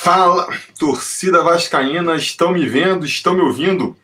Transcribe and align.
Fala, 0.00 0.46
torcida 0.78 1.42
vascaína, 1.42 2.14
estão 2.14 2.52
me 2.52 2.68
vendo, 2.68 3.04
estão 3.04 3.34
me 3.34 3.40
ouvindo? 3.42 3.98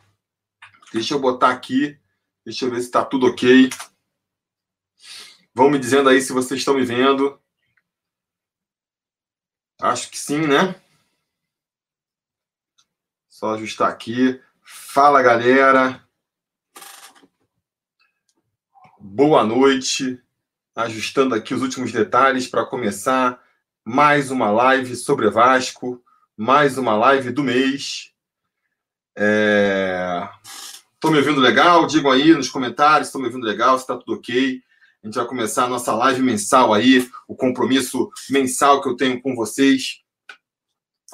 Deixa 0.92 1.14
eu 1.14 1.20
botar 1.20 1.50
aqui, 1.50 1.96
deixa 2.44 2.64
eu 2.64 2.70
ver 2.70 2.80
se 2.80 2.86
está 2.86 3.04
tudo 3.04 3.28
ok. 3.28 3.70
Vão 5.54 5.70
me 5.70 5.78
dizendo 5.78 6.08
aí 6.08 6.20
se 6.20 6.32
vocês 6.32 6.58
estão 6.58 6.74
me 6.74 6.84
vendo. 6.84 7.40
Acho 9.80 10.10
que 10.10 10.18
sim, 10.18 10.40
né? 10.40 10.74
Só 13.28 13.54
ajustar 13.54 13.88
aqui. 13.88 14.42
Fala, 14.62 15.22
galera. 15.22 16.04
Boa 18.98 19.44
noite. 19.44 20.20
Ajustando 20.74 21.36
aqui 21.36 21.54
os 21.54 21.62
últimos 21.62 21.92
detalhes 21.92 22.48
para 22.48 22.66
começar 22.66 23.43
mais 23.84 24.30
uma 24.30 24.50
live 24.50 24.96
sobre 24.96 25.28
Vasco, 25.28 26.02
mais 26.34 26.78
uma 26.78 26.96
live 26.96 27.30
do 27.30 27.44
mês. 27.44 28.12
Estou 29.14 31.10
é... 31.10 31.12
me 31.12 31.18
ouvindo 31.18 31.38
legal? 31.38 31.86
Digam 31.86 32.10
aí 32.10 32.32
nos 32.32 32.48
comentários, 32.48 33.08
estou 33.08 33.20
me 33.20 33.26
ouvindo 33.26 33.44
legal, 33.44 33.76
se 33.76 33.84
está 33.84 33.94
tudo 33.94 34.14
ok. 34.14 34.62
A 35.02 35.06
gente 35.06 35.16
vai 35.16 35.26
começar 35.26 35.64
a 35.64 35.68
nossa 35.68 35.94
live 35.94 36.22
mensal 36.22 36.72
aí, 36.72 37.06
o 37.28 37.36
compromisso 37.36 38.08
mensal 38.30 38.80
que 38.80 38.88
eu 38.88 38.96
tenho 38.96 39.20
com 39.20 39.36
vocês 39.36 40.00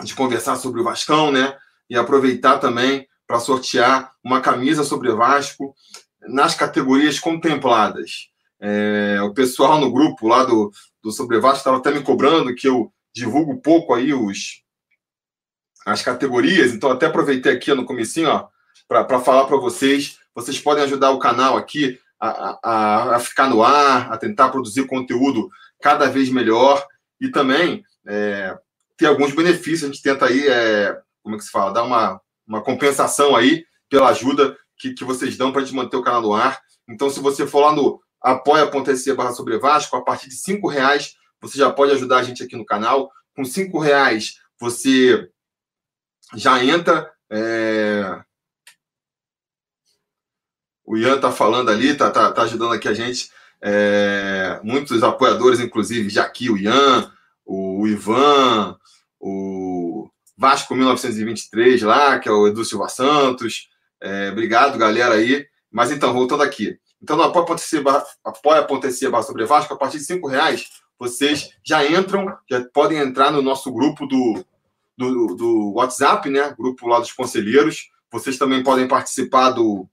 de 0.05 0.15
conversar 0.15 0.55
sobre 0.55 0.81
o 0.81 0.85
Vascão, 0.85 1.33
né? 1.33 1.59
E 1.91 1.97
aproveitar 1.97 2.59
também 2.59 3.09
para 3.27 3.41
sortear 3.41 4.13
uma 4.23 4.41
camisa 4.41 4.85
sobre 4.85 5.13
Vasco 5.13 5.75
nas 6.21 6.55
categorias 6.55 7.19
contempladas. 7.19 8.31
É, 8.61 9.21
o 9.23 9.35
pessoal 9.35 9.81
no 9.81 9.91
grupo 9.91 10.29
lá 10.29 10.45
do, 10.45 10.71
do 11.03 11.11
Sobre 11.11 11.39
Vasco 11.39 11.59
estava 11.59 11.79
até 11.79 11.91
me 11.91 12.03
cobrando 12.03 12.55
que 12.55 12.69
eu 12.69 12.93
divulgo 13.13 13.61
pouco 13.61 13.95
aí 13.95 14.13
os, 14.13 14.63
as 15.85 16.03
categorias, 16.03 16.73
então 16.73 16.91
até 16.91 17.07
aproveitei 17.07 17.53
aqui 17.53 17.73
no 17.75 17.85
comecinho 17.85 18.29
para 18.87 19.21
falar 19.21 19.47
para 19.47 19.57
vocês. 19.57 20.19
Vocês 20.35 20.59
podem 20.59 20.85
ajudar 20.85 21.11
o 21.11 21.19
canal 21.19 21.57
aqui 21.57 21.99
a, 22.19 22.59
a, 22.63 23.17
a, 23.17 23.21
ficar 23.21 23.49
no 23.49 23.63
ar, 23.63 24.13
a 24.13 24.17
tentar 24.19 24.51
produzir 24.51 24.87
conteúdo 24.87 25.51
cada 25.81 26.09
vez 26.09 26.29
melhor 26.29 26.87
e 27.21 27.31
também 27.31 27.83
é, 28.07 28.57
ter 28.97 29.07
alguns 29.07 29.35
benefícios. 29.35 29.85
A 29.85 29.87
gente 29.87 30.03
tenta 30.03 30.27
aí, 30.27 30.47
é, 30.47 31.01
como 31.23 31.35
é 31.35 31.39
que 31.39 31.45
se 31.45 31.51
fala, 31.51 31.73
dar 31.73 31.83
uma, 31.83 32.21
uma 32.47 32.63
compensação 32.63 33.35
aí 33.35 33.65
pela 33.89 34.11
ajuda 34.11 34.57
que, 34.77 34.93
que 34.93 35.05
vocês 35.05 35.37
dão 35.37 35.51
para 35.51 35.63
a 35.63 35.65
gente 35.65 35.75
manter 35.75 35.97
o 35.97 36.03
canal 36.03 36.23
no 36.23 36.35
ar. 36.35 36.61
Então, 36.89 37.09
se 37.09 37.21
você 37.21 37.47
for 37.47 37.61
lá 37.61 37.73
no 37.73 38.01
apoia.se 38.21 39.13
barra 39.15 39.33
sobre 39.33 39.59
Vasco, 39.59 39.97
a 39.97 40.05
partir 40.05 40.29
de 40.29 40.35
cinco 40.35 40.69
reais 40.69 41.15
você 41.41 41.57
já 41.59 41.71
pode 41.73 41.93
ajudar 41.93 42.19
a 42.19 42.23
gente 42.23 42.43
aqui 42.43 42.55
no 42.57 42.67
canal. 42.67 43.11
Com 43.35 43.45
cinco 43.45 43.79
reais 43.79 44.35
você 44.59 45.31
já 46.35 46.63
entra. 46.63 47.11
É... 47.31 48.23
O 50.85 50.97
Ian 50.97 51.19
tá 51.21 51.31
falando 51.31 51.71
ali, 51.71 51.97
tá, 51.97 52.11
tá, 52.11 52.31
tá 52.33 52.43
ajudando 52.43 52.75
aqui 52.75 52.89
a 52.89 52.95
gente. 52.95 53.31
É... 53.63 54.61
Muitos 54.63 55.03
apoiadores, 55.03 55.61
inclusive, 55.61 56.11
já 56.11 56.25
aqui, 56.25 56.51
o 56.51 56.59
Ian, 56.59 57.11
o 57.47 57.87
Ivan, 57.87 58.77
o 59.19 60.11
Vasco 60.37 60.75
1923 60.75 61.83
lá, 61.83 62.19
que 62.19 62.29
é 62.29 62.33
o 62.33 62.47
Edu 62.47 62.65
Silva 62.65 62.89
Santos. 62.89 63.69
É... 64.01 64.31
Obrigado, 64.31 64.79
galera 64.79 65.15
aí. 65.15 65.47
Mas 65.71 65.91
então, 65.91 66.13
voltando 66.13 66.43
aqui. 66.43 66.79
Então, 67.03 67.17
no 67.17 67.23
apoia.se 67.23 67.81
barra, 67.81 69.23
sobre 69.23 69.47
Vasco, 69.47 69.73
a 69.73 69.77
partir 69.77 69.99
de 69.99 70.05
cinco 70.05 70.29
reais, 70.29 70.69
vocês 70.99 71.51
já 71.65 71.85
entram, 71.87 72.37
já 72.49 72.63
podem 72.75 72.99
entrar 72.99 73.31
no 73.31 73.41
nosso 73.41 73.73
grupo 73.73 74.07
do, 74.07 74.45
do, 74.97 75.35
do 75.35 75.73
WhatsApp, 75.75 76.29
né? 76.29 76.55
Grupo 76.59 76.87
lá 76.87 77.01
dos 77.01 77.13
conselheiros. 77.13 77.89
Vocês 78.13 78.37
também 78.37 78.63
podem 78.63 78.87
participar 78.87 79.51
do, 79.51 79.89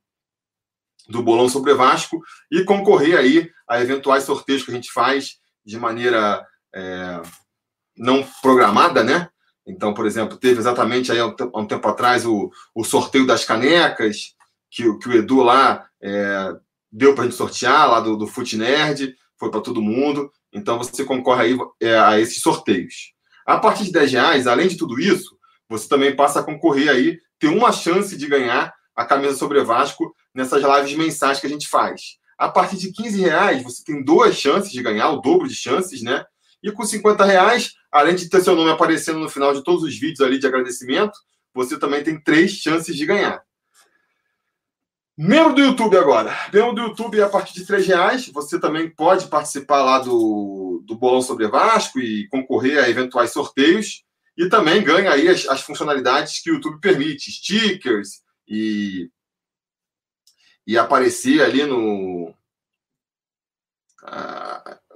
do 1.08 1.24
Bolão 1.24 1.48
sobre 1.48 1.74
Vasco 1.74 2.22
e 2.52 2.64
concorrer 2.64 3.18
aí 3.18 3.50
a 3.68 3.80
eventuais 3.82 4.24
sorteios 4.26 4.64
que 4.64 4.72
a 4.72 4.74
gente 4.74 4.92
faz 4.92 5.40
de 5.66 5.80
maneira 5.80 6.46
é, 6.76 7.22
não 7.96 8.28
programada, 8.42 9.04
né? 9.04 9.30
Então, 9.66 9.94
por 9.94 10.06
exemplo, 10.06 10.38
teve 10.38 10.60
exatamente 10.60 11.12
aí 11.12 11.20
há 11.20 11.28
um 11.56 11.66
tempo 11.66 11.88
atrás 11.88 12.26
o, 12.26 12.52
o 12.74 12.84
sorteio 12.84 13.28
das 13.28 13.44
canecas, 13.44 14.36
que, 14.70 14.98
que 14.98 15.10
o 15.10 15.14
Edu 15.14 15.42
lá 15.42 15.88
é, 16.02 16.56
deu 16.98 17.14
para 17.14 17.26
a 17.26 17.28
gente 17.28 17.38
sortear 17.38 17.88
lá 17.88 18.00
do, 18.00 18.18
do 18.18 18.26
Fute 18.26 18.58
Nerd, 18.58 19.16
foi 19.38 19.52
para 19.52 19.62
todo 19.62 19.82
mundo. 19.82 20.32
Então 20.52 20.80
você 20.80 21.06
concorre 21.06 21.44
aí 21.44 21.58
é, 21.80 21.96
a 21.96 22.20
esses 22.20 22.42
sorteios. 22.42 23.14
A 23.46 23.60
partir 23.60 23.84
de 23.84 23.92
10 23.92 24.12
reais, 24.14 24.48
além 24.48 24.68
de 24.68 24.78
tudo 24.78 25.00
isso, 25.00 25.38
você 25.70 25.88
também 25.88 26.16
passa 26.16 26.40
a 26.40 26.44
concorrer 26.44 26.90
aí, 26.90 27.20
ter 27.38 27.50
uma 27.50 27.72
chance 27.72 28.18
de 28.18 28.28
ganhar 28.28 28.74
a 28.96 29.06
camisa 29.06 29.36
sobre 29.36 29.64
Vasco 29.64 30.12
nessas 30.34 30.64
lives 30.64 30.98
mensais 30.98 31.40
que 31.40 31.46
a 31.46 31.50
gente 31.50 31.68
faz. 31.68 32.18
A 32.36 32.50
partir 32.50 32.78
de 32.78 32.92
15 32.92 33.22
reais, 33.22 33.64
você 33.64 33.84
tem 33.84 34.04
duas 34.04 34.36
chances 34.36 34.72
de 34.72 34.82
ganhar, 34.82 35.12
o 35.12 35.22
dobro 35.22 35.48
de 35.48 35.56
chances, 35.56 36.02
né? 36.02 36.26
E 36.64 36.72
com 36.72 36.84
50 36.84 37.24
reais, 37.24 37.74
além 37.92 38.16
de 38.16 38.28
ter 38.28 38.42
seu 38.42 38.56
nome 38.56 38.72
aparecendo 38.72 39.20
no 39.20 39.30
final 39.30 39.54
de 39.54 39.64
todos 39.64 39.84
os 39.84 39.96
vídeos 39.98 40.22
ali 40.22 40.40
de 40.40 40.48
agradecimento, 40.48 41.14
você 41.54 41.78
também 41.78 42.04
tem 42.04 42.20
três 42.20 42.52
chances 42.52 42.96
de 42.96 43.06
ganhar. 43.06 43.40
Membro 45.18 45.56
do 45.56 45.62
YouTube 45.62 45.98
agora. 45.98 46.32
Membro 46.54 46.74
do 46.74 46.82
YouTube, 46.82 47.20
a 47.22 47.28
partir 47.28 47.54
de 47.56 47.66
três 47.66 47.88
reais, 47.88 48.28
você 48.28 48.60
também 48.60 48.88
pode 48.88 49.28
participar 49.28 49.82
lá 49.82 49.98
do, 49.98 50.84
do 50.86 50.96
Bolão 50.96 51.22
sobre 51.22 51.48
Vasco 51.48 52.00
e 52.00 52.28
concorrer 52.28 52.84
a 52.84 52.88
eventuais 52.88 53.32
sorteios. 53.32 54.04
E 54.38 54.48
também 54.48 54.84
ganha 54.84 55.12
aí 55.12 55.28
as, 55.28 55.48
as 55.48 55.62
funcionalidades 55.62 56.40
que 56.40 56.52
o 56.52 56.56
YouTube 56.56 56.80
permite, 56.80 57.32
stickers 57.32 58.22
e, 58.48 59.10
e 60.68 60.78
aparecer 60.78 61.42
ali 61.42 61.66
no 61.66 62.32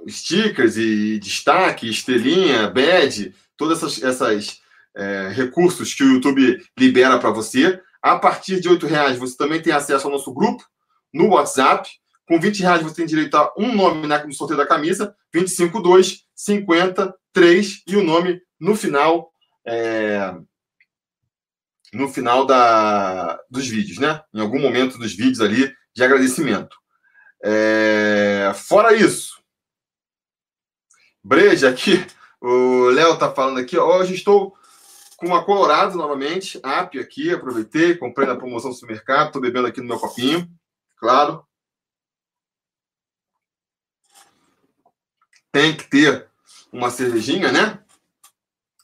stickers 0.08 0.78
e 0.78 1.20
destaque, 1.20 1.90
estrelinha, 1.90 2.70
badge, 2.70 3.34
todos 3.58 3.82
esses 3.82 4.04
essas 4.04 4.62
é, 4.96 5.30
recursos 5.30 5.94
que 5.94 6.04
o 6.04 6.14
YouTube 6.14 6.64
libera 6.78 7.18
para 7.18 7.32
você. 7.32 7.82
A 8.02 8.18
partir 8.18 8.60
de 8.60 8.70
R$ 8.70 8.88
reais 8.88 9.18
você 9.18 9.38
também 9.38 9.62
tem 9.62 9.74
acesso 9.74 10.08
ao 10.08 10.14
nosso 10.14 10.34
grupo 10.34 10.64
no 11.14 11.30
WhatsApp. 11.30 11.90
Com 12.28 12.40
20 12.40 12.62
reais 12.62 12.82
você 12.82 12.96
tem 12.96 13.06
direito 13.06 13.36
a 13.36 13.54
um 13.58 13.76
nome 13.76 14.08
no 14.08 14.34
sorteio 14.34 14.58
da 14.58 14.68
camisa, 14.68 15.16
25, 15.34 15.82
2, 15.82 16.22
50, 16.36 17.14
3 17.34 17.84
e 17.88 17.96
o 17.96 18.04
nome 18.04 18.42
no 18.60 18.76
final. 18.76 19.32
É... 19.68 20.34
No 21.94 22.08
final 22.08 22.46
da, 22.46 23.38
dos 23.50 23.68
vídeos, 23.68 23.98
né? 23.98 24.22
Em 24.34 24.40
algum 24.40 24.60
momento 24.60 24.98
dos 24.98 25.14
vídeos 25.14 25.42
ali 25.42 25.74
de 25.94 26.04
agradecimento. 26.04 26.76
É... 27.44 28.52
Fora 28.56 28.94
isso, 28.94 29.42
Breja 31.24 31.70
aqui, 31.70 32.04
o 32.42 32.90
Léo 32.90 33.16
tá 33.16 33.32
falando 33.32 33.60
aqui, 33.60 33.78
hoje 33.78 34.16
estou 34.16 34.56
com 35.22 35.36
a 35.36 35.46
Colorado 35.46 35.96
novamente, 35.96 36.60
app 36.64 37.00
aqui, 37.00 37.32
aproveitei, 37.32 37.96
comprei 37.96 38.28
na 38.28 38.36
promoção 38.36 38.72
do 38.72 38.76
supermercado, 38.76 39.28
estou 39.28 39.40
bebendo 39.40 39.68
aqui 39.68 39.80
no 39.80 39.88
meu 39.88 40.00
copinho, 40.00 40.50
claro. 40.98 41.46
Tem 45.52 45.78
que 45.78 45.88
ter 45.88 46.28
uma 46.74 46.90
cervejinha, 46.90 47.52
né? 47.52 47.80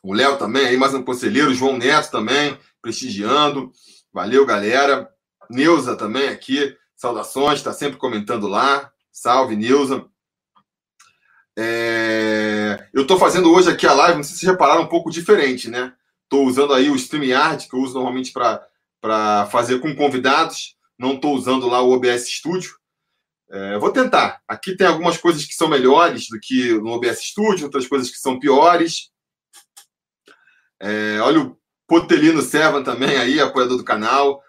O 0.03 0.13
Léo 0.13 0.37
também, 0.37 0.67
aí 0.67 0.77
mais 0.77 0.93
um 0.93 1.01
conselheiro, 1.01 1.55
João 1.55 1.75
Neto 1.75 2.11
também, 2.11 2.55
prestigiando. 2.83 3.71
Valeu, 4.13 4.45
galera. 4.45 5.11
Neuza 5.49 5.97
também 5.97 6.29
aqui, 6.29 6.77
saudações, 6.95 7.57
está 7.57 7.73
sempre 7.73 7.97
comentando 7.97 8.47
lá. 8.47 8.91
Salve, 9.11 9.55
Neuza. 9.55 10.05
É... 11.57 12.87
Eu 12.93 13.01
estou 13.01 13.17
fazendo 13.17 13.51
hoje 13.51 13.71
aqui 13.71 13.87
a 13.87 13.93
live, 13.93 14.17
não 14.17 14.23
sei 14.23 14.33
se 14.33 14.39
vocês 14.41 14.51
repararam, 14.51 14.83
um 14.83 14.87
pouco 14.87 15.09
diferente, 15.09 15.67
né? 15.67 15.95
Estou 16.27 16.45
usando 16.45 16.73
aí 16.73 16.89
o 16.89 16.95
StreamYard, 16.95 17.69
que 17.69 17.73
eu 17.73 17.79
uso 17.79 17.93
normalmente 17.93 18.33
para 18.33 19.45
fazer 19.47 19.79
com 19.79 19.95
convidados. 19.95 20.75
Não 20.99 21.13
estou 21.13 21.33
usando 21.33 21.67
lá 21.67 21.81
o 21.81 21.91
OBS 21.91 22.27
Studio. 22.29 22.75
É, 23.49 23.77
vou 23.77 23.91
tentar. 23.93 24.41
Aqui 24.45 24.75
tem 24.75 24.85
algumas 24.85 25.17
coisas 25.17 25.45
que 25.45 25.53
são 25.53 25.69
melhores 25.69 26.27
do 26.27 26.37
que 26.37 26.73
no 26.73 26.91
OBS 26.91 27.23
Studio, 27.23 27.65
outras 27.65 27.87
coisas 27.87 28.11
que 28.11 28.17
são 28.17 28.39
piores. 28.39 29.09
É, 30.79 31.19
olha 31.21 31.41
o 31.41 31.57
Potelino 31.87 32.41
Servan 32.41 32.83
também 32.83 33.17
aí, 33.17 33.39
apoiador 33.39 33.77
do 33.77 33.85
canal. 33.85 34.43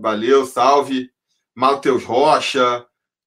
Valeu, 0.00 0.44
salve. 0.44 1.10
Matheus 1.54 2.02
Rocha. 2.04 2.84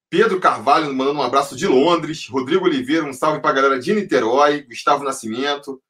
Pedro 0.10 0.40
Carvalho 0.40 0.94
mandando 0.94 1.20
um 1.20 1.24
abraço 1.24 1.56
de 1.56 1.68
Londres. 1.68 2.28
Rodrigo 2.28 2.66
Oliveira, 2.66 3.06
um 3.06 3.14
salve 3.14 3.40
para 3.40 3.52
a 3.52 3.54
galera 3.54 3.80
de 3.80 3.94
Niterói. 3.94 4.64
Gustavo 4.64 5.06
Nascimento. 5.06 5.82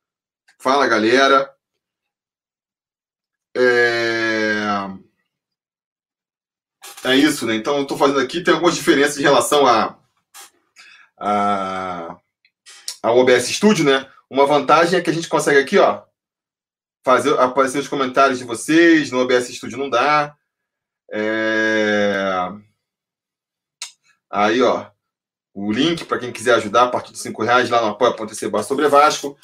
Fala, 0.60 0.88
galera. 0.88 1.53
É... 3.56 4.64
é 7.06 7.16
isso, 7.16 7.46
né? 7.46 7.56
Então, 7.56 7.78
eu 7.78 7.84
estou 7.84 7.98
fazendo 7.98 8.20
aqui, 8.20 8.42
tem 8.42 8.54
algumas 8.54 8.76
diferenças 8.76 9.18
em 9.18 9.24
relação 9.24 9.66
a, 9.68 9.98
a, 11.18 12.18
ao 13.02 13.18
OBS 13.18 13.48
Studio, 13.50 13.86
né? 13.86 14.10
Uma 14.30 14.46
vantagem 14.46 15.00
é 15.00 15.02
que 15.02 15.10
a 15.10 15.14
gente 15.14 15.30
consegue 15.30 15.60
aqui, 15.60 15.78
ó, 15.78 16.04
fazer 17.04 17.38
aparecer 17.38 17.80
os 17.80 17.88
comentários 17.88 18.40
de 18.40 18.46
vocês. 18.46 19.12
No 19.12 19.20
OBS 19.20 19.50
Studio 19.50 19.78
não 19.78 19.90
dá. 19.90 20.36
É... 21.12 22.50
Aí, 24.32 24.62
ó. 24.62 24.88
O 25.54 25.72
link 25.72 26.06
para 26.06 26.18
quem 26.18 26.32
quiser 26.32 26.56
ajudar 26.56 26.86
a 26.86 26.90
partir 26.90 27.12
de 27.12 27.20
cinco 27.20 27.44
reais 27.44 27.70
lá 27.70 27.80
no 27.82 27.90
apoia.se 27.90 28.50
sobre 28.64 28.88
Vasco. 28.88 29.38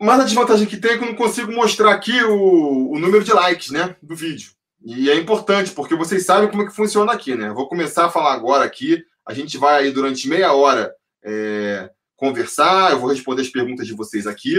Mas 0.00 0.20
a 0.20 0.24
desvantagem 0.24 0.66
que 0.66 0.76
tem 0.76 0.92
é 0.92 0.98
que 0.98 1.04
eu 1.04 1.08
não 1.08 1.16
consigo 1.16 1.52
mostrar 1.52 1.92
aqui 1.92 2.22
o, 2.22 2.92
o 2.92 2.98
número 2.98 3.24
de 3.24 3.32
likes, 3.32 3.70
né, 3.70 3.96
do 4.02 4.14
vídeo. 4.14 4.52
E 4.84 5.10
é 5.10 5.16
importante, 5.16 5.72
porque 5.72 5.96
vocês 5.96 6.24
sabem 6.24 6.48
como 6.48 6.62
é 6.62 6.66
que 6.66 6.74
funciona 6.74 7.12
aqui, 7.12 7.34
né? 7.34 7.50
Vou 7.50 7.68
começar 7.68 8.06
a 8.06 8.10
falar 8.10 8.32
agora 8.32 8.64
aqui. 8.64 9.04
A 9.26 9.34
gente 9.34 9.58
vai 9.58 9.82
aí 9.82 9.90
durante 9.90 10.28
meia 10.28 10.52
hora 10.52 10.94
é, 11.24 11.90
conversar, 12.16 12.92
eu 12.92 13.00
vou 13.00 13.10
responder 13.10 13.42
as 13.42 13.48
perguntas 13.48 13.86
de 13.86 13.92
vocês 13.92 14.26
aqui. 14.26 14.54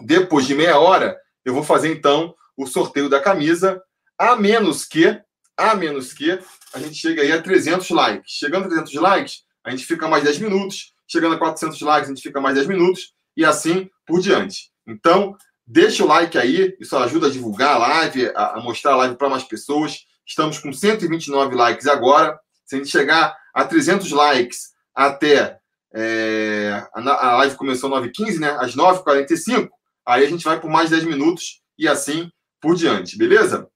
Depois 0.00 0.46
de 0.46 0.54
meia 0.54 0.78
hora, 0.78 1.18
eu 1.44 1.54
vou 1.54 1.62
fazer 1.62 1.90
então 1.90 2.34
o 2.56 2.66
sorteio 2.66 3.08
da 3.08 3.20
camisa, 3.20 3.82
a 4.18 4.36
menos 4.36 4.84
que, 4.84 5.20
a 5.56 5.74
menos 5.74 6.12
que 6.12 6.38
a 6.74 6.78
gente 6.78 6.94
chegue 6.94 7.20
aí 7.20 7.32
a 7.32 7.40
300 7.40 7.88
likes. 7.90 8.32
Chegando 8.32 8.66
a 8.66 8.68
300 8.68 8.94
likes, 8.94 9.42
a 9.64 9.70
gente 9.70 9.86
fica 9.86 10.06
mais 10.06 10.24
10 10.24 10.38
minutos. 10.40 10.92
Chegando 11.06 11.34
a 11.34 11.38
400 11.38 11.80
likes, 11.80 12.10
a 12.10 12.14
gente 12.14 12.22
fica 12.22 12.40
mais 12.40 12.54
10 12.54 12.66
minutos. 12.66 13.14
E 13.38 13.44
assim 13.44 13.88
por 14.04 14.20
diante. 14.20 14.72
Então, 14.84 15.36
deixa 15.64 16.02
o 16.02 16.08
like 16.08 16.36
aí, 16.36 16.76
isso 16.80 16.96
ajuda 16.96 17.28
a 17.28 17.30
divulgar 17.30 17.76
a 17.76 17.78
live, 17.78 18.32
a, 18.34 18.60
mostrar 18.60 18.94
a 18.94 18.96
live 18.96 19.14
para 19.14 19.28
mais 19.28 19.44
pessoas. 19.44 20.00
Estamos 20.26 20.58
com 20.58 20.72
129 20.72 21.54
likes 21.54 21.86
agora. 21.86 22.36
Se 22.66 22.74
a 22.74 22.78
gente 22.78 22.90
chegar 22.90 23.38
a 23.54 23.64
300 23.64 24.10
likes 24.10 24.72
até. 24.92 25.56
É, 25.94 26.84
a, 26.92 27.28
a 27.28 27.36
live 27.36 27.54
começou 27.54 27.94
às 27.94 28.02
9h15, 28.08 28.40
né? 28.40 28.50
Às 28.58 28.74
9h45. 28.74 29.68
Aí 30.04 30.26
a 30.26 30.28
gente 30.28 30.42
vai 30.42 30.60
por 30.60 30.68
mais 30.68 30.90
10 30.90 31.04
minutos 31.04 31.62
e 31.78 31.86
assim 31.86 32.32
por 32.60 32.74
diante, 32.74 33.16
beleza? 33.16 33.70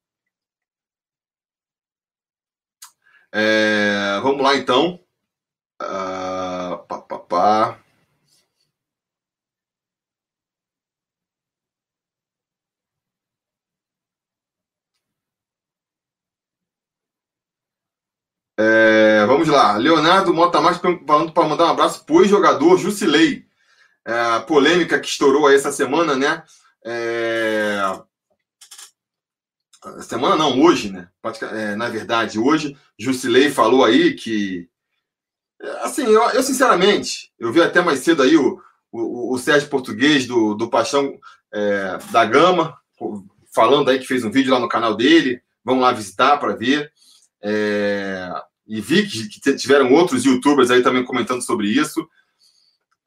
É, 3.32 4.18
vamos 4.24 4.42
lá 4.42 4.56
então. 4.56 4.98
Uh, 5.80 6.78
pá, 6.88 6.98
pá, 6.98 7.18
pá. 7.18 7.81
É, 18.64 19.26
vamos 19.26 19.48
lá. 19.48 19.76
Leonardo 19.76 20.32
Mota 20.32 20.60
Mais 20.60 20.78
falando 20.78 21.32
para 21.32 21.48
mandar 21.48 21.64
um 21.64 21.70
abraço 21.70 22.04
para 22.04 22.14
o 22.14 22.24
jogador 22.24 22.78
Jusilei. 22.78 23.44
É, 24.06 24.20
a 24.36 24.40
polêmica 24.40 25.00
que 25.00 25.08
estourou 25.08 25.46
aí 25.46 25.56
essa 25.56 25.72
semana, 25.72 26.14
né? 26.14 26.44
É... 26.84 27.80
Semana 30.02 30.36
não, 30.36 30.60
hoje, 30.60 30.92
né? 30.92 31.08
É, 31.52 31.74
na 31.74 31.88
verdade, 31.88 32.38
hoje, 32.38 32.76
Jusilei 32.96 33.50
falou 33.50 33.84
aí 33.84 34.14
que. 34.14 34.68
Assim, 35.82 36.04
eu, 36.04 36.22
eu, 36.30 36.42
sinceramente, 36.42 37.32
eu 37.38 37.52
vi 37.52 37.60
até 37.60 37.80
mais 37.80 38.00
cedo 38.00 38.22
aí 38.22 38.36
o, 38.36 38.60
o, 38.92 39.34
o 39.34 39.38
Sérgio 39.38 39.68
Português 39.68 40.24
do, 40.24 40.54
do 40.54 40.70
Paixão 40.70 41.18
é, 41.52 41.98
da 42.12 42.24
Gama, 42.24 42.78
falando 43.52 43.90
aí 43.90 43.98
que 43.98 44.06
fez 44.06 44.24
um 44.24 44.30
vídeo 44.30 44.52
lá 44.52 44.60
no 44.60 44.68
canal 44.68 44.94
dele. 44.94 45.42
Vamos 45.64 45.82
lá 45.82 45.90
visitar 45.90 46.36
para 46.38 46.54
ver. 46.54 46.92
É, 47.42 48.30
e 48.66 48.80
vi 48.80 49.06
que, 49.06 49.28
que, 49.28 49.54
tiveram 49.54 49.92
outros 49.92 50.24
youtubers 50.24 50.70
aí 50.70 50.82
também 50.82 51.04
comentando 51.04 51.42
sobre 51.42 51.68
isso. 51.68 52.06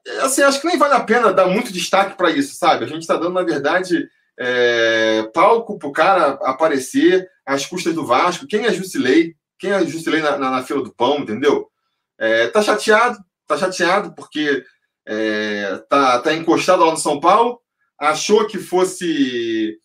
É, 0.06 0.20
assim, 0.22 0.42
acho 0.42 0.62
que 0.62 0.68
nem 0.68 0.78
vale 0.78 0.94
a 0.94 1.04
pena 1.04 1.34
dar 1.34 1.48
muito 1.48 1.72
destaque 1.72 2.18
para 2.18 2.32
isso, 2.32 2.56
sabe? 2.56 2.86
A 2.86 2.88
gente 2.88 3.02
está 3.02 3.16
dando, 3.16 3.34
na 3.34 3.44
verdade, 3.44 4.08
é, 4.38 5.24
palco 5.34 5.80
para 5.80 5.88
o 5.88 5.94
cara 5.94 6.40
aparecer 6.44 7.28
às 7.46 7.66
custas 7.66 7.94
do 7.94 8.06
Vasco. 8.06 8.48
Quem 8.48 8.66
é 8.66 8.74
Jusilei? 8.74 9.36
Quem 9.58 9.72
é 9.72 9.86
Jusilei 9.86 10.22
na, 10.22 10.38
na, 10.38 10.52
na 10.52 10.64
fila 10.64 10.84
do 10.84 10.94
pão, 10.94 11.20
entendeu? 11.20 11.70
É, 12.18 12.48
tá 12.48 12.62
chateado, 12.62 13.18
tá 13.48 13.58
chateado 13.58 14.14
porque 14.14 14.64
é, 15.06 15.84
tá, 15.90 16.20
tá 16.20 16.34
encostado 16.34 16.84
lá 16.84 16.92
no 16.92 16.98
São 16.98 17.20
Paulo, 17.20 17.60
achou 18.00 18.48
que 18.48 18.58
fosse 18.58 19.78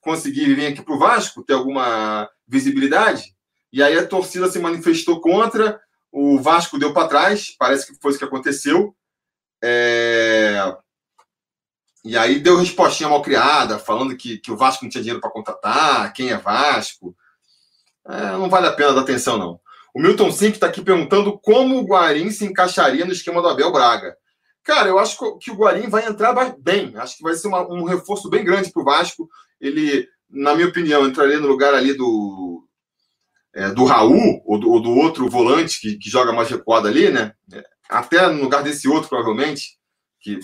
conseguir 0.00 0.54
vir 0.54 0.66
aqui 0.66 0.82
para 0.82 0.94
o 0.94 0.98
Vasco, 0.98 1.42
ter 1.42 1.54
alguma 1.54 2.28
visibilidade, 2.46 3.34
e 3.72 3.82
aí 3.82 3.98
a 3.98 4.06
torcida 4.06 4.50
se 4.50 4.58
manifestou 4.58 5.20
contra, 5.20 5.80
o 6.10 6.38
Vasco 6.38 6.78
deu 6.78 6.92
para 6.92 7.08
trás, 7.08 7.54
parece 7.58 7.86
que 7.86 8.00
foi 8.00 8.10
isso 8.10 8.18
que 8.18 8.24
aconteceu. 8.24 8.96
É... 9.62 10.74
E 12.04 12.16
aí 12.16 12.38
deu 12.38 12.56
respostinha 12.56 13.08
mal 13.08 13.20
criada, 13.20 13.78
falando 13.78 14.16
que, 14.16 14.38
que 14.38 14.52
o 14.52 14.56
Vasco 14.56 14.84
não 14.84 14.90
tinha 14.90 15.02
dinheiro 15.02 15.20
para 15.20 15.30
contratar, 15.30 16.12
quem 16.12 16.30
é 16.30 16.38
Vasco. 16.38 17.16
É, 18.06 18.30
não 18.32 18.48
vale 18.48 18.68
a 18.68 18.72
pena 18.72 18.92
dar 18.92 19.00
atenção, 19.00 19.36
não. 19.36 19.60
O 19.92 20.00
Milton 20.00 20.30
Sink 20.30 20.54
está 20.54 20.68
aqui 20.68 20.82
perguntando 20.82 21.38
como 21.38 21.78
o 21.78 21.84
Guarim 21.84 22.30
se 22.30 22.44
encaixaria 22.44 23.04
no 23.04 23.12
esquema 23.12 23.42
do 23.42 23.48
Abel 23.48 23.72
Braga. 23.72 24.16
Cara, 24.62 24.88
eu 24.88 24.98
acho 24.98 25.38
que 25.38 25.50
o 25.50 25.56
Guarim 25.56 25.88
vai 25.88 26.06
entrar 26.06 26.34
bem. 26.58 26.92
Acho 26.96 27.16
que 27.16 27.22
vai 27.22 27.34
ser 27.34 27.48
uma, 27.48 27.66
um 27.66 27.84
reforço 27.84 28.28
bem 28.28 28.44
grande 28.44 28.70
para 28.70 28.82
o 28.82 28.84
Vasco. 28.84 29.28
Ele, 29.60 30.08
na 30.30 30.54
minha 30.54 30.68
opinião, 30.68 31.06
entraria 31.06 31.40
no 31.40 31.48
lugar 31.48 31.74
ali 31.74 31.94
do, 31.94 32.55
é, 33.56 33.70
do 33.70 33.86
Raul 33.86 34.42
ou 34.44 34.60
do, 34.60 34.70
ou 34.70 34.82
do, 34.82 34.90
outro 34.90 35.30
volante 35.30 35.80
que, 35.80 35.96
que 35.96 36.10
joga 36.10 36.30
mais 36.30 36.50
recuado 36.50 36.86
ali, 36.86 37.10
né? 37.10 37.32
É, 37.50 37.64
até 37.88 38.28
no 38.28 38.42
lugar 38.42 38.62
desse 38.62 38.86
outro, 38.86 39.08
provavelmente, 39.08 39.78
que 40.20 40.38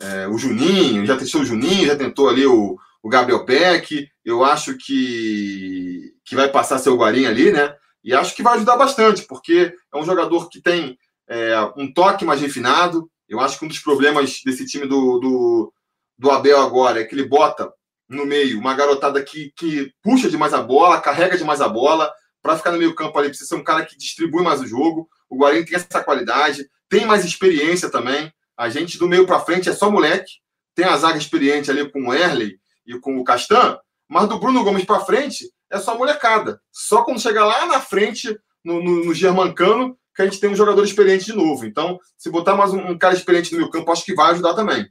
é, 0.00 0.28
o 0.28 0.38
Juninho, 0.38 1.04
já 1.04 1.16
testou 1.16 1.40
o 1.40 1.44
Juninho, 1.44 1.88
já 1.88 1.96
tentou 1.96 2.28
ali 2.28 2.46
o, 2.46 2.78
o 3.02 3.08
Gabriel 3.08 3.44
Peck. 3.44 4.08
Eu 4.24 4.44
acho 4.44 4.76
que, 4.76 6.14
que 6.24 6.36
vai 6.36 6.48
passar 6.48 6.78
seu 6.78 6.96
Guarim 6.96 7.26
ali, 7.26 7.50
né? 7.50 7.74
E 8.04 8.14
acho 8.14 8.34
que 8.36 8.44
vai 8.44 8.54
ajudar 8.54 8.76
bastante, 8.76 9.22
porque 9.26 9.74
é 9.92 9.98
um 9.98 10.04
jogador 10.04 10.48
que 10.48 10.62
tem 10.62 10.96
é, 11.28 11.58
um 11.76 11.92
toque 11.92 12.24
mais 12.24 12.40
refinado. 12.40 13.10
Eu 13.28 13.40
acho 13.40 13.58
que 13.58 13.64
um 13.64 13.68
dos 13.68 13.80
problemas 13.80 14.40
desse 14.44 14.64
time 14.66 14.86
do, 14.86 15.18
do, 15.18 15.72
do 16.16 16.30
Abel 16.30 16.60
agora 16.60 17.00
é 17.00 17.04
que 17.04 17.14
ele 17.14 17.28
bota 17.28 17.72
no 18.10 18.26
meio 18.26 18.58
uma 18.58 18.74
garotada 18.74 19.22
que, 19.22 19.52
que 19.56 19.92
puxa 20.02 20.28
demais 20.28 20.52
a 20.52 20.60
bola, 20.60 21.00
carrega 21.00 21.38
demais 21.38 21.60
a 21.60 21.68
bola, 21.68 22.12
para 22.42 22.56
ficar 22.56 22.72
no 22.72 22.78
meio 22.78 22.94
campo 22.94 23.16
ali, 23.18 23.28
precisa 23.28 23.48
ser 23.48 23.54
um 23.54 23.62
cara 23.62 23.86
que 23.86 23.96
distribui 23.96 24.42
mais 24.42 24.60
o 24.60 24.66
jogo. 24.66 25.08
O 25.28 25.36
Guarani 25.36 25.64
tem 25.64 25.76
essa 25.76 26.02
qualidade, 26.02 26.68
tem 26.88 27.06
mais 27.06 27.24
experiência 27.24 27.88
também. 27.88 28.32
A 28.56 28.68
gente 28.68 28.98
do 28.98 29.08
meio 29.08 29.26
para 29.26 29.40
frente 29.40 29.68
é 29.68 29.72
só 29.72 29.90
moleque. 29.90 30.32
Tem 30.74 30.84
a 30.84 30.96
zaga 30.96 31.18
experiente 31.18 31.70
ali 31.70 31.88
com 31.90 32.08
o 32.08 32.14
Erley 32.14 32.58
e 32.86 32.98
com 32.98 33.18
o 33.18 33.24
Castan, 33.24 33.78
mas 34.08 34.28
do 34.28 34.38
Bruno 34.38 34.64
Gomes 34.64 34.84
para 34.84 35.00
frente 35.00 35.48
é 35.70 35.78
só 35.78 35.96
molecada. 35.96 36.60
Só 36.72 37.02
quando 37.04 37.20
chegar 37.20 37.44
lá 37.44 37.66
na 37.66 37.80
frente, 37.80 38.36
no, 38.64 38.82
no, 38.82 39.04
no 39.04 39.14
Germancano, 39.14 39.96
que 40.14 40.22
a 40.22 40.24
gente 40.24 40.40
tem 40.40 40.50
um 40.50 40.56
jogador 40.56 40.82
experiente 40.82 41.26
de 41.26 41.32
novo. 41.32 41.64
Então, 41.64 41.98
se 42.16 42.30
botar 42.30 42.56
mais 42.56 42.72
um, 42.72 42.90
um 42.90 42.98
cara 42.98 43.14
experiente 43.14 43.52
no 43.52 43.58
meio 43.58 43.70
campo, 43.70 43.92
acho 43.92 44.04
que 44.04 44.14
vai 44.14 44.32
ajudar 44.32 44.54
também. 44.54 44.88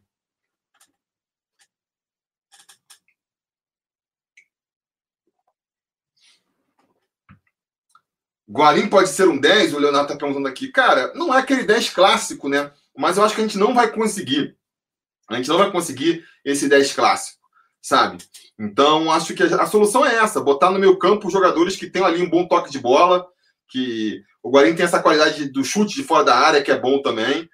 Guarim 8.49 8.87
pode 8.89 9.09
ser 9.09 9.27
um 9.27 9.37
10, 9.37 9.73
o 9.73 9.79
Leonardo 9.79 10.07
está 10.07 10.17
perguntando 10.17 10.47
aqui. 10.47 10.69
Cara, 10.69 11.13
não 11.13 11.33
é 11.33 11.39
aquele 11.39 11.63
10 11.63 11.91
clássico, 11.91 12.49
né? 12.49 12.71
Mas 12.97 13.17
eu 13.17 13.23
acho 13.23 13.35
que 13.35 13.41
a 13.41 13.43
gente 13.43 13.57
não 13.57 13.75
vai 13.75 13.91
conseguir. 13.91 14.57
A 15.29 15.35
gente 15.35 15.49
não 15.49 15.57
vai 15.57 15.71
conseguir 15.71 16.25
esse 16.43 16.67
10 16.67 16.93
clássico, 16.93 17.39
sabe? 17.79 18.17
Então, 18.57 19.11
acho 19.11 19.35
que 19.35 19.43
a, 19.43 19.65
solução 19.67 20.03
é 20.03 20.15
essa: 20.15 20.41
botar 20.41 20.71
no 20.71 20.79
meu 20.79 20.97
campo 20.97 21.29
jogadores 21.29 21.75
que 21.75 21.89
tenham 21.89 22.07
ali 22.07 22.23
um 22.23 22.29
bom 22.29 22.47
toque 22.47 22.71
de 22.71 22.79
bola, 22.79 23.27
que 23.67 24.23
o 24.41 24.49
Guarim 24.49 24.73
tem 24.73 24.85
essa 24.85 25.01
qualidade 25.01 25.47
do 25.49 25.63
chute 25.63 25.95
de 25.95 26.03
fora 26.03 26.23
da 26.23 26.35
área, 26.35 26.63
que 26.63 26.71
é 26.71 26.79
bom 26.79 27.01
também. 27.01 27.47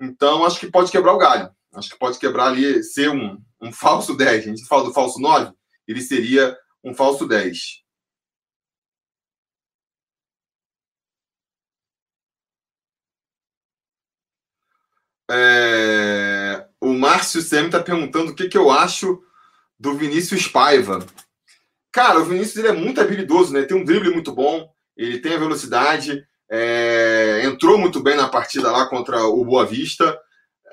Então, 0.00 0.44
acho 0.46 0.58
que 0.58 0.70
pode 0.70 0.90
quebrar 0.90 1.12
o 1.12 1.18
galho. 1.18 1.50
Acho 1.74 1.90
que 1.90 1.98
pode 1.98 2.18
quebrar 2.18 2.46
ali, 2.46 2.82
ser 2.82 3.10
um, 3.10 3.38
um 3.60 3.70
falso 3.70 4.16
10. 4.16 4.44
A 4.44 4.48
gente 4.48 4.66
fala 4.66 4.84
do 4.84 4.94
falso 4.94 5.20
9, 5.20 5.52
ele 5.86 6.00
seria 6.00 6.56
um 6.82 6.94
falso 6.94 7.26
10. 7.26 7.82
É... 15.30 16.66
O 16.80 16.92
Márcio 16.94 17.42
Semi 17.42 17.66
está 17.66 17.82
perguntando 17.82 18.32
o 18.32 18.34
que, 18.34 18.48
que 18.48 18.56
eu 18.56 18.70
acho 18.70 19.22
do 19.78 19.94
Vinícius 19.94 20.46
Paiva. 20.46 21.04
Cara, 21.92 22.20
o 22.20 22.24
Vinícius 22.24 22.56
ele 22.56 22.68
é 22.68 22.72
muito 22.72 23.00
habilidoso, 23.00 23.52
né? 23.52 23.62
Tem 23.62 23.76
um 23.76 23.84
drible 23.84 24.10
muito 24.10 24.32
bom, 24.32 24.70
ele 24.96 25.18
tem 25.18 25.34
a 25.34 25.38
velocidade, 25.38 26.24
é... 26.50 27.42
entrou 27.44 27.78
muito 27.78 28.02
bem 28.02 28.16
na 28.16 28.28
partida 28.28 28.70
lá 28.70 28.86
contra 28.88 29.24
o 29.24 29.44
Boa 29.44 29.66
Vista. 29.66 30.18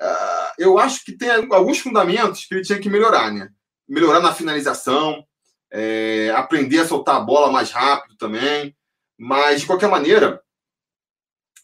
É... 0.00 0.36
Eu 0.58 0.78
acho 0.78 1.04
que 1.04 1.12
tem 1.12 1.30
alguns 1.30 1.78
fundamentos 1.78 2.44
que 2.46 2.54
ele 2.54 2.64
tinha 2.64 2.78
que 2.78 2.88
melhorar, 2.88 3.32
né? 3.32 3.50
Melhorar 3.88 4.20
na 4.20 4.34
finalização, 4.34 5.24
é... 5.72 6.32
aprender 6.36 6.80
a 6.80 6.86
soltar 6.86 7.16
a 7.16 7.20
bola 7.20 7.52
mais 7.52 7.70
rápido 7.70 8.16
também. 8.16 8.74
Mas, 9.18 9.62
de 9.62 9.66
qualquer 9.66 9.88
maneira, 9.88 10.42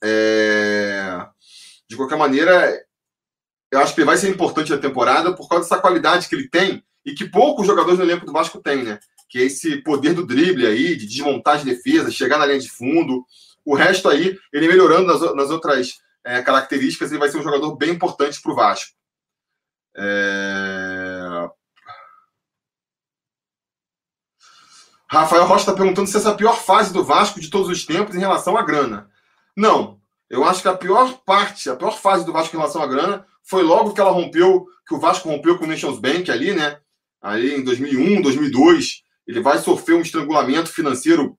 é... 0.03 1.27
De 1.93 1.97
qualquer 1.99 2.17
maneira, 2.17 2.83
eu 3.71 3.79
acho 3.79 3.95
que 3.95 4.03
vai 4.03 4.17
ser 4.17 4.31
importante 4.31 4.73
na 4.73 4.79
temporada 4.79 5.35
por 5.35 5.47
causa 5.47 5.65
dessa 5.65 5.79
qualidade 5.79 6.27
que 6.27 6.35
ele 6.35 6.49
tem 6.49 6.83
e 7.05 7.13
que 7.13 7.29
poucos 7.29 7.67
jogadores 7.67 7.99
no 7.99 8.05
elenco 8.07 8.25
do 8.25 8.33
Vasco 8.33 8.63
têm, 8.63 8.83
né? 8.83 8.99
Que 9.29 9.41
é 9.41 9.43
esse 9.43 9.83
poder 9.83 10.15
do 10.15 10.25
drible 10.25 10.67
aí, 10.67 10.97
de 10.97 11.07
desmontar 11.07 11.57
as 11.57 11.65
defesas, 11.65 12.15
chegar 12.15 12.39
na 12.39 12.47
linha 12.47 12.61
de 12.61 12.71
fundo. 12.71 13.27
O 13.63 13.75
resto 13.75 14.09
aí, 14.09 14.39
ele 14.51 14.69
melhorando 14.69 15.07
nas, 15.07 15.35
nas 15.35 15.51
outras 15.51 15.99
é, 16.25 16.41
características, 16.41 17.11
ele 17.11 17.21
vai 17.21 17.29
ser 17.29 17.37
um 17.37 17.43
jogador 17.43 17.77
bem 17.77 17.91
importante 17.91 18.41
para 18.41 18.53
o 18.53 18.57
Vasco. 18.57 18.93
É... 19.95 21.51
Rafael 25.11 25.45
Rocha 25.45 25.65
está 25.65 25.75
perguntando 25.75 26.09
se 26.09 26.17
essa 26.17 26.31
é 26.31 26.33
a 26.33 26.37
pior 26.37 26.57
fase 26.57 26.91
do 26.91 27.05
Vasco 27.05 27.39
de 27.39 27.51
todos 27.51 27.69
os 27.69 27.85
tempos 27.85 28.15
em 28.15 28.21
relação 28.21 28.57
à 28.57 28.63
grana. 28.63 29.11
Não. 29.55 30.01
Eu 30.33 30.45
acho 30.45 30.63
que 30.63 30.69
a 30.69 30.75
pior 30.75 31.21
parte, 31.27 31.69
a 31.69 31.77
pior 31.77 31.91
fase 31.91 32.25
do 32.25 32.33
Vasco 32.33 32.57
em 32.57 32.59
relação 32.59 32.83
à 32.83 32.87
grana 32.87 33.27
foi 33.43 33.63
logo 33.63 33.93
que 33.93 34.01
ela 34.01 34.11
rompeu, 34.11 34.67
que 34.89 34.95
o 34.95 34.99
Vasco 34.99 35.29
rompeu 35.29 35.59
com 35.59 35.67
o 35.67 35.69
Nations 35.69 35.99
Bank 35.99 36.31
ali, 36.31 36.55
né? 36.55 36.79
Aí 37.21 37.55
em 37.55 37.63
2001, 37.63 38.23
2002, 38.23 39.03
ele 39.27 39.43
vai 39.43 39.59
sofrer 39.59 39.95
um 39.95 40.01
estrangulamento 40.01 40.73
financeiro 40.73 41.39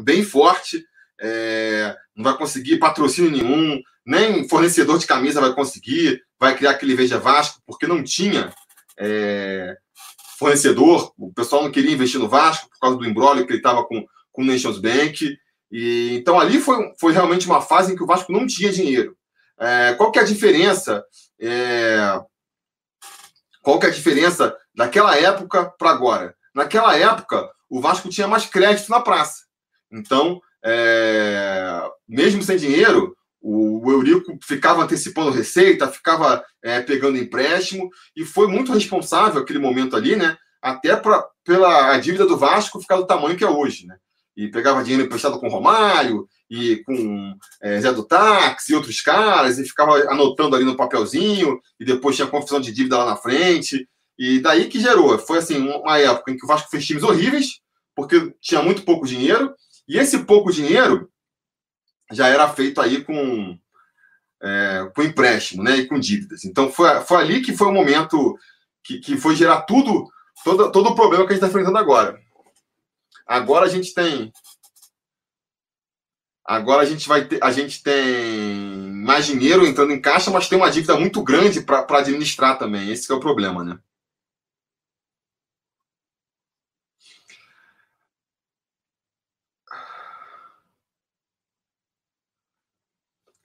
bem 0.00 0.24
forte, 0.24 0.84
é, 1.20 1.96
não 2.16 2.24
vai 2.24 2.36
conseguir 2.36 2.78
patrocínio 2.78 3.30
nenhum, 3.30 3.80
nem 4.04 4.48
fornecedor 4.48 4.98
de 4.98 5.06
camisa 5.06 5.40
vai 5.40 5.54
conseguir, 5.54 6.20
vai 6.36 6.56
criar 6.56 6.72
aquele 6.72 6.96
Veja 6.96 7.20
Vasco, 7.20 7.62
porque 7.64 7.86
não 7.86 8.02
tinha 8.02 8.52
é, 8.98 9.76
fornecedor, 10.36 11.12
o 11.16 11.32
pessoal 11.32 11.62
não 11.62 11.70
queria 11.70 11.92
investir 11.92 12.18
no 12.18 12.28
Vasco 12.28 12.68
por 12.70 12.80
causa 12.80 12.96
do 12.96 13.06
embrólio 13.06 13.46
que 13.46 13.52
ele 13.52 13.60
estava 13.60 13.84
com, 13.84 14.04
com 14.32 14.42
o 14.42 14.44
Nations 14.44 14.80
Bank. 14.80 15.38
E, 15.70 16.16
então 16.16 16.38
ali 16.38 16.60
foi, 16.60 16.92
foi 16.98 17.12
realmente 17.12 17.46
uma 17.46 17.60
fase 17.60 17.92
em 17.92 17.96
que 17.96 18.02
o 18.02 18.06
Vasco 18.06 18.32
não 18.32 18.46
tinha 18.46 18.72
dinheiro. 18.72 19.16
É, 19.58 19.94
qual 19.94 20.10
que 20.10 20.18
é 20.18 20.22
a 20.22 20.26
diferença? 20.26 21.04
É, 21.40 22.20
qual 23.62 23.78
que 23.78 23.86
é 23.86 23.88
a 23.88 23.92
diferença 23.92 24.56
daquela 24.74 25.16
época 25.16 25.66
para 25.78 25.90
agora? 25.90 26.34
Naquela 26.54 26.96
época, 26.96 27.50
o 27.68 27.80
Vasco 27.80 28.08
tinha 28.08 28.26
mais 28.26 28.46
crédito 28.46 28.88
na 28.88 29.00
praça. 29.00 29.44
Então, 29.90 30.40
é, 30.64 31.82
mesmo 32.08 32.42
sem 32.42 32.56
dinheiro, 32.56 33.16
o, 33.40 33.90
Eurico 33.90 34.38
ficava 34.42 34.82
antecipando 34.82 35.30
receita, 35.30 35.90
ficava 35.90 36.44
é, 36.62 36.80
pegando 36.80 37.18
empréstimo 37.18 37.88
e 38.16 38.24
foi 38.24 38.46
muito 38.46 38.72
responsável 38.72 39.40
aquele 39.40 39.58
momento 39.58 39.96
ali, 39.96 40.16
né? 40.16 40.36
Até 40.60 40.96
pra, 40.96 41.26
pela 41.44 41.96
dívida 41.98 42.26
do 42.26 42.36
Vasco 42.36 42.80
ficar 42.80 42.96
do 42.96 43.06
tamanho 43.06 43.36
que 43.36 43.44
é 43.44 43.48
hoje, 43.48 43.86
né? 43.86 43.96
E 44.38 44.46
pegava 44.46 44.84
dinheiro 44.84 45.04
emprestado 45.04 45.40
com 45.40 45.48
Romário 45.48 46.28
e 46.48 46.76
com 46.84 47.34
é, 47.60 47.80
Zé 47.80 47.92
do 47.92 48.06
Táxi 48.06 48.70
e 48.70 48.76
outros 48.76 49.00
caras 49.00 49.58
e 49.58 49.64
ficava 49.64 49.96
anotando 50.12 50.54
ali 50.54 50.64
no 50.64 50.76
papelzinho 50.76 51.60
e 51.80 51.84
depois 51.84 52.14
tinha 52.14 52.28
confusão 52.28 52.60
de 52.60 52.70
dívida 52.70 52.98
lá 52.98 53.04
na 53.04 53.16
frente. 53.16 53.88
E 54.16 54.38
daí 54.38 54.68
que 54.68 54.78
gerou. 54.78 55.18
Foi 55.18 55.38
assim, 55.38 55.58
uma 55.58 55.98
época 55.98 56.30
em 56.30 56.36
que 56.36 56.44
o 56.44 56.46
Vasco 56.46 56.70
fez 56.70 56.86
times 56.86 57.02
horríveis, 57.02 57.58
porque 57.96 58.32
tinha 58.40 58.62
muito 58.62 58.82
pouco 58.82 59.08
dinheiro, 59.08 59.52
e 59.88 59.98
esse 59.98 60.20
pouco 60.20 60.52
dinheiro 60.52 61.10
já 62.12 62.28
era 62.28 62.48
feito 62.48 62.80
aí 62.80 63.02
com, 63.02 63.58
é, 64.40 64.88
com 64.94 65.02
empréstimo, 65.02 65.64
né? 65.64 65.78
E 65.78 65.86
com 65.88 65.98
dívidas. 65.98 66.44
Então 66.44 66.70
foi, 66.70 67.00
foi 67.00 67.16
ali 67.16 67.42
que 67.42 67.56
foi 67.56 67.66
o 67.66 67.72
momento 67.72 68.38
que, 68.84 69.00
que 69.00 69.16
foi 69.16 69.34
gerar 69.34 69.62
tudo, 69.62 70.08
todo, 70.44 70.70
todo 70.70 70.90
o 70.90 70.94
problema 70.94 71.26
que 71.26 71.32
a 71.32 71.34
gente 71.34 71.44
está 71.44 71.48
enfrentando 71.48 71.78
agora. 71.78 72.16
Agora 73.28 73.66
a 73.66 73.68
gente 73.68 73.92
tem. 73.92 74.32
Agora 76.44 76.82
a 76.82 76.86
gente 76.86 77.06
vai 77.06 77.26
ter. 77.28 77.38
A 77.44 77.52
gente 77.52 77.82
tem 77.82 78.90
mais 79.04 79.26
dinheiro 79.26 79.66
entrando 79.66 79.92
em 79.92 80.00
caixa, 80.00 80.30
mas 80.30 80.48
tem 80.48 80.56
uma 80.56 80.70
dívida 80.70 80.96
muito 80.96 81.22
grande 81.22 81.60
para 81.60 81.84
administrar 81.98 82.58
também. 82.58 82.90
Esse 82.90 83.12
é 83.12 83.14
o 83.14 83.20
problema, 83.20 83.62
né? 83.62 83.78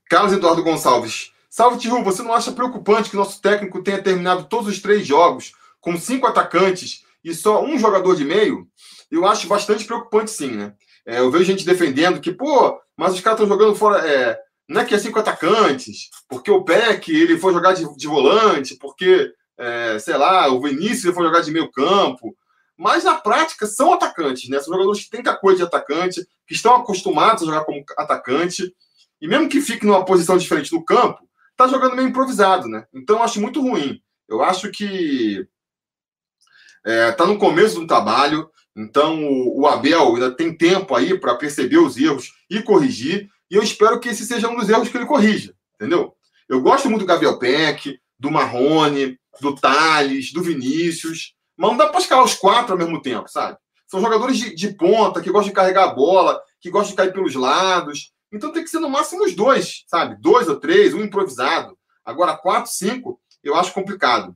Carlos 0.09 0.31
Eduardo 0.33 0.63
Gonçalves. 0.63 1.33
Salve, 1.49 1.79
Tiru. 1.79 2.03
Você 2.03 2.23
não 2.23 2.33
acha 2.33 2.51
preocupante 2.53 3.09
que 3.09 3.15
nosso 3.17 3.41
técnico 3.41 3.83
tenha 3.83 4.01
terminado 4.01 4.45
todos 4.45 4.67
os 4.69 4.79
três 4.81 5.05
jogos 5.05 5.53
com 5.81 5.97
cinco 5.97 6.25
atacantes 6.27 7.03
e 7.23 7.33
só 7.33 7.63
um 7.63 7.77
jogador 7.77 8.15
de 8.15 8.23
meio? 8.23 8.67
Eu 9.13 9.27
acho 9.27 9.47
bastante 9.47 9.85
preocupante, 9.85 10.31
sim, 10.31 10.51
né? 10.53 10.73
É, 11.05 11.19
eu 11.19 11.29
vejo 11.29 11.43
gente 11.43 11.63
defendendo 11.63 12.19
que, 12.19 12.31
pô, 12.31 12.81
mas 12.97 13.13
os 13.13 13.21
caras 13.21 13.39
estão 13.39 13.55
jogando 13.55 13.75
fora. 13.75 13.99
É, 14.07 14.39
não 14.67 14.81
é 14.81 14.85
que 14.85 14.95
é 14.95 14.97
cinco 14.97 15.19
atacantes, 15.19 16.09
porque 16.27 16.49
o 16.49 16.63
Peck 16.63 17.11
ele 17.11 17.37
foi 17.37 17.53
jogar 17.53 17.73
de, 17.73 17.85
de 17.95 18.07
volante, 18.07 18.75
porque, 18.77 19.31
é, 19.55 19.99
sei 19.99 20.17
lá, 20.17 20.49
o 20.49 20.59
Vinícius 20.59 21.05
ele 21.05 21.13
foi 21.13 21.25
jogar 21.25 21.41
de 21.41 21.51
meio 21.51 21.69
campo. 21.71 22.35
Mas 22.75 23.03
na 23.03 23.13
prática 23.13 23.67
são 23.67 23.93
atacantes, 23.93 24.49
né? 24.49 24.59
São 24.59 24.73
jogadores 24.73 25.03
que 25.03 25.11
têm 25.11 25.23
coisa 25.39 25.57
de 25.57 25.63
atacante, 25.63 26.27
que 26.47 26.55
estão 26.55 26.75
acostumados 26.75 27.43
a 27.43 27.45
jogar 27.45 27.65
como 27.65 27.83
atacante. 27.95 28.73
E 29.21 29.27
mesmo 29.27 29.47
que 29.47 29.61
fique 29.61 29.85
numa 29.85 30.03
posição 30.03 30.37
diferente 30.37 30.73
no 30.73 30.83
campo, 30.83 31.19
tá 31.55 31.67
jogando 31.67 31.95
meio 31.95 32.07
improvisado, 32.07 32.67
né? 32.67 32.87
Então 32.91 33.17
eu 33.17 33.23
acho 33.23 33.39
muito 33.39 33.61
ruim. 33.61 34.01
Eu 34.27 34.41
acho 34.41 34.71
que 34.71 35.47
é, 36.83 37.11
tá 37.11 37.27
no 37.27 37.37
começo 37.37 37.79
do 37.79 37.85
trabalho, 37.85 38.49
então 38.75 39.23
o, 39.25 39.67
Abel 39.67 40.15
ainda 40.15 40.31
tem 40.31 40.55
tempo 40.55 40.95
aí 40.95 41.19
para 41.19 41.35
perceber 41.35 41.77
os 41.77 41.97
erros 41.97 42.31
e 42.49 42.61
corrigir, 42.61 43.29
e 43.49 43.55
eu 43.55 43.61
espero 43.61 43.99
que 43.99 44.09
esse 44.09 44.25
seja 44.25 44.49
um 44.49 44.55
dos 44.55 44.69
erros 44.69 44.89
que 44.89 44.97
ele 44.97 45.05
corrija, 45.05 45.53
entendeu? 45.75 46.13
Eu 46.49 46.61
gosto 46.61 46.89
muito 46.89 47.01
do 47.01 47.07
Gabriel 47.07 47.37
Peck, 47.37 47.99
do 48.19 48.31
Marrone, 48.31 49.17
do 49.39 49.55
Thales, 49.55 50.31
do 50.33 50.41
Vinícius, 50.41 51.35
mas 51.55 51.69
não 51.69 51.77
dá 51.77 51.87
para 51.87 51.99
escalar 51.99 52.25
os 52.25 52.35
quatro 52.35 52.73
ao 52.73 52.77
mesmo 52.77 53.01
tempo, 53.01 53.29
sabe? 53.29 53.57
São 53.87 54.01
jogadores 54.01 54.37
de, 54.37 54.55
de 54.55 54.73
ponta, 54.73 55.21
que 55.21 55.29
gostam 55.29 55.49
de 55.49 55.55
carregar 55.55 55.89
a 55.89 55.93
bola, 55.93 56.41
que 56.59 56.71
gostam 56.71 56.91
de 56.91 56.95
cair 56.95 57.13
pelos 57.13 57.35
lados. 57.35 58.11
Então 58.31 58.51
tem 58.51 58.63
que 58.63 58.69
ser 58.69 58.79
no 58.79 58.89
máximo 58.89 59.23
os 59.23 59.35
dois, 59.35 59.83
sabe? 59.87 60.17
Dois 60.19 60.47
ou 60.47 60.59
três, 60.59 60.93
um 60.93 61.03
improvisado. 61.03 61.77
Agora, 62.03 62.35
quatro, 62.35 62.71
cinco, 62.71 63.21
eu 63.43 63.55
acho 63.55 63.73
complicado. 63.73 64.35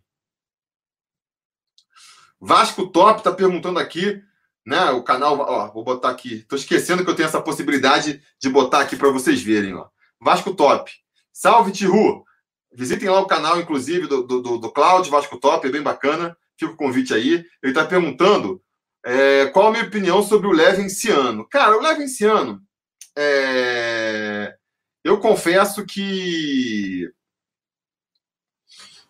Vasco 2.40 2.88
Top 2.88 3.20
está 3.20 3.32
perguntando 3.32 3.80
aqui, 3.80 4.22
né? 4.66 4.92
O 4.92 5.04
canal, 5.04 5.40
ó, 5.40 5.72
vou 5.72 5.84
botar 5.84 6.10
aqui. 6.10 6.36
Estou 6.36 6.58
esquecendo 6.58 7.04
que 7.04 7.10
eu 7.10 7.16
tenho 7.16 7.28
essa 7.28 7.42
possibilidade 7.42 8.22
de 8.40 8.50
botar 8.50 8.82
aqui 8.82 8.96
para 8.96 9.10
vocês 9.10 9.42
verem, 9.42 9.74
ó. 9.74 9.88
Vasco 10.20 10.54
Top. 10.54 10.92
Salve, 11.32 11.72
Tihu! 11.72 12.24
Visitem 12.74 13.10
lá 13.10 13.20
o 13.22 13.28
canal, 13.28 13.60
inclusive, 13.60 14.08
do, 14.08 14.24
do, 14.24 14.58
do 14.58 14.72
Cláudio 14.72 15.12
Vasco 15.12 15.40
Top, 15.40 15.66
é 15.66 15.72
bem 15.72 15.82
bacana. 15.82 16.38
Fica 16.58 16.72
o 16.72 16.78
convite 16.78 17.14
aí. 17.14 17.46
Ele 17.64 17.72
está 17.72 17.86
perguntando 17.86 18.62
é, 19.06 19.46
qual 19.48 19.68
a 19.68 19.72
minha 19.72 19.86
opinião 19.86 20.22
sobre 20.22 20.48
o 20.48 20.52
Levenciano. 20.52 21.48
Cara, 21.48 21.78
o 21.78 21.82
Levenciano, 21.82 22.62
é... 23.18 24.54
eu 25.04 25.20
confesso 25.20 25.86
que 25.86 27.10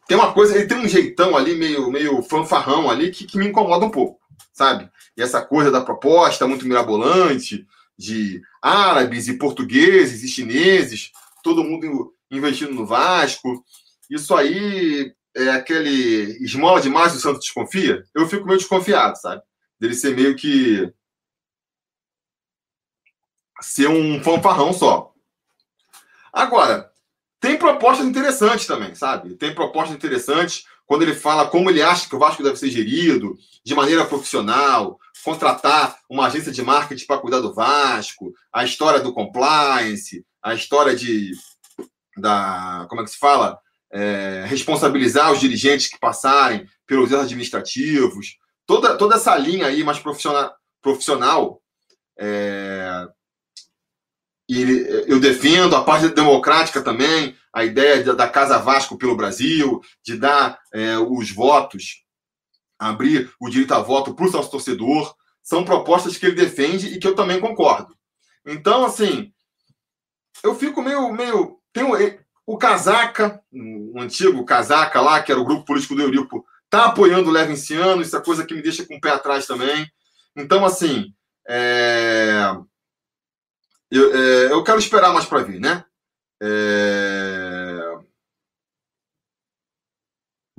tem 0.07 0.17
uma 0.17 0.33
coisa, 0.33 0.55
ele 0.55 0.67
tem 0.67 0.77
um 0.77 0.87
jeitão 0.87 1.35
ali, 1.35 1.55
meio, 1.55 1.91
meio 1.91 2.21
fanfarrão 2.23 2.89
ali, 2.89 3.11
que, 3.11 3.25
que 3.25 3.37
me 3.37 3.47
incomoda 3.47 3.85
um 3.85 3.91
pouco, 3.91 4.19
sabe? 4.53 4.89
E 5.15 5.21
essa 5.21 5.41
coisa 5.41 5.69
da 5.69 5.81
proposta 5.81 6.47
muito 6.47 6.65
mirabolante, 6.65 7.67
de 7.97 8.41
árabes 8.61 9.27
e 9.27 9.37
portugueses 9.37 10.23
e 10.23 10.27
chineses, 10.27 11.11
todo 11.43 11.63
mundo 11.63 12.13
investindo 12.29 12.73
no 12.73 12.85
Vasco. 12.85 13.63
Isso 14.09 14.35
aí 14.35 15.13
é 15.35 15.49
aquele 15.49 16.37
esmola 16.43 16.79
demais 16.79 17.15
o 17.15 17.19
Santos 17.19 17.41
desconfia. 17.41 18.03
Eu 18.13 18.27
fico 18.27 18.45
meio 18.45 18.59
desconfiado, 18.59 19.17
sabe? 19.17 19.41
Dele 19.79 19.93
ser 19.93 20.15
meio 20.15 20.35
que 20.35 20.91
ser 23.61 23.87
um 23.87 24.23
fanfarrão 24.23 24.71
só. 24.71 25.13
Agora, 26.31 26.91
tem 27.39 27.57
propostas 27.57 28.05
interessantes 28.05 28.65
também, 28.65 28.95
sabe? 28.95 29.35
Tem 29.35 29.53
propostas 29.53 29.95
interessantes 29.95 30.65
quando 30.85 31.03
ele 31.03 31.13
fala 31.13 31.47
como 31.47 31.69
ele 31.69 31.81
acha 31.81 32.07
que 32.07 32.15
o 32.15 32.19
Vasco 32.19 32.41
deve 32.41 32.55
ser 32.57 32.69
gerido, 32.69 33.37
de 33.63 33.75
maneira 33.75 34.05
profissional, 34.05 34.97
contratar 35.27 35.97
uma 36.09 36.27
agência 36.27 36.53
de 36.53 36.61
marketing 36.61 37.05
para 37.05 37.17
cuidar 37.17 37.41
do 37.41 37.53
Vasco, 37.53 38.33
a 38.53 38.63
história 38.63 39.01
do 39.01 39.13
compliance, 39.13 40.25
a 40.41 40.53
história 40.53 40.95
de 40.95 41.31
da 42.15 42.87
como 42.89 43.01
é 43.01 43.03
que 43.03 43.11
se 43.11 43.17
fala, 43.17 43.59
é, 43.91 44.45
responsabilizar 44.47 45.31
os 45.33 45.41
dirigentes 45.41 45.87
que 45.87 45.99
passarem 45.99 46.65
pelos 46.87 47.11
erros 47.11 47.25
administrativos, 47.25 48.37
toda 48.65 48.97
toda 48.97 49.15
essa 49.15 49.35
linha 49.37 49.67
aí 49.67 49.83
mais 49.83 49.99
profissional, 49.99 50.55
profissional 50.81 51.61
é, 52.17 53.05
e 54.49 54.61
eu 55.07 55.19
defendo 55.19 55.75
a 55.75 55.83
parte 55.83 56.07
democrática 56.09 56.81
também, 56.81 57.35
a 57.53 57.65
ideia 57.65 58.13
da 58.13 58.29
Casa 58.29 58.57
Vasco 58.57 58.97
pelo 58.97 59.15
Brasil, 59.15 59.81
de 60.03 60.15
dar 60.15 60.59
é, 60.73 60.97
os 60.97 61.31
votos, 61.31 62.03
abrir 62.79 63.31
o 63.39 63.49
direito 63.49 63.73
a 63.73 63.79
voto 63.79 64.13
para 64.13 64.25
o 64.25 64.31
nosso 64.31 64.51
torcedor. 64.51 65.15
São 65.43 65.65
propostas 65.65 66.17
que 66.17 66.25
ele 66.25 66.35
defende 66.35 66.87
e 66.87 66.99
que 66.99 67.07
eu 67.07 67.15
também 67.15 67.39
concordo. 67.39 67.95
Então, 68.45 68.85
assim, 68.85 69.33
eu 70.43 70.55
fico 70.55 70.81
meio. 70.81 71.11
meio 71.11 71.57
tenho, 71.73 71.89
O 72.45 72.57
Casaca, 72.57 73.41
o 73.51 73.99
antigo 73.99 74.45
Casaca 74.45 75.01
lá, 75.01 75.21
que 75.21 75.31
era 75.31 75.41
o 75.41 75.45
grupo 75.45 75.65
político 75.65 75.95
do 75.95 76.01
Eurico, 76.01 76.45
tá 76.69 76.85
apoiando 76.85 77.29
o 77.29 77.33
Levinciano, 77.33 78.01
isso 78.01 78.15
é 78.15 78.23
coisa 78.23 78.45
que 78.45 78.53
me 78.53 78.61
deixa 78.61 78.85
com 78.85 78.95
o 78.95 79.01
pé 79.01 79.11
atrás 79.11 79.45
também. 79.45 79.89
Então, 80.35 80.65
assim, 80.65 81.13
é... 81.47 82.55
eu, 83.91 84.15
é... 84.15 84.51
eu 84.51 84.63
quero 84.63 84.79
esperar 84.79 85.13
mais 85.13 85.25
para 85.25 85.43
vir, 85.43 85.59
né? 85.59 85.83
É... 86.41 87.97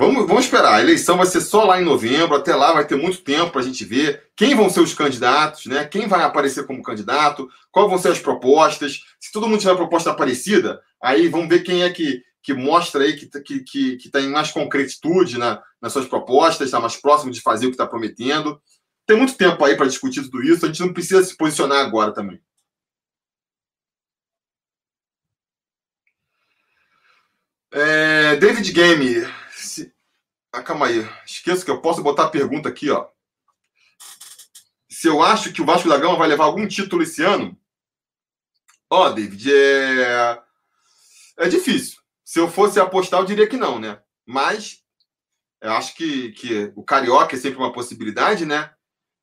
Vamos, 0.00 0.28
vamos 0.28 0.44
esperar. 0.44 0.74
A 0.74 0.80
eleição 0.80 1.16
vai 1.16 1.26
ser 1.26 1.40
só 1.40 1.64
lá 1.64 1.80
em 1.80 1.84
novembro. 1.84 2.36
Até 2.36 2.54
lá 2.54 2.72
vai 2.72 2.86
ter 2.86 2.94
muito 2.94 3.18
tempo 3.18 3.50
para 3.50 3.60
a 3.60 3.64
gente 3.64 3.84
ver 3.84 4.30
quem 4.36 4.54
vão 4.54 4.70
ser 4.70 4.78
os 4.80 4.94
candidatos, 4.94 5.66
né? 5.66 5.84
Quem 5.86 6.06
vai 6.06 6.22
aparecer 6.22 6.64
como 6.66 6.82
candidato, 6.84 7.48
quais 7.72 7.88
vão 7.88 7.98
ser 7.98 8.12
as 8.12 8.20
propostas. 8.20 9.00
Se 9.18 9.32
todo 9.32 9.48
mundo 9.48 9.58
tiver 9.58 9.74
proposta 9.74 10.14
parecida, 10.14 10.80
aí 11.02 11.26
vamos 11.26 11.48
ver 11.48 11.64
quem 11.64 11.82
é 11.82 11.90
que, 11.90 12.22
que 12.40 12.54
mostra 12.54 13.02
aí 13.02 13.16
que, 13.16 13.26
que, 13.42 13.60
que, 13.60 13.96
que 13.96 14.08
tem 14.08 14.28
mais 14.28 14.52
concretitude 14.52 15.36
na, 15.36 15.60
nas 15.82 15.92
suas 15.92 16.06
propostas, 16.06 16.68
está 16.68 16.78
mais 16.78 16.96
próximo 16.96 17.32
de 17.32 17.40
fazer 17.40 17.66
o 17.66 17.70
que 17.70 17.74
está 17.74 17.86
prometendo. 17.86 18.60
Tem 19.04 19.16
muito 19.16 19.34
tempo 19.34 19.64
aí 19.64 19.76
para 19.76 19.86
discutir 19.86 20.22
tudo 20.22 20.44
isso. 20.44 20.64
A 20.64 20.68
gente 20.68 20.80
não 20.80 20.92
precisa 20.92 21.24
se 21.24 21.36
posicionar 21.36 21.84
agora 21.84 22.12
também. 22.12 22.40
É, 27.70 28.36
David 28.36 28.72
Game, 28.72 29.26
ah, 30.52 30.62
calma 30.62 30.86
aí. 30.86 31.08
Esqueço 31.26 31.64
que 31.64 31.70
eu 31.70 31.80
posso 31.80 32.02
botar 32.02 32.24
a 32.24 32.30
pergunta 32.30 32.68
aqui, 32.68 32.90
ó. 32.90 33.08
Se 34.90 35.06
eu 35.06 35.22
acho 35.22 35.52
que 35.52 35.62
o 35.62 35.66
Vasco 35.66 35.88
da 35.88 35.98
Gama 35.98 36.16
vai 36.16 36.26
levar 36.26 36.44
algum 36.44 36.66
título 36.66 37.02
esse 37.02 37.22
ano? 37.22 37.56
Ó, 38.90 39.10
David, 39.10 39.52
é... 39.52 40.42
é 41.36 41.48
difícil. 41.48 42.00
Se 42.24 42.40
eu 42.40 42.50
fosse 42.50 42.80
apostar, 42.80 43.20
eu 43.20 43.26
diria 43.26 43.46
que 43.46 43.56
não, 43.56 43.78
né? 43.78 44.00
Mas 44.26 44.82
eu 45.60 45.72
acho 45.72 45.94
que, 45.94 46.32
que 46.32 46.72
o 46.74 46.82
Carioca 46.82 47.36
é 47.36 47.38
sempre 47.38 47.58
uma 47.58 47.72
possibilidade, 47.72 48.44
né? 48.44 48.72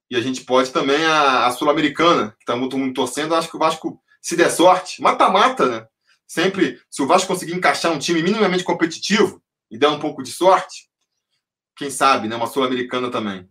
E 0.09 0.15
a 0.15 0.21
gente 0.21 0.45
pode 0.45 0.71
também 0.71 1.03
a, 1.05 1.47
a 1.47 1.51
Sul-Americana, 1.51 2.31
que 2.37 2.43
está 2.43 2.55
muito, 2.55 2.77
muito 2.77 2.93
torcendo. 2.93 3.33
Acho 3.33 3.49
que 3.49 3.55
o 3.55 3.59
Vasco, 3.59 4.01
se 4.21 4.37
der 4.37 4.51
sorte, 4.51 5.01
mata-mata, 5.01 5.67
né? 5.67 5.87
Sempre, 6.27 6.81
se 6.89 7.01
o 7.01 7.07
Vasco 7.07 7.27
conseguir 7.27 7.53
encaixar 7.53 7.91
um 7.91 7.99
time 7.99 8.21
minimamente 8.21 8.63
competitivo 8.63 9.41
e 9.69 9.77
der 9.77 9.89
um 9.89 9.99
pouco 9.99 10.23
de 10.23 10.31
sorte, 10.31 10.89
quem 11.75 11.89
sabe, 11.89 12.27
né? 12.27 12.35
Uma 12.35 12.47
sul-americana 12.47 13.11
também. 13.11 13.49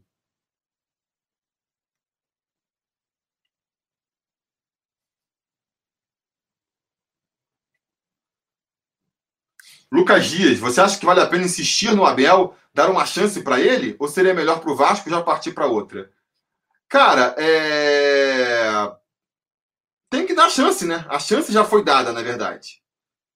Lucas 9.92 10.26
Dias, 10.26 10.58
você 10.58 10.80
acha 10.80 10.98
que 10.98 11.06
vale 11.06 11.20
a 11.20 11.26
pena 11.26 11.44
insistir 11.44 11.94
no 11.94 12.04
Abel, 12.04 12.56
dar 12.74 12.90
uma 12.90 13.06
chance 13.06 13.40
para 13.42 13.60
ele? 13.60 13.94
Ou 14.00 14.08
seria 14.08 14.34
melhor 14.34 14.60
para 14.60 14.72
o 14.72 14.76
Vasco 14.76 15.08
já 15.08 15.22
partir 15.22 15.52
para 15.52 15.66
outra? 15.66 16.10
Cara, 16.88 17.34
é... 17.38 18.92
tem 20.14 20.26
que 20.26 20.34
dar 20.34 20.48
chance, 20.48 20.86
né? 20.86 21.04
A 21.08 21.18
chance 21.18 21.52
já 21.52 21.64
foi 21.64 21.84
dada, 21.84 22.12
na 22.12 22.22
verdade. 22.22 22.80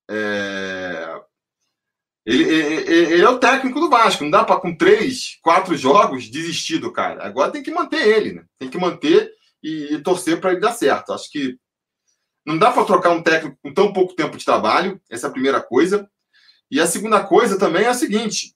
É... 0.09 1.21
Ele, 2.25 2.43
ele, 2.43 3.13
ele, 3.13 3.21
é 3.21 3.29
o 3.29 3.39
técnico 3.39 3.79
do 3.79 3.89
Vasco. 3.89 4.23
Não 4.23 4.31
dá 4.31 4.45
para, 4.45 4.59
com 4.59 4.75
três, 4.75 5.37
quatro 5.41 5.75
jogos, 5.75 6.29
desistir 6.29 6.77
do 6.77 6.91
cara. 6.91 7.25
Agora 7.25 7.51
tem 7.51 7.61
que 7.61 7.71
manter 7.71 8.07
ele, 8.07 8.33
né? 8.33 8.45
Tem 8.57 8.69
que 8.69 8.77
manter 8.77 9.29
e, 9.61 9.95
e 9.95 10.01
torcer 10.01 10.39
para 10.39 10.51
ele 10.51 10.61
dar 10.61 10.71
certo. 10.71 11.11
Acho 11.11 11.29
que 11.29 11.57
não 12.45 12.57
dá 12.57 12.71
para 12.71 12.85
trocar 12.85 13.09
um 13.09 13.21
técnico 13.21 13.57
com 13.61 13.73
tão 13.73 13.91
pouco 13.91 14.13
tempo 14.13 14.37
de 14.37 14.45
trabalho. 14.45 15.01
Essa 15.09 15.27
é 15.27 15.29
a 15.29 15.33
primeira 15.33 15.61
coisa. 15.61 16.09
E 16.71 16.79
a 16.79 16.87
segunda 16.87 17.21
coisa 17.23 17.59
também 17.59 17.83
é 17.83 17.89
a 17.89 17.93
seguinte: 17.93 18.55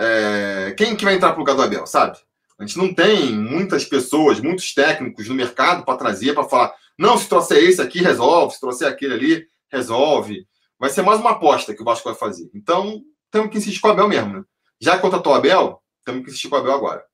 é, 0.00 0.74
quem 0.76 0.96
que 0.96 1.04
vai 1.04 1.14
entrar 1.14 1.30
para 1.30 1.36
o 1.36 1.40
lugar 1.40 1.54
do 1.54 1.62
Abel, 1.62 1.86
sabe? 1.86 2.18
A 2.58 2.66
gente 2.66 2.78
não 2.78 2.92
tem 2.92 3.32
muitas 3.32 3.84
pessoas, 3.84 4.40
muitos 4.40 4.74
técnicos 4.74 5.28
no 5.28 5.34
mercado 5.34 5.84
para 5.84 5.98
trazer, 5.98 6.34
para 6.34 6.48
falar, 6.48 6.74
não, 6.98 7.16
se 7.16 7.28
trouxer 7.28 7.62
esse 7.62 7.80
aqui, 7.80 8.00
resolve, 8.00 8.54
se 8.54 8.60
trouxer 8.60 8.88
aquele 8.88 9.14
ali, 9.14 9.48
resolve. 9.70 10.46
Vai 10.78 10.90
ser 10.90 11.02
mais 11.02 11.20
uma 11.20 11.30
aposta 11.30 11.74
que 11.74 11.80
o 11.80 11.84
Vasco 11.84 12.08
vai 12.08 12.18
fazer. 12.18 12.50
Então, 12.52 13.02
temos 13.30 13.50
que 13.50 13.58
insistir 13.58 13.80
com 13.80 13.88
o 13.88 13.90
Abel 13.92 14.08
mesmo, 14.08 14.38
né? 14.38 14.44
Já 14.80 14.98
contratou 14.98 15.32
o 15.32 15.36
Abel, 15.36 15.82
temos 16.04 16.22
que 16.22 16.30
insistir 16.30 16.48
com 16.48 16.56
o 16.56 16.58
Abel 16.58 16.72
agora. 16.72 17.04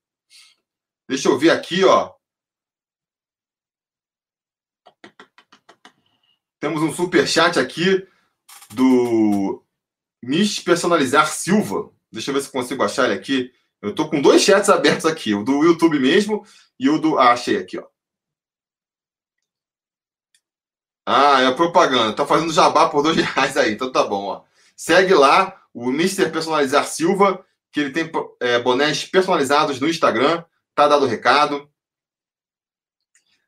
Deixa 1.06 1.28
eu 1.28 1.38
ver 1.38 1.50
aqui, 1.50 1.84
ó. 1.84 2.12
Temos 6.58 6.82
um 6.82 6.92
super 6.92 7.28
chat 7.28 7.58
aqui 7.58 8.06
do 8.70 9.62
Miss 10.22 10.60
Personalizar 10.60 11.26
Silva. 11.26 11.92
Deixa 12.10 12.30
eu 12.30 12.34
ver 12.34 12.40
se 12.40 12.50
consigo 12.50 12.82
achar 12.82 13.04
ele 13.04 13.18
aqui. 13.18 13.52
Eu 13.82 13.94
tô 13.94 14.08
com 14.08 14.22
dois 14.22 14.40
chats 14.40 14.70
abertos 14.70 15.04
aqui, 15.04 15.34
o 15.34 15.44
do 15.44 15.62
YouTube 15.62 15.98
mesmo 15.98 16.46
e 16.80 16.88
o 16.88 16.98
do. 16.98 17.18
Ah, 17.18 17.32
achei 17.32 17.58
aqui, 17.58 17.78
ó. 17.78 17.86
Ah, 21.06 21.42
é 21.42 21.50
propaganda. 21.52 22.14
Tá 22.14 22.26
fazendo 22.26 22.52
jabá 22.52 22.88
por 22.88 23.02
dois 23.02 23.16
reais 23.18 23.56
aí. 23.56 23.72
Então 23.72 23.92
tá 23.92 24.04
bom, 24.04 24.24
ó. 24.24 24.42
Segue 24.76 25.14
lá 25.14 25.60
o 25.72 25.90
Mr. 25.90 26.30
Personalizar 26.30 26.86
Silva, 26.86 27.44
que 27.72 27.80
ele 27.80 27.90
tem 27.90 28.10
é, 28.40 28.58
bonés 28.58 29.04
personalizados 29.04 29.80
no 29.80 29.88
Instagram. 29.88 30.44
Tá 30.74 30.88
dado 30.88 31.04
o 31.04 31.08
recado. 31.08 31.68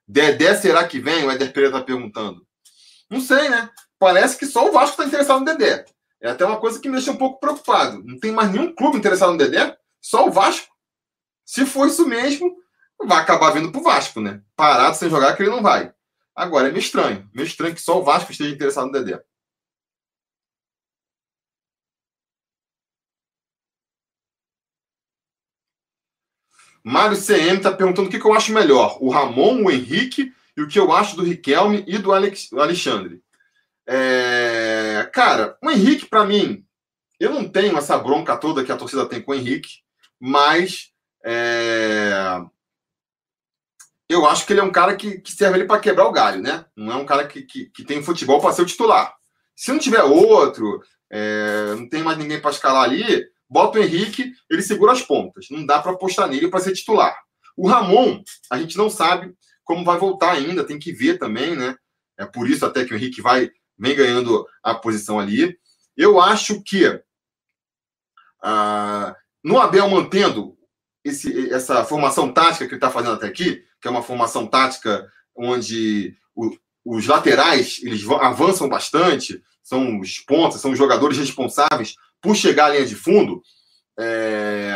Dedé, 0.07 0.55
será 0.55 0.87
que 0.87 1.01
vem? 1.01 1.25
O 1.25 1.33
Eder 1.33 1.53
Pereira 1.53 1.79
tá 1.79 1.85
perguntando. 1.85 2.47
Não 3.11 3.21
sei, 3.21 3.49
né? 3.49 3.71
Parece 3.99 4.39
que 4.39 4.47
só 4.47 4.69
o 4.69 4.73
Vasco 4.73 4.97
tá 4.97 5.05
interessado 5.05 5.41
no 5.41 5.45
Dedé. 5.45 5.85
É 6.21 6.31
até 6.31 6.45
uma 6.45 6.59
coisa 6.59 6.81
que 6.81 6.89
me 6.89 6.97
deixa 6.97 7.11
um 7.11 7.17
pouco 7.17 7.41
preocupado. 7.41 8.03
Não 8.05 8.19
tem 8.19 8.33
mais 8.33 8.51
nenhum 8.51 8.75
clube 8.75 8.99
interessado 8.99 9.33
no 9.33 9.39
Dedé, 9.39 9.77
só 10.01 10.27
o 10.27 10.31
Vasco. 10.31 10.73
Se 11.45 11.65
for 11.65 11.87
isso 11.87 12.07
mesmo, 12.07 12.57
vai 13.05 13.19
acabar 13.19 13.51
vindo 13.51 13.71
pro 13.71 13.83
Vasco, 13.83 14.21
né? 14.21 14.43
Parado 14.55 14.97
sem 14.97 15.11
jogar, 15.11 15.35
que 15.37 15.43
ele 15.43 15.51
não 15.51 15.63
vai. 15.63 15.93
Agora, 16.37 16.69
é 16.69 16.71
meio 16.71 16.83
estranho. 16.83 17.29
Meio 17.35 17.47
estranho 17.47 17.75
que 17.75 17.81
só 17.81 17.99
o 17.99 18.05
Vasco 18.05 18.31
esteja 18.31 18.55
interessado 18.55 18.87
no 18.87 18.93
Dedé. 18.93 19.23
Mário 26.85 27.17
CM 27.17 27.57
está 27.57 27.73
perguntando 27.73 28.09
o 28.09 28.11
que, 28.11 28.19
eu 28.19 28.35
acho 28.35 28.53
melhor: 28.53 28.99
o 29.01 29.09
Ramon, 29.11 29.65
o 29.65 29.71
Henrique 29.71 30.33
e 30.57 30.63
o 30.63 30.69
que 30.69 30.79
eu 30.79 30.93
acho 30.93 31.17
do 31.17 31.25
Riquelme 31.25 31.85
e 31.87 31.99
do 31.99 32.13
Alex, 32.13 32.53
Alexandre. 32.53 33.23
É... 33.87 35.11
Cara, 35.13 35.57
o 35.63 35.71
Henrique, 35.71 36.07
para 36.07 36.25
mim, 36.25 36.65
eu 37.19 37.33
não 37.33 37.49
tenho 37.49 37.77
essa 37.79 37.99
bronca 37.99 38.37
toda 38.37 38.63
que 38.65 38.71
a 38.71 38.77
torcida 38.77 39.09
tem 39.09 39.23
com 39.23 39.33
o 39.33 39.35
Henrique, 39.35 39.81
mas 40.21 40.93
é 41.25 42.13
eu 44.09 44.27
acho 44.27 44.47
que 44.47 44.53
ele 44.53 44.61
é 44.61 44.65
um 44.65 44.73
cara 44.73 44.95
que, 44.97 45.21
que 45.21 45.33
serve 45.33 45.57
ali 45.57 45.67
para 45.67 45.81
quebrar 45.81 46.07
o 46.07 46.13
galho, 46.13 46.41
né? 46.41 46.65
Não 46.77 46.93
é 46.93 46.97
um 46.97 47.07
cara 47.07 47.27
que, 47.27 47.43
que, 47.43 47.67
que 47.67 47.85
tem 47.85 48.03
futebol 48.03 48.41
para 48.41 48.53
ser 48.53 48.63
o 48.63 48.67
titular. 48.67 49.15
Se 49.55 49.73
não 49.73 49.79
tiver 49.79 50.03
outro, 50.03 50.81
é, 51.11 51.75
não 51.77 51.89
tem 51.89 52.03
mais 52.03 52.19
ninguém 52.19 52.41
para 52.41 52.51
escalar 52.51 52.85
ali, 52.85 53.27
bota 53.49 53.79
o 53.79 53.83
Henrique, 53.83 54.33
ele 54.51 54.63
segura 54.63 54.93
as 54.93 55.03
pontas. 55.03 55.47
Não 55.51 55.65
dá 55.65 55.81
para 55.81 55.93
apostar 55.93 56.29
nele 56.29 56.49
para 56.49 56.61
ser 56.61 56.73
titular. 56.73 57.17
O 57.57 57.67
Ramon, 57.67 58.23
a 58.51 58.59
gente 58.59 58.77
não 58.77 58.91
sabe 58.91 59.35
como 59.65 59.85
vai 59.85 59.99
voltar 59.99 60.33
ainda, 60.33 60.65
tem 60.65 60.79
que 60.79 60.93
ver 60.93 61.19
também, 61.19 61.57
né? 61.57 61.75
É 62.19 62.25
por 62.25 62.49
isso 62.49 62.65
até 62.65 62.85
que 62.85 62.95
o 62.95 62.97
Henrique 62.97 63.21
vai 63.21 63.51
vem 63.79 63.95
ganhando 63.95 64.47
a 64.63 64.75
posição 64.75 65.19
ali. 65.19 65.59
Eu 65.97 66.21
acho 66.21 66.63
que 66.63 67.01
ah, 68.43 69.15
no 69.43 69.59
Abel 69.59 69.89
mantendo 69.89 70.57
esse, 71.05 71.53
essa 71.53 71.85
formação 71.85 72.33
tática 72.33 72.65
que 72.65 72.73
ele 72.73 72.77
está 72.77 72.91
fazendo 72.91 73.15
até 73.15 73.27
aqui, 73.27 73.63
que 73.87 73.89
é 73.89 73.91
uma 73.93 74.03
formação 74.03 74.49
tática 74.49 75.09
onde 75.37 76.17
o, 76.35 76.51
os 76.85 77.07
laterais 77.07 77.79
eles 77.85 78.05
avançam 78.21 78.69
bastante, 78.69 79.41
são 79.63 80.01
os 80.01 80.19
pontos, 80.19 80.61
são 80.61 80.73
os 80.73 80.79
jogadores 80.79 81.17
responsáveis 81.17 81.95
por 82.21 82.35
chegar 82.35 82.67
à 82.67 82.69
linha 82.71 82.85
de 82.85 82.97
fundo. 82.97 83.41
É... 83.97 84.73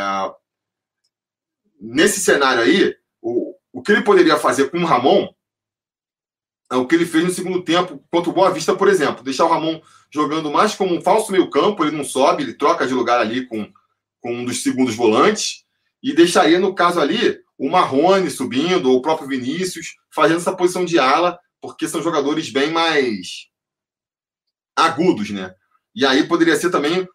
Nesse 1.77 2.21
cenário 2.21 2.61
aí, 2.61 2.95
o, 3.21 3.53
o 3.73 3.81
que 3.81 3.91
ele 3.91 4.01
poderia 4.01 4.37
fazer 4.37 4.71
com 4.71 4.77
o 4.77 4.85
Ramon 4.85 5.27
é 6.71 6.77
o 6.77 6.87
que 6.87 6.95
ele 6.95 7.05
fez 7.05 7.25
no 7.25 7.31
segundo 7.31 7.61
tempo 7.65 8.01
contra 8.09 8.29
o 8.29 8.33
Boa 8.33 8.49
Vista, 8.51 8.73
por 8.73 8.87
exemplo. 8.87 9.25
Deixar 9.25 9.43
o 9.43 9.49
Ramon 9.49 9.81
jogando 10.09 10.49
mais 10.49 10.73
como 10.73 10.95
um 10.95 11.01
falso 11.01 11.33
meio-campo, 11.33 11.83
ele 11.83 11.97
não 11.97 12.05
sobe, 12.05 12.43
ele 12.43 12.53
troca 12.53 12.87
de 12.87 12.93
lugar 12.93 13.19
ali 13.19 13.45
com, 13.45 13.69
com 14.21 14.33
um 14.33 14.45
dos 14.45 14.63
segundos 14.63 14.95
volantes, 14.95 15.65
e 16.01 16.13
deixaria, 16.13 16.59
no 16.59 16.73
caso 16.73 17.01
ali, 17.01 17.41
o 17.61 17.69
Marrone 17.69 18.31
subindo, 18.31 18.89
ou 18.89 18.97
o 18.97 19.01
próprio 19.03 19.27
Vinícius, 19.27 19.93
fazendo 20.09 20.37
essa 20.37 20.55
posição 20.55 20.83
de 20.83 20.97
ala, 20.97 21.39
porque 21.61 21.87
são 21.87 22.01
jogadores 22.01 22.49
bem 22.49 22.71
mais 22.71 23.49
agudos, 24.75 25.29
né? 25.29 25.53
E 25.93 26.03
aí 26.03 26.27
poderia 26.27 26.55
ser 26.55 26.71
também. 26.71 27.07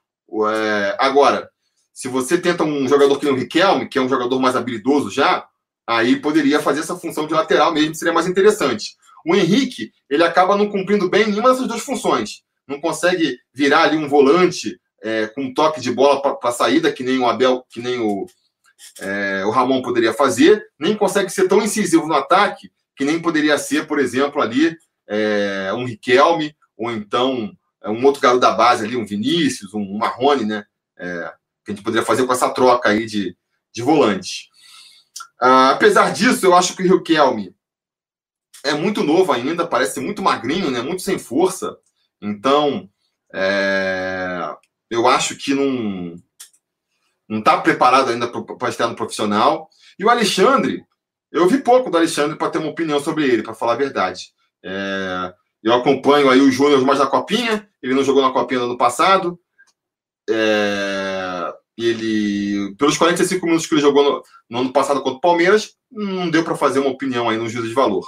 É, 0.48 0.96
agora, 1.00 1.50
se 1.92 2.06
você 2.06 2.38
tenta 2.38 2.62
um 2.62 2.86
jogador 2.86 3.18
que 3.18 3.24
nem 3.24 3.34
o 3.34 3.36
Riquelme, 3.36 3.88
que 3.88 3.98
é 3.98 4.00
um 4.00 4.08
jogador 4.08 4.38
mais 4.38 4.54
habilidoso 4.54 5.10
já, 5.10 5.44
aí 5.84 6.14
poderia 6.14 6.60
fazer 6.60 6.78
essa 6.78 6.94
função 6.94 7.26
de 7.26 7.34
lateral 7.34 7.72
mesmo, 7.72 7.96
seria 7.96 8.14
mais 8.14 8.28
interessante. 8.28 8.96
O 9.26 9.34
Henrique, 9.34 9.90
ele 10.08 10.22
acaba 10.22 10.56
não 10.56 10.70
cumprindo 10.70 11.10
bem 11.10 11.26
nenhuma 11.26 11.50
dessas 11.50 11.66
duas 11.66 11.82
funções. 11.82 12.44
não 12.68 12.80
consegue 12.80 13.36
virar 13.52 13.82
ali 13.82 13.96
um 13.96 14.08
volante 14.08 14.80
é, 15.02 15.26
com 15.26 15.42
um 15.42 15.52
toque 15.52 15.80
de 15.80 15.90
bola 15.90 16.38
para 16.38 16.52
saída, 16.52 16.92
que 16.92 17.02
nem 17.02 17.18
o 17.18 17.28
Abel, 17.28 17.66
que 17.68 17.80
nem 17.80 17.98
o, 17.98 18.26
é, 19.00 19.44
o 19.44 19.50
Ramon 19.50 19.82
poderia 19.82 20.12
fazer, 20.12 20.66
nem 20.78 20.96
consegue 20.96 21.30
ser 21.30 21.48
tão 21.48 21.62
incisivo 21.62 22.06
no 22.06 22.14
ataque, 22.14 22.70
que 22.96 23.04
nem 23.04 23.20
poderia 23.20 23.58
ser, 23.58 23.86
por 23.86 23.98
exemplo, 23.98 24.40
ali 24.40 24.76
é, 25.08 25.72
um 25.74 25.84
Riquelme, 25.84 26.56
ou 26.76 26.90
então 26.90 27.52
é, 27.82 27.90
um 27.90 28.04
outro 28.04 28.20
garoto 28.20 28.40
da 28.40 28.52
base 28.52 28.84
ali, 28.84 28.96
um 28.96 29.06
Vinícius, 29.06 29.74
um 29.74 29.96
Marrone, 29.98 30.44
né? 30.44 30.64
É, 30.98 31.32
que 31.64 31.72
a 31.72 31.74
gente 31.74 31.84
poderia 31.84 32.06
fazer 32.06 32.24
com 32.24 32.32
essa 32.32 32.48
troca 32.50 32.88
aí 32.88 33.06
de, 33.06 33.36
de 33.72 33.82
volantes. 33.82 34.48
Ah, 35.40 35.70
apesar 35.70 36.12
disso, 36.12 36.46
eu 36.46 36.54
acho 36.54 36.74
que 36.74 36.82
o 36.82 36.96
Riquelme 36.96 37.54
é 38.64 38.72
muito 38.72 39.02
novo 39.02 39.32
ainda, 39.32 39.66
parece 39.66 40.00
muito 40.00 40.22
magrinho, 40.22 40.70
né? 40.70 40.80
Muito 40.80 41.02
sem 41.02 41.18
força. 41.18 41.76
Então, 42.20 42.88
é, 43.32 44.56
eu 44.90 45.06
acho 45.06 45.36
que 45.36 45.54
não 45.54 46.16
não 47.28 47.40
está 47.40 47.60
preparado 47.60 48.10
ainda 48.10 48.28
para 48.28 48.68
estar 48.68 48.86
no 48.86 48.96
profissional. 48.96 49.68
E 49.98 50.04
o 50.04 50.10
Alexandre, 50.10 50.84
eu 51.32 51.48
vi 51.48 51.58
pouco 51.58 51.90
do 51.90 51.96
Alexandre 51.96 52.36
para 52.36 52.50
ter 52.50 52.58
uma 52.58 52.70
opinião 52.70 53.00
sobre 53.00 53.24
ele, 53.24 53.42
para 53.42 53.54
falar 53.54 53.72
a 53.72 53.76
verdade. 53.76 54.30
É, 54.64 55.34
eu 55.62 55.72
acompanho 55.72 56.30
aí 56.30 56.40
o 56.40 56.50
Júnior 56.50 56.84
mais 56.84 56.98
na 56.98 57.06
Copinha, 57.06 57.68
ele 57.82 57.94
não 57.94 58.04
jogou 58.04 58.22
na 58.22 58.32
Copinha 58.32 58.60
no 58.60 58.66
ano 58.66 58.78
passado. 58.78 59.38
É, 60.28 61.52
ele, 61.76 62.74
pelos 62.76 62.96
45 62.96 63.44
minutos 63.44 63.66
que 63.66 63.74
ele 63.74 63.82
jogou 63.82 64.02
no, 64.02 64.22
no 64.48 64.58
ano 64.60 64.72
passado 64.72 65.02
contra 65.02 65.18
o 65.18 65.20
Palmeiras, 65.20 65.74
não 65.90 66.30
deu 66.30 66.42
para 66.42 66.56
fazer 66.56 66.80
uma 66.80 66.90
opinião 66.90 67.28
aí 67.28 67.36
no 67.36 67.48
juízo 67.48 67.68
de 67.68 67.74
valor. 67.74 68.06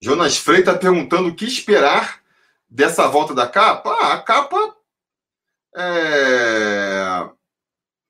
Jonas 0.00 0.36
Freitas 0.36 0.78
perguntando 0.78 1.28
o 1.28 1.34
que 1.34 1.44
esperar 1.44 2.20
dessa 2.68 3.06
volta 3.08 3.34
da 3.34 3.46
capa. 3.46 3.90
Ah, 3.90 4.14
a 4.14 4.22
capa 4.22 4.76
é... 5.76 7.28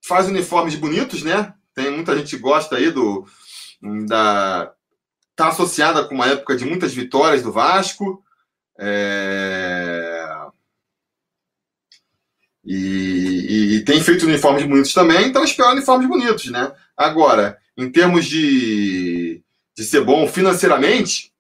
faz 0.05 0.27
uniformes 0.27 0.75
bonitos, 0.75 1.23
né? 1.23 1.55
Tem 1.75 1.91
muita 1.91 2.17
gente 2.17 2.37
que 2.37 2.43
gosta 2.43 2.77
aí 2.77 2.91
do 2.91 3.27
da 4.07 4.73
tá 5.37 5.49
associada 5.49 6.05
com 6.05 6.17
uma 6.17 6.27
época 6.27 6.57
de 6.57 6.65
muitas 6.65 6.93
vitórias 6.93 7.43
do 7.43 7.53
Vasco. 7.53 8.25
É... 8.79 10.27
E, 12.65 13.77
e, 13.77 13.85
tem 13.85 14.03
feito 14.03 14.27
uniformes 14.27 14.65
bonitos 14.65 14.93
também, 14.93 15.29
então 15.29 15.43
espero 15.43 15.71
uniformes 15.71 16.07
bonitos, 16.07 16.51
né? 16.51 16.71
Agora, 16.95 17.57
em 17.77 17.91
termos 17.91 18.27
de, 18.27 19.43
de 19.75 19.85
ser 19.85 20.05
bom 20.05 20.27
financeiramente, 20.27 21.33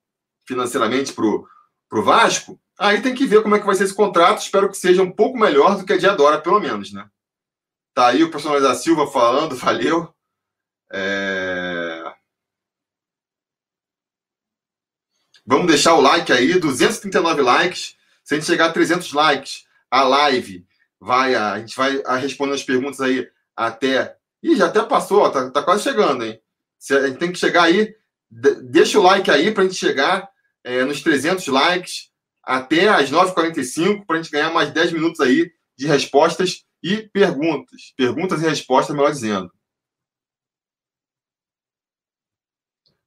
financeiramente 0.48 1.12
para 1.12 1.26
o 1.26 2.02
Vasco, 2.02 2.58
aí 2.78 3.02
tem 3.02 3.14
que 3.14 3.26
ver 3.26 3.42
como 3.42 3.54
é 3.54 3.60
que 3.60 3.66
vai 3.66 3.74
ser 3.74 3.84
esse 3.84 3.94
contrato. 3.94 4.40
Espero 4.40 4.70
que 4.70 4.78
seja 4.78 5.02
um 5.02 5.12
pouco 5.12 5.38
melhor 5.38 5.76
do 5.76 5.84
que 5.84 5.92
a 5.92 5.98
de 5.98 6.06
Adora, 6.06 6.40
pelo 6.40 6.58
menos, 6.58 6.90
né? 6.90 7.06
Tá 7.94 8.08
aí 8.08 8.24
o 8.24 8.30
personagem 8.30 8.66
da 8.66 8.74
Silva 8.74 9.06
falando, 9.06 9.54
valeu. 9.56 10.12
É... 10.90 12.14
Vamos 15.46 15.66
deixar 15.66 15.94
o 15.94 16.00
like 16.00 16.32
aí, 16.32 16.58
239 16.58 17.42
likes. 17.42 17.96
Se 18.24 18.34
a 18.34 18.38
gente 18.38 18.46
chegar 18.46 18.66
a 18.66 18.72
300 18.72 19.12
likes, 19.12 19.66
a 19.90 20.02
live 20.02 20.66
vai, 20.98 21.34
a, 21.34 21.58
gente 21.58 21.76
vai 21.76 22.02
a 22.06 22.16
responder 22.16 22.54
as 22.54 22.62
perguntas 22.62 23.00
aí 23.00 23.30
até. 23.54 24.16
Ih, 24.42 24.56
já 24.56 24.66
até 24.66 24.82
passou, 24.82 25.22
ó, 25.22 25.30
tá, 25.30 25.50
tá 25.50 25.62
quase 25.62 25.82
chegando, 25.82 26.24
hein? 26.24 26.40
Se 26.78 26.94
a 26.94 27.06
gente 27.06 27.18
tem 27.18 27.32
que 27.32 27.38
chegar 27.38 27.64
aí, 27.64 27.94
deixa 28.30 28.98
o 28.98 29.02
like 29.02 29.30
aí 29.30 29.52
para 29.52 29.62
a 29.62 29.66
gente 29.66 29.78
chegar 29.78 30.30
é, 30.68 30.84
nos 30.84 31.00
300 31.00 31.46
likes 31.46 32.10
até 32.44 32.88
as 32.88 33.10
9h45 33.10 34.04
para 34.04 34.18
a 34.18 34.22
gente 34.22 34.30
ganhar 34.30 34.52
mais 34.52 34.70
10 34.70 34.92
minutos 34.92 35.18
aí 35.18 35.50
de 35.78 35.86
respostas 35.86 36.66
e 36.82 37.08
perguntas. 37.08 37.94
Perguntas 37.96 38.42
e 38.42 38.46
respostas, 38.46 38.94
melhor 38.94 39.10
dizendo. 39.10 39.50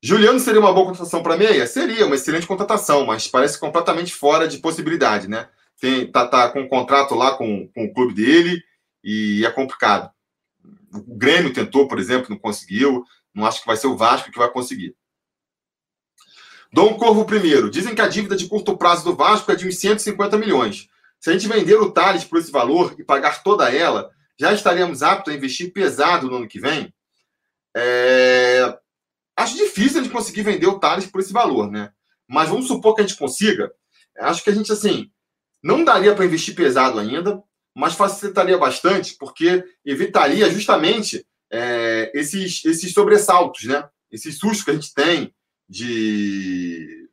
Juliano 0.04 0.40
seria 0.40 0.60
uma 0.60 0.74
boa 0.74 0.88
contratação 0.88 1.22
para 1.22 1.38
meia? 1.38 1.68
Seria 1.68 2.08
uma 2.08 2.16
excelente 2.16 2.48
contratação, 2.48 3.06
mas 3.06 3.28
parece 3.28 3.60
completamente 3.60 4.12
fora 4.12 4.48
de 4.48 4.58
possibilidade, 4.58 5.28
né? 5.28 5.48
Tem, 5.80 6.12
tá, 6.12 6.28
tá 6.28 6.50
com 6.52 6.62
um 6.62 6.68
contrato 6.68 7.14
lá 7.14 7.38
com, 7.38 7.68
com 7.68 7.86
o 7.86 7.94
clube 7.94 8.16
dele 8.16 8.64
e 9.04 9.46
é 9.46 9.52
complicado. 9.52 10.12
O 10.92 11.16
Grêmio 11.16 11.54
tentou, 11.54 11.88
por 11.88 12.00
exemplo, 12.00 12.32
não 12.32 12.40
conseguiu. 12.40 13.06
Não 13.36 13.46
acho 13.46 13.62
que 13.62 13.68
vai 13.68 13.78
ser 13.78 13.88
o 13.88 13.96
Vasco 13.96 14.32
que 14.32 14.40
vai 14.40 14.52
conseguir. 14.52 14.96
Dom 16.74 16.96
Corvo 16.96 17.26
primeiro. 17.26 17.70
Dizem 17.70 17.94
que 17.94 18.02
a 18.02 18.08
dívida 18.08 18.36
de 18.36 18.48
curto 18.48 18.78
prazo 18.78 19.04
do 19.04 19.16
Vasco 19.16 19.52
é 19.52 19.56
de 19.56 19.68
uns 19.68 19.78
150 19.78 20.38
milhões. 20.38 20.88
Se 21.20 21.30
a 21.30 21.34
gente 21.34 21.48
vender 21.48 21.76
o 21.76 21.92
Thales 21.92 22.24
por 22.24 22.40
esse 22.40 22.52
valor 22.52 22.96
e 22.98 23.04
pagar 23.04 23.44
toda 23.44 23.70
ela, 23.70 24.10
já 24.40 24.54
estaríamos 24.54 25.04
aptos 25.04 25.34
a 25.34 25.36
investir 25.38 25.74
pesado 25.74 26.28
no 26.28 26.38
ano 26.38 26.48
que 26.48 26.60
vem? 26.60 26.94
É... 27.76 28.78
Acho 29.36 29.56
difícil 29.56 30.00
a 30.00 30.04
gente 30.04 30.14
conseguir 30.14 30.44
vender 30.44 30.68
o 30.68 30.80
Thales 30.80 31.06
por 31.06 31.20
esse 31.20 31.34
valor, 31.34 31.70
né? 31.70 31.92
Mas 32.28 32.50
vamos 32.50 32.68
supor 32.68 32.96
que 32.96 33.02
a 33.02 33.06
gente 33.06 33.18
consiga. 33.18 33.72
Acho 34.20 34.44
que 34.44 34.50
a 34.50 34.54
gente, 34.54 34.72
assim, 34.72 35.12
não 35.62 35.84
daria 35.84 36.16
para 36.16 36.26
investir 36.26 36.56
pesado 36.56 37.00
ainda, 37.00 37.42
mas 37.76 37.94
facilitaria 37.94 38.58
bastante, 38.58 39.16
porque 39.18 39.64
evitaria 39.86 40.50
justamente 40.50 41.26
é, 41.52 42.12
esses, 42.14 42.64
esses 42.64 42.94
sobressaltos, 42.94 43.66
né? 43.66 43.88
Esses 44.10 44.38
sustos 44.38 44.64
que 44.64 44.72
a 44.72 44.74
gente 44.74 44.94
tem 44.94 45.34
de, 45.72 47.10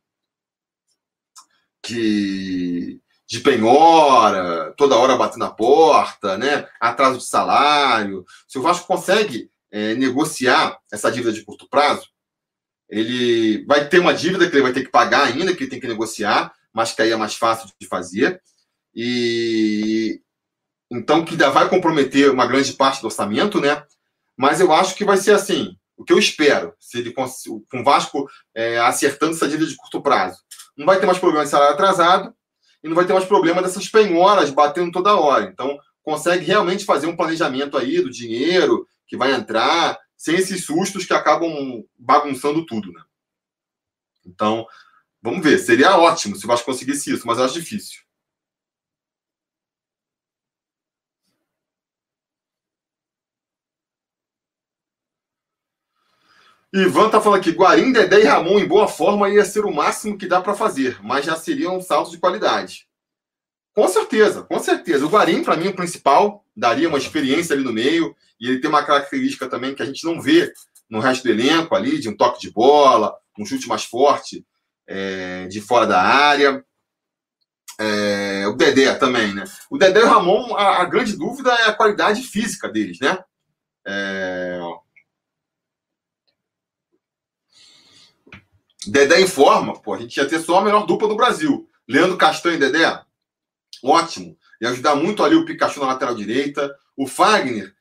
de, 1.86 3.00
de 3.24 3.40
penhora, 3.40 4.74
toda 4.76 4.96
hora 4.96 5.16
batendo 5.16 5.44
na 5.44 5.50
porta, 5.50 6.36
né? 6.36 6.68
atraso 6.80 7.18
de 7.18 7.24
salário. 7.24 8.26
Se 8.48 8.58
o 8.58 8.62
Vasco 8.62 8.88
consegue 8.88 9.48
é, 9.70 9.94
negociar 9.94 10.76
essa 10.90 11.08
dívida 11.08 11.32
de 11.32 11.44
curto 11.44 11.68
prazo, 11.68 12.08
ele 12.88 13.64
vai 13.64 13.88
ter 13.88 14.00
uma 14.00 14.12
dívida 14.12 14.50
que 14.50 14.56
ele 14.56 14.64
vai 14.64 14.72
ter 14.72 14.82
que 14.82 14.90
pagar 14.90 15.26
ainda, 15.26 15.54
que 15.54 15.62
ele 15.62 15.70
tem 15.70 15.78
que 15.78 15.86
negociar, 15.86 16.52
mas 16.72 16.92
que 16.92 17.00
aí 17.00 17.12
é 17.12 17.16
mais 17.16 17.36
fácil 17.36 17.70
de 17.80 17.86
fazer. 17.86 18.42
E 18.92 20.20
então 20.90 21.24
que 21.24 21.32
ainda 21.32 21.50
vai 21.50 21.68
comprometer 21.68 22.28
uma 22.28 22.46
grande 22.46 22.72
parte 22.72 23.00
do 23.00 23.04
orçamento, 23.04 23.60
né? 23.60 23.84
Mas 24.36 24.58
eu 24.58 24.72
acho 24.72 24.96
que 24.96 25.04
vai 25.04 25.16
ser 25.16 25.32
assim 25.32 25.77
o 25.98 26.04
que 26.04 26.12
eu 26.12 26.18
espero, 26.18 26.72
se 26.78 26.98
ele 26.98 27.12
com 27.12 27.24
o 27.24 27.84
Vasco 27.84 28.30
é, 28.54 28.78
acertando 28.78 29.34
essa 29.34 29.48
dívida 29.48 29.68
de 29.68 29.76
curto 29.76 30.00
prazo. 30.00 30.38
Não 30.76 30.86
vai 30.86 31.00
ter 31.00 31.06
mais 31.06 31.18
problema 31.18 31.44
de 31.44 31.50
salário 31.50 31.74
atrasado 31.74 32.32
e 32.82 32.88
não 32.88 32.94
vai 32.94 33.04
ter 33.04 33.12
mais 33.12 33.24
problema 33.24 33.60
dessas 33.60 33.88
penhoras 33.88 34.50
batendo 34.50 34.92
toda 34.92 35.16
hora. 35.16 35.50
Então, 35.52 35.76
consegue 36.00 36.44
realmente 36.44 36.84
fazer 36.84 37.08
um 37.08 37.16
planejamento 37.16 37.76
aí 37.76 38.00
do 38.00 38.10
dinheiro 38.10 38.86
que 39.08 39.16
vai 39.16 39.32
entrar, 39.32 39.98
sem 40.16 40.36
esses 40.36 40.64
sustos 40.64 41.04
que 41.04 41.12
acabam 41.12 41.84
bagunçando 41.98 42.64
tudo, 42.64 42.92
né? 42.92 43.02
Então, 44.24 44.64
vamos 45.20 45.42
ver. 45.42 45.58
Seria 45.58 45.98
ótimo 45.98 46.36
se 46.36 46.44
o 46.44 46.48
Vasco 46.48 46.66
conseguisse 46.66 47.12
isso, 47.12 47.26
mas 47.26 47.40
acho 47.40 47.54
difícil. 47.54 48.02
Ivan 56.72 57.08
tá 57.08 57.20
falando 57.20 57.40
aqui, 57.40 57.50
Guarim, 57.50 57.92
Dedé 57.92 58.20
e 58.20 58.24
Ramon 58.24 58.58
em 58.58 58.68
boa 58.68 58.86
forma 58.86 59.30
ia 59.30 59.44
ser 59.44 59.64
o 59.64 59.74
máximo 59.74 60.18
que 60.18 60.26
dá 60.26 60.40
para 60.40 60.54
fazer, 60.54 61.02
mas 61.02 61.24
já 61.24 61.34
seria 61.34 61.70
um 61.70 61.80
salto 61.80 62.10
de 62.10 62.18
qualidade. 62.18 62.86
Com 63.74 63.88
certeza, 63.88 64.42
com 64.42 64.58
certeza. 64.58 65.06
O 65.06 65.08
Guarim, 65.08 65.42
para 65.42 65.56
mim, 65.56 65.68
o 65.68 65.76
principal, 65.76 66.44
daria 66.54 66.88
uma 66.88 66.98
experiência 66.98 67.54
ali 67.54 67.64
no 67.64 67.72
meio, 67.72 68.14
e 68.40 68.48
ele 68.48 68.60
tem 68.60 68.68
uma 68.68 68.84
característica 68.84 69.48
também 69.48 69.74
que 69.74 69.82
a 69.82 69.86
gente 69.86 70.04
não 70.04 70.20
vê 70.20 70.52
no 70.90 71.00
resto 71.00 71.24
do 71.24 71.30
elenco 71.30 71.74
ali, 71.74 71.98
de 71.98 72.08
um 72.08 72.16
toque 72.16 72.40
de 72.40 72.50
bola, 72.50 73.14
um 73.38 73.46
chute 73.46 73.68
mais 73.68 73.84
forte 73.84 74.44
é, 74.86 75.46
de 75.46 75.60
fora 75.60 75.86
da 75.86 76.02
área. 76.02 76.64
É, 77.80 78.46
o 78.48 78.54
Dedé 78.54 78.92
também, 78.94 79.32
né? 79.32 79.44
O 79.70 79.78
Dedé 79.78 80.00
e 80.00 80.04
o 80.04 80.08
Ramon, 80.08 80.56
a, 80.56 80.82
a, 80.82 80.84
grande 80.84 81.16
dúvida 81.16 81.52
é 81.52 81.68
a 81.68 81.72
qualidade 81.72 82.22
física 82.22 82.68
deles, 82.68 82.98
né? 82.98 83.18
É, 83.86 84.57
Dedé 88.86 89.20
em 89.20 89.26
forma, 89.26 89.80
pô, 89.80 89.94
a 89.94 89.98
gente 89.98 90.16
ia 90.16 90.28
ter 90.28 90.40
só 90.40 90.58
a 90.58 90.64
melhor 90.64 90.86
dupla 90.86 91.08
do 91.08 91.16
Brasil. 91.16 91.68
Leandro 91.86 92.16
Castanho 92.16 92.56
e 92.56 92.58
Dedé, 92.58 93.02
ótimo. 93.82 94.36
Ia 94.60 94.70
ajudar 94.70 94.94
muito 94.94 95.22
ali 95.22 95.36
o 95.36 95.44
Pikachu 95.44 95.80
na 95.80 95.86
lateral 95.86 96.14
direita. 96.14 96.74
O 96.96 97.06
Fagner 97.06 97.74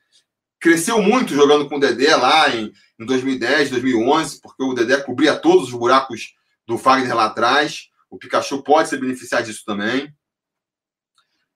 cresceu 0.60 1.00
muito 1.00 1.34
jogando 1.34 1.68
com 1.68 1.76
o 1.76 1.80
Dedé 1.80 2.14
lá 2.16 2.48
em, 2.54 2.72
em 2.98 3.06
2010, 3.06 3.70
2011, 3.70 4.40
porque 4.40 4.62
o 4.62 4.74
Dedé 4.74 5.00
cobria 5.00 5.36
todos 5.36 5.64
os 5.64 5.78
buracos 5.78 6.34
do 6.66 6.78
Fagner 6.78 7.14
lá 7.14 7.26
atrás. 7.26 7.88
O 8.10 8.18
Pikachu 8.18 8.62
pode 8.62 8.88
se 8.88 8.96
beneficiar 8.96 9.42
disso 9.42 9.62
também. 9.64 10.12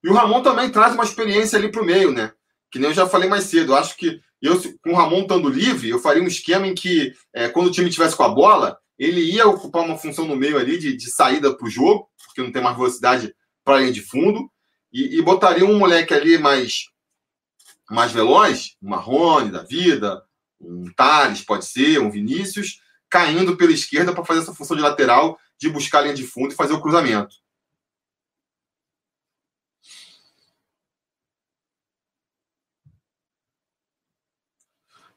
E 0.02 0.08
o 0.08 0.14
Ramon 0.14 0.42
também 0.42 0.70
traz 0.70 0.94
uma 0.94 1.04
experiência 1.04 1.58
ali 1.58 1.70
para 1.70 1.82
o 1.82 1.86
meio, 1.86 2.10
né? 2.10 2.32
Que 2.70 2.78
nem 2.78 2.90
eu 2.90 2.94
já 2.94 3.08
falei 3.08 3.28
mais 3.28 3.44
cedo. 3.44 3.72
Eu 3.72 3.76
acho 3.76 3.96
que 3.96 4.20
eu, 4.40 4.60
com 4.82 4.90
o 4.90 4.96
Ramon 4.96 5.22
estando 5.22 5.48
livre, 5.48 5.88
eu 5.88 6.00
faria 6.00 6.22
um 6.22 6.26
esquema 6.26 6.66
em 6.66 6.74
que, 6.74 7.14
é, 7.32 7.48
quando 7.48 7.68
o 7.68 7.70
time 7.70 7.88
tivesse 7.88 8.16
com 8.16 8.24
a 8.24 8.28
bola, 8.28 8.76
ele 9.02 9.20
ia 9.20 9.48
ocupar 9.48 9.84
uma 9.84 9.98
função 9.98 10.26
no 10.26 10.36
meio 10.36 10.56
ali 10.56 10.78
de, 10.78 10.96
de 10.96 11.10
saída 11.10 11.56
para 11.56 11.66
o 11.66 11.70
jogo, 11.70 12.08
porque 12.24 12.40
não 12.40 12.52
tem 12.52 12.62
mais 12.62 12.76
velocidade 12.76 13.34
para 13.64 13.78
linha 13.80 13.92
de 13.92 14.00
fundo, 14.00 14.48
e, 14.92 15.18
e, 15.18 15.22
botaria 15.22 15.64
um 15.64 15.78
moleque 15.78 16.14
ali 16.14 16.38
mais, 16.38 16.84
mais 17.90 18.12
veloz, 18.12 18.76
um 18.80 18.90
Marrone 18.90 19.50
da 19.50 19.62
vida, 19.62 20.22
um 20.60 20.84
Thales, 20.94 21.42
pode 21.42 21.64
ser, 21.64 21.98
um 22.00 22.10
Vinícius, 22.10 22.80
caindo 23.10 23.56
pela 23.56 23.72
esquerda 23.72 24.12
para 24.12 24.24
fazer 24.24 24.40
essa 24.40 24.54
função 24.54 24.76
de 24.76 24.82
lateral, 24.82 25.36
de 25.58 25.68
buscar 25.68 25.98
a 25.98 26.02
linha 26.02 26.14
de 26.14 26.26
fundo 26.26 26.52
e 26.52 26.56
fazer 26.56 26.74
o 26.74 26.80
cruzamento. 26.80 27.34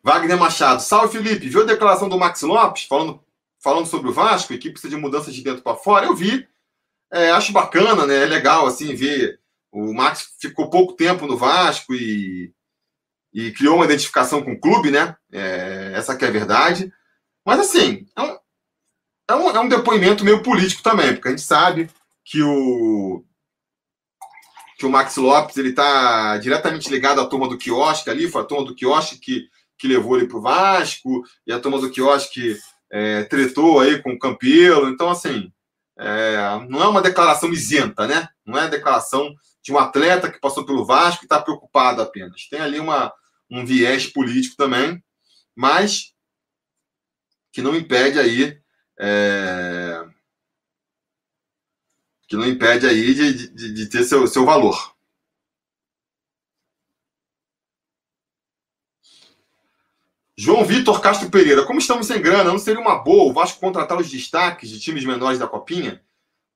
Wagner 0.02 0.38
Machado. 0.38 0.82
Salve, 0.82 1.17
Felipe. 1.17 1.50
Viu 1.50 1.62
a 1.62 1.65
declaração 1.65 2.08
do 2.08 2.17
Max 2.17 2.41
Lopes 2.41 2.84
falando, 2.86 3.24
falando 3.65 3.88
sobre 3.88 4.12
o 4.12 4.13
Vasco? 4.13 4.54
A 4.54 4.56
equipe 4.56 4.73
precisa 4.73 4.95
de 4.95 5.01
mudanças 5.01 5.34
de 5.34 5.43
dentro 5.43 5.63
para 5.63 5.75
fora? 5.75 6.06
Eu 6.06 6.15
vi. 6.15 6.47
É, 7.12 7.32
acho 7.32 7.51
bacana, 7.51 8.06
né? 8.06 8.21
É 8.21 8.25
legal, 8.28 8.67
assim, 8.67 8.93
ver. 8.93 9.39
O 9.71 9.91
Max 9.91 10.36
ficou 10.39 10.69
pouco 10.69 10.93
tempo 10.93 11.25
no 11.25 11.36
Vasco 11.36 11.95
e, 11.95 12.54
e 13.34 13.51
criou 13.54 13.78
uma 13.78 13.86
identificação 13.86 14.43
com 14.43 14.54
o 14.54 14.60
clube, 14.60 14.91
né? 14.91 15.17
É, 15.32 15.93
essa 15.95 16.15
que 16.15 16.23
é 16.23 16.28
a 16.28 16.32
verdade. 16.32 16.93
Mas, 17.43 17.60
assim, 17.60 18.06
é 18.15 18.21
um, 18.21 18.38
é, 19.30 19.36
um, 19.36 19.49
é 19.49 19.60
um 19.60 19.67
depoimento 19.67 20.23
meio 20.23 20.43
político 20.43 20.84
também, 20.84 21.13
porque 21.13 21.28
a 21.28 21.32
gente 21.32 21.41
sabe 21.41 21.89
que 22.23 22.43
o, 22.43 23.23
que 24.78 24.86
o 24.86 24.91
Max 24.91 25.15
Lopes 25.17 25.58
ele 25.58 25.69
está 25.69 26.38
diretamente 26.38 26.89
ligado 26.91 27.19
à 27.19 27.25
turma 27.25 27.49
do 27.49 27.58
quiosque 27.58 28.12
ali, 28.12 28.30
foi 28.30 28.43
a 28.43 28.45
turma 28.45 28.63
do 28.63 28.75
quiosque 28.75 29.17
que 29.17 29.49
que 29.78 29.88
levou 29.88 30.17
ele 30.17 30.28
para 30.28 30.38
o 30.38 30.41
Vasco, 30.41 31.23
e 31.45 31.51
a 31.51 31.60
turma 31.60 31.80
do 31.80 31.91
quiosque 31.91 32.58
é, 32.95 33.25
tretou 33.25 33.81
aí 33.81 34.01
com 34.01 34.13
o 34.13 34.17
Campelo. 34.17 34.88
Então, 34.88 35.10
assim, 35.10 35.51
é, 35.99 36.38
não 36.69 36.81
é 36.81 36.88
uma 36.88 37.01
declaração 37.01 37.51
isenta, 37.51 38.08
né? 38.08 38.29
Não 38.45 38.58
é 38.58 38.69
declaração 38.69 39.36
de 39.62 39.73
um 39.73 39.77
atleta 39.77 40.31
que 40.31 40.39
passou 40.39 40.65
pelo 40.65 40.86
Vasco 40.86 41.23
e 41.23 41.25
está 41.25 41.41
preocupado 41.41 42.01
apenas. 42.01 42.47
Tem 42.47 42.62
ali 42.62 42.79
uma, 42.79 43.13
um 43.51 43.65
viés 43.65 44.08
político 44.08 44.55
também, 44.55 45.03
mas 45.53 46.13
que 47.51 47.62
não 47.62 47.75
impede 47.75 48.17
aí. 48.17 48.58
É, 48.97 50.05
que 52.29 52.38
não 52.38 52.47
impede 52.47 52.88
aí 52.88 53.13
de, 53.13 53.49
de, 53.49 53.73
de 53.73 53.89
ter 53.89 54.05
seu, 54.05 54.25
seu 54.25 54.45
valor. 54.45 54.94
João 60.38 60.65
Vitor 60.65 61.00
Castro 61.00 61.30
Pereira, 61.30 61.65
como 61.65 61.80
estamos 61.80 62.08
sem 62.08 62.21
grana, 62.21 62.52
não 62.52 62.60
seria 62.60 62.82
uma 62.82 62.98
boa 62.98 63.24
o 63.24 63.34
Vasco 63.34 63.60
contratar 63.60 63.98
os 63.98 64.10
destaques 64.10 64.69
de 64.69 64.80
times 64.80 65.06
menores 65.06 65.39
da 65.39 65.48
Copinha? 65.48 66.02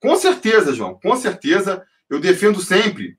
Com 0.02 0.16
certeza, 0.18 0.74
João, 0.74 1.00
com 1.00 1.16
certeza. 1.16 1.86
Eu 2.10 2.20
defendo 2.20 2.60
sempre 2.60 3.18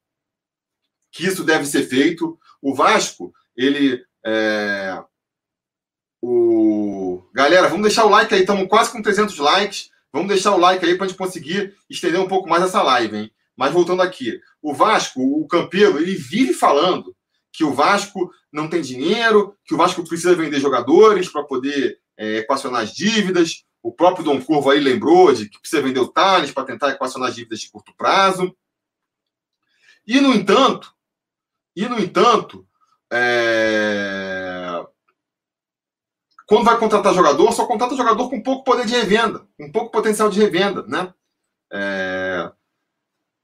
que 1.10 1.26
isso 1.26 1.44
deve 1.44 1.64
ser 1.64 1.84
feito. 1.84 2.38
O 2.60 2.74
Vasco, 2.74 3.32
ele. 3.56 4.04
É... 4.24 5.02
O... 6.22 7.22
Galera, 7.32 7.68
vamos 7.68 7.86
deixar 7.86 8.04
o 8.04 8.10
like 8.10 8.34
aí, 8.34 8.40
estamos 8.40 8.68
quase 8.68 8.92
com 8.92 9.00
300 9.00 9.38
likes. 9.38 9.90
Vamos 10.12 10.28
deixar 10.28 10.52
o 10.52 10.58
like 10.58 10.84
aí 10.84 10.96
para 10.96 11.06
a 11.06 11.08
gente 11.08 11.16
conseguir 11.16 11.74
estender 11.88 12.20
um 12.20 12.28
pouco 12.28 12.48
mais 12.48 12.62
essa 12.62 12.82
live, 12.82 13.16
hein? 13.16 13.30
Mas 13.56 13.72
voltando 13.72 14.02
aqui, 14.02 14.40
o 14.60 14.74
Vasco, 14.74 15.20
o 15.22 15.46
Campelo, 15.46 15.98
ele 15.98 16.14
vive 16.14 16.52
falando 16.52 17.16
que 17.52 17.64
o 17.64 17.72
Vasco 17.72 18.30
não 18.52 18.68
tem 18.68 18.80
dinheiro, 18.80 19.56
que 19.64 19.74
o 19.74 19.76
Vasco 19.76 20.06
precisa 20.06 20.34
vender 20.34 20.60
jogadores 20.60 21.28
para 21.28 21.44
poder 21.44 21.98
é, 22.16 22.38
equacionar 22.38 22.82
as 22.82 22.92
dívidas. 22.92 23.64
O 23.82 23.92
próprio 23.92 24.24
Dom 24.24 24.42
Corvo 24.42 24.70
aí 24.70 24.80
lembrou 24.80 25.32
de 25.32 25.48
que 25.48 25.58
precisa 25.58 25.82
vender 25.82 26.00
o 26.00 26.08
Thales 26.08 26.52
para 26.52 26.64
tentar 26.64 26.90
equacionar 26.90 27.30
as 27.30 27.34
dívidas 27.34 27.60
de 27.60 27.70
curto 27.70 27.94
prazo. 27.96 28.54
E, 30.06 30.20
no 30.20 30.34
entanto, 30.34 30.94
e, 31.74 31.88
no 31.88 31.98
entanto, 31.98 32.66
é... 33.12 34.84
quando 36.46 36.64
vai 36.64 36.78
contratar 36.78 37.14
jogador, 37.14 37.52
só 37.52 37.66
contrata 37.66 37.96
jogador 37.96 38.28
com 38.28 38.42
pouco 38.42 38.64
poder 38.64 38.86
de 38.86 38.94
revenda, 38.94 39.46
com 39.56 39.70
pouco 39.70 39.90
potencial 39.90 40.28
de 40.28 40.40
revenda, 40.40 40.84
né? 40.86 41.14
É... 41.72 42.52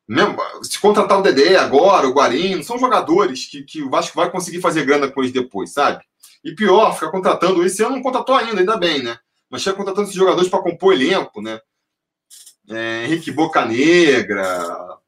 Mesmo, 0.08 0.36
se 0.62 0.78
contratar 0.78 1.18
o 1.18 1.22
Dedé 1.22 1.56
agora, 1.56 2.06
o 2.06 2.12
Guarim, 2.12 2.62
são 2.62 2.78
jogadores 2.78 3.46
que, 3.46 3.62
que 3.62 3.82
o 3.82 3.90
Vasco 3.90 4.16
vai 4.16 4.30
conseguir 4.30 4.60
fazer 4.60 4.84
grana 4.84 5.10
com 5.10 5.20
eles 5.20 5.32
depois, 5.32 5.72
sabe? 5.72 6.04
E 6.44 6.54
pior, 6.54 6.94
ficar 6.94 7.10
contratando, 7.10 7.64
esse 7.64 7.82
ano 7.82 7.96
não 7.96 8.02
contratou 8.02 8.34
ainda, 8.36 8.60
ainda 8.60 8.76
bem, 8.76 9.02
né? 9.02 9.18
Mas 9.50 9.62
fica 9.62 9.74
contratando 9.74 10.04
esses 10.06 10.16
jogadores 10.16 10.48
para 10.48 10.62
compor 10.62 10.92
elenco, 10.92 11.42
né? 11.42 11.60
É, 12.68 13.04
Henrique 13.04 13.32
Bocanegra, 13.32 14.98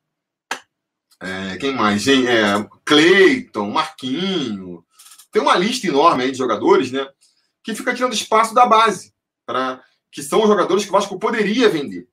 é, 1.20 1.56
quem 1.56 1.74
mais? 1.74 2.06
É, 2.06 2.68
Cleiton, 2.84 3.70
Marquinho. 3.70 4.84
Tem 5.32 5.42
uma 5.42 5.56
lista 5.56 5.86
enorme 5.86 6.24
aí 6.24 6.30
de 6.30 6.38
jogadores, 6.38 6.92
né? 6.92 7.06
Que 7.62 7.74
fica 7.74 7.92
tirando 7.92 8.12
espaço 8.12 8.54
da 8.54 8.64
base, 8.66 9.12
para 9.44 9.82
que 10.10 10.22
são 10.22 10.40
os 10.40 10.48
jogadores 10.48 10.84
que 10.84 10.90
o 10.90 10.92
Vasco 10.92 11.18
poderia 11.18 11.68
vender. 11.68 12.08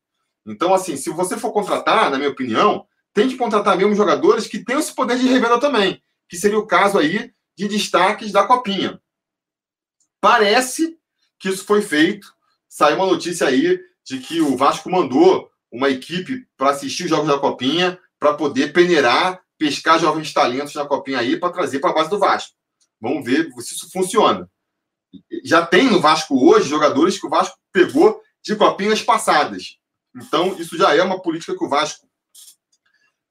Então, 0.45 0.73
assim, 0.73 0.95
se 0.95 1.09
você 1.09 1.37
for 1.37 1.51
contratar, 1.51 2.11
na 2.11 2.17
minha 2.17 2.29
opinião, 2.29 2.85
tem 3.13 3.27
que 3.27 3.37
contratar 3.37 3.77
mesmo 3.77 3.95
jogadores 3.95 4.47
que 4.47 4.63
tenham 4.63 4.79
esse 4.79 4.93
poder 4.93 5.17
de 5.17 5.27
revenda 5.27 5.59
também, 5.59 6.01
que 6.29 6.37
seria 6.37 6.59
o 6.59 6.67
caso 6.67 6.99
aí 6.99 7.33
de 7.57 7.67
destaques 7.67 8.31
da 8.31 8.45
Copinha. 8.45 9.01
Parece 10.19 10.97
que 11.39 11.49
isso 11.49 11.65
foi 11.65 11.81
feito. 11.81 12.33
Saiu 12.67 12.97
uma 12.97 13.05
notícia 13.05 13.47
aí 13.47 13.79
de 14.03 14.19
que 14.19 14.41
o 14.41 14.57
Vasco 14.57 14.89
mandou 14.89 15.49
uma 15.71 15.89
equipe 15.89 16.47
para 16.57 16.71
assistir 16.71 17.03
os 17.03 17.09
jogos 17.09 17.27
da 17.27 17.39
Copinha, 17.39 17.99
para 18.19 18.33
poder 18.33 18.73
peneirar, 18.73 19.41
pescar 19.57 19.99
jovens 19.99 20.33
talentos 20.33 20.73
na 20.73 20.85
Copinha 20.85 21.19
aí 21.19 21.37
para 21.37 21.53
trazer 21.53 21.79
para 21.79 21.91
a 21.91 21.93
base 21.93 22.09
do 22.09 22.19
Vasco. 22.19 22.53
Vamos 22.99 23.23
ver 23.23 23.49
se 23.59 23.75
isso 23.75 23.89
funciona. 23.91 24.49
Já 25.43 25.65
tem 25.65 25.89
no 25.89 25.99
Vasco 25.99 26.35
hoje 26.49 26.69
jogadores 26.69 27.19
que 27.19 27.27
o 27.27 27.29
Vasco 27.29 27.57
pegou 27.71 28.21
de 28.43 28.55
copinhas 28.55 29.01
passadas. 29.01 29.77
Então, 30.15 30.57
isso 30.57 30.77
já 30.77 30.95
é 30.95 31.03
uma 31.03 31.21
política 31.21 31.57
que 31.57 31.63
o 31.63 31.69
Vasco 31.69 32.07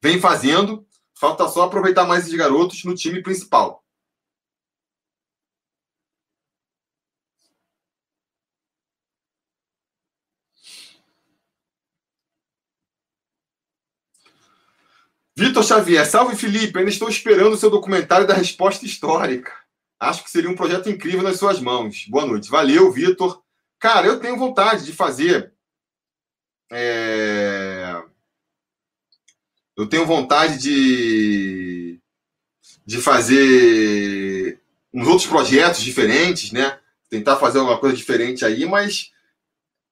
vem 0.02 0.20
fazendo. 0.20 0.86
Falta 1.18 1.48
só 1.48 1.62
aproveitar 1.62 2.04
mais 2.06 2.24
esses 2.24 2.36
garotos 2.36 2.84
no 2.84 2.94
time 2.94 3.22
principal. 3.22 3.82
Vitor 15.36 15.64
Xavier, 15.64 16.06
salve 16.06 16.36
Felipe, 16.36 16.78
ainda 16.78 16.90
estou 16.90 17.08
esperando 17.08 17.54
o 17.54 17.56
seu 17.56 17.68
documentário 17.68 18.26
da 18.26 18.34
resposta 18.34 18.84
histórica. 18.84 19.52
Acho 19.98 20.22
que 20.22 20.30
seria 20.30 20.50
um 20.50 20.54
projeto 20.54 20.88
incrível 20.88 21.22
nas 21.22 21.38
suas 21.38 21.58
mãos. 21.58 22.06
Boa 22.08 22.26
noite. 22.26 22.50
Valeu, 22.50 22.92
Vitor. 22.92 23.42
Cara, 23.80 24.06
eu 24.06 24.20
tenho 24.20 24.36
vontade 24.36 24.84
de 24.84 24.92
fazer 24.92 25.53
é... 26.70 28.02
Eu 29.76 29.88
tenho 29.88 30.06
vontade 30.06 30.58
de, 30.58 32.00
de 32.86 32.98
fazer 33.00 34.60
uns 34.92 35.08
outros 35.08 35.26
projetos 35.26 35.82
diferentes, 35.82 36.52
né? 36.52 36.78
Tentar 37.10 37.36
fazer 37.36 37.58
alguma 37.58 37.78
coisa 37.78 37.96
diferente 37.96 38.44
aí, 38.44 38.64
mas 38.66 39.10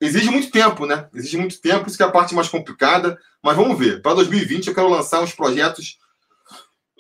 exige 0.00 0.30
muito 0.30 0.50
tempo, 0.52 0.86
né? 0.86 1.08
Exige 1.12 1.36
muito 1.36 1.60
tempo, 1.60 1.88
isso 1.88 1.96
que 1.96 2.02
é 2.02 2.06
a 2.06 2.12
parte 2.12 2.34
mais 2.34 2.48
complicada. 2.48 3.18
Mas 3.42 3.56
vamos 3.56 3.76
ver. 3.76 4.00
Para 4.00 4.14
2020 4.14 4.68
eu 4.68 4.74
quero 4.74 4.88
lançar 4.88 5.20
uns 5.20 5.32
projetos 5.32 5.98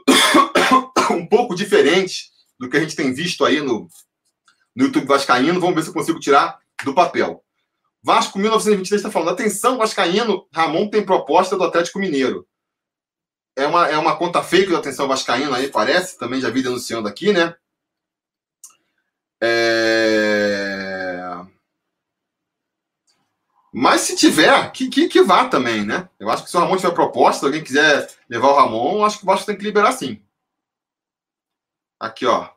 um 1.10 1.26
pouco 1.26 1.54
diferentes 1.54 2.30
do 2.58 2.68
que 2.68 2.76
a 2.76 2.80
gente 2.80 2.96
tem 2.96 3.12
visto 3.14 3.44
aí 3.44 3.60
no, 3.60 3.88
no 4.74 4.86
YouTube 4.86 5.06
Vascaíno. 5.06 5.60
Vamos 5.60 5.76
ver 5.76 5.82
se 5.82 5.88
eu 5.88 5.94
consigo 5.94 6.18
tirar 6.18 6.58
do 6.84 6.94
papel. 6.94 7.44
Vasco 8.02 8.38
1923 8.38 9.00
está 9.00 9.10
falando. 9.10 9.30
Atenção, 9.30 9.78
Vascaíno, 9.78 10.46
Ramon 10.52 10.88
tem 10.88 11.04
proposta 11.04 11.56
do 11.56 11.64
Atlético 11.64 11.98
Mineiro. 11.98 12.46
É 13.56 13.66
uma, 13.66 13.88
é 13.88 13.96
uma 13.96 14.16
conta 14.16 14.42
fake 14.42 14.70
do 14.70 14.76
Atenção 14.76 15.06
Vascaíno 15.06 15.54
aí, 15.54 15.68
parece. 15.68 16.18
Também 16.18 16.40
já 16.40 16.50
vi 16.50 16.62
denunciando 16.62 17.06
aqui, 17.06 17.32
né? 17.32 17.54
É... 19.40 20.92
Mas 23.72 24.02
se 24.02 24.16
tiver, 24.16 24.70
que, 24.72 24.88
que, 24.88 25.08
que, 25.08 25.22
vá 25.22 25.48
também, 25.48 25.84
né? 25.84 26.08
Eu 26.18 26.30
acho 26.30 26.44
que 26.44 26.50
se 26.50 26.56
o 26.56 26.60
Ramon 26.60 26.76
tiver 26.76 26.92
proposta, 26.92 27.46
alguém 27.46 27.64
quiser 27.64 28.08
levar 28.28 28.48
o 28.48 28.54
Ramon, 28.54 29.04
acho 29.04 29.18
que 29.18 29.24
o 29.24 29.26
Vasco 29.26 29.46
tem 29.46 29.56
que 29.56 29.64
liberar 29.64 29.92
sim. 29.92 30.22
Aqui, 31.98 32.26
ó. 32.26 32.50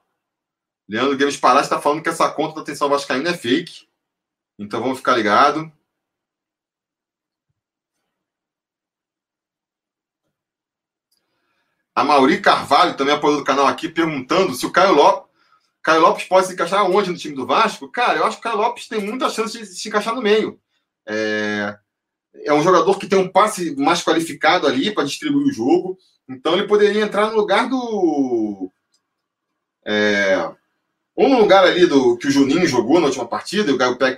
Leandro 0.87 1.17
Games 1.17 1.37
Pará 1.37 1.61
está 1.61 1.79
falando 1.81 2.03
que 2.03 2.09
essa 2.09 2.29
conta 2.29 2.55
da 2.55 2.61
Atenção 2.61 2.89
Vascaíno 2.89 3.27
é 3.27 3.33
fake. 3.33 3.84
Então 4.57 4.81
vamos 4.81 4.97
ficar 4.99 5.15
ligado. 5.15 5.71
A 11.93 12.03
Mauri 12.03 12.41
Carvalho, 12.41 12.97
também 12.97 13.13
apoiou 13.15 13.37
do 13.37 13.43
canal 13.43 13.67
aqui, 13.67 13.87
perguntando 13.87 14.53
se 14.53 14.65
o 14.65 14.71
Caio 14.71 14.93
Lopes, 14.93 15.25
Caio 15.81 16.01
Lopes 16.01 16.25
pode 16.25 16.47
se 16.47 16.53
encaixar 16.53 16.83
onde 16.89 17.11
no 17.11 17.17
time 17.17 17.35
do 17.35 17.45
Vasco. 17.45 17.89
Cara, 17.91 18.17
eu 18.17 18.25
acho 18.25 18.37
que 18.37 18.39
o 18.41 18.43
Caio 18.43 18.57
Lopes 18.57 18.87
tem 18.87 18.99
muita 18.99 19.29
chance 19.29 19.57
de 19.57 19.65
se 19.67 19.87
encaixar 19.87 20.15
no 20.15 20.21
meio. 20.21 20.59
É, 21.07 21.77
é 22.43 22.51
um 22.53 22.63
jogador 22.63 22.97
que 22.97 23.07
tem 23.07 23.19
um 23.19 23.31
passe 23.31 23.75
mais 23.75 24.03
qualificado 24.03 24.65
ali 24.65 24.91
para 24.91 25.03
distribuir 25.03 25.47
o 25.47 25.53
jogo. 25.53 25.97
Então 26.27 26.53
ele 26.53 26.67
poderia 26.67 27.03
entrar 27.03 27.29
no 27.29 27.35
lugar 27.35 27.69
do. 27.69 28.71
É, 29.85 30.51
no 31.17 31.39
lugar 31.39 31.63
ali 31.63 31.87
do 31.87 32.17
que 32.17 32.27
o 32.27 32.31
Juninho 32.31 32.67
jogou 32.67 32.99
na 32.99 33.07
última 33.07 33.25
partida, 33.25 33.71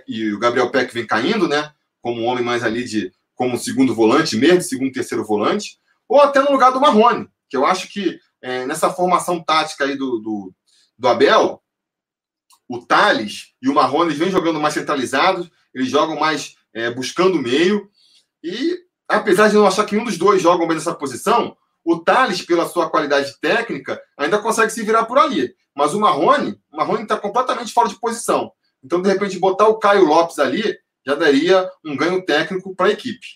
e 0.07 0.33
o 0.33 0.39
Gabriel 0.39 0.71
Peck, 0.71 0.93
vem 0.93 1.05
caindo, 1.05 1.47
né? 1.47 1.71
Como 2.01 2.21
um 2.21 2.25
homem 2.25 2.43
mais 2.43 2.63
ali 2.63 2.83
de 2.83 3.12
como 3.36 3.57
segundo 3.57 3.93
volante, 3.93 4.36
mesmo 4.36 4.62
segundo, 4.62 4.91
terceiro 4.91 5.23
volante, 5.23 5.77
ou 6.10 6.19
até 6.19 6.41
no 6.41 6.51
lugar 6.51 6.71
do 6.71 6.81
Marrone, 6.81 7.29
que 7.47 7.55
eu 7.55 7.65
acho 7.65 7.88
que 7.88 8.19
é, 8.41 8.65
nessa 8.65 8.89
formação 8.89 9.43
tática 9.43 9.83
aí 9.86 9.95
do, 9.95 10.17
do, 10.17 10.53
do 10.97 11.07
Abel, 11.07 11.62
o 12.67 12.79
Thales 12.79 13.53
e 13.62 13.69
o 13.69 13.75
Marrone 13.75 14.13
vêm 14.13 14.31
jogando 14.31 14.60
mais 14.60 14.73
centralizados, 14.73 15.49
eles 15.73 15.89
jogam 15.89 16.19
mais 16.19 16.55
é, 16.73 16.89
buscando 16.89 17.38
o 17.38 17.41
meio, 17.41 17.88
e 18.43 18.77
apesar 19.07 19.49
de 19.49 19.55
não 19.55 19.67
achar 19.67 19.86
que 19.86 19.97
um 19.97 20.03
dos 20.03 20.17
dois 20.17 20.41
jogam 20.41 20.67
bem 20.67 20.75
nessa 20.75 20.95
posição, 20.95 21.55
o 21.86 21.99
Thales, 21.99 22.41
pela 22.41 22.67
sua 22.67 22.89
qualidade 22.89 23.39
técnica, 23.39 24.01
ainda 24.17 24.39
consegue 24.39 24.71
se 24.71 24.83
virar 24.83 25.05
por 25.05 25.17
ali. 25.17 25.55
Mas 25.77 25.93
o 25.93 25.99
Marrone, 25.99 26.59
o 26.71 26.77
Marrone 26.77 27.03
está 27.03 27.19
completamente 27.19 27.71
fora 27.71 27.87
de 27.87 27.99
posição. 27.99 28.51
Então, 28.83 28.99
de 28.99 29.07
repente, 29.07 29.37
botar 29.37 29.67
o 29.67 29.77
Caio 29.77 30.05
Lopes 30.05 30.39
ali 30.39 30.75
já 31.05 31.13
daria 31.13 31.71
um 31.85 31.95
ganho 31.95 32.25
técnico 32.25 32.75
para 32.75 32.87
a 32.87 32.91
equipe. 32.91 33.27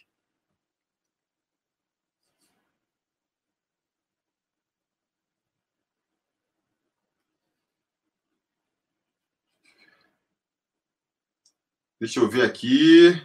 Deixa 11.99 12.19
eu 12.19 12.27
ver 12.27 12.43
aqui. 12.43 13.21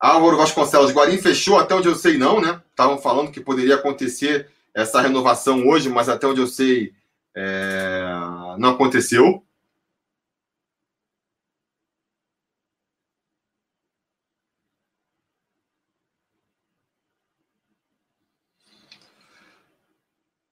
Álvaro 0.00 0.38
Vasconcelos, 0.38 0.92
Guarim 0.92 1.18
fechou, 1.18 1.58
até 1.58 1.74
onde 1.74 1.88
eu 1.88 1.94
sei 1.94 2.16
não, 2.16 2.40
né? 2.40 2.62
Estavam 2.70 2.96
falando 2.96 3.30
que 3.30 3.42
poderia 3.42 3.74
acontecer 3.74 4.50
essa 4.78 5.00
renovação 5.00 5.66
hoje, 5.66 5.88
mas 5.88 6.08
até 6.08 6.26
onde 6.26 6.40
eu 6.40 6.46
sei 6.46 6.94
é... 7.34 8.00
não 8.58 8.70
aconteceu. 8.70 9.44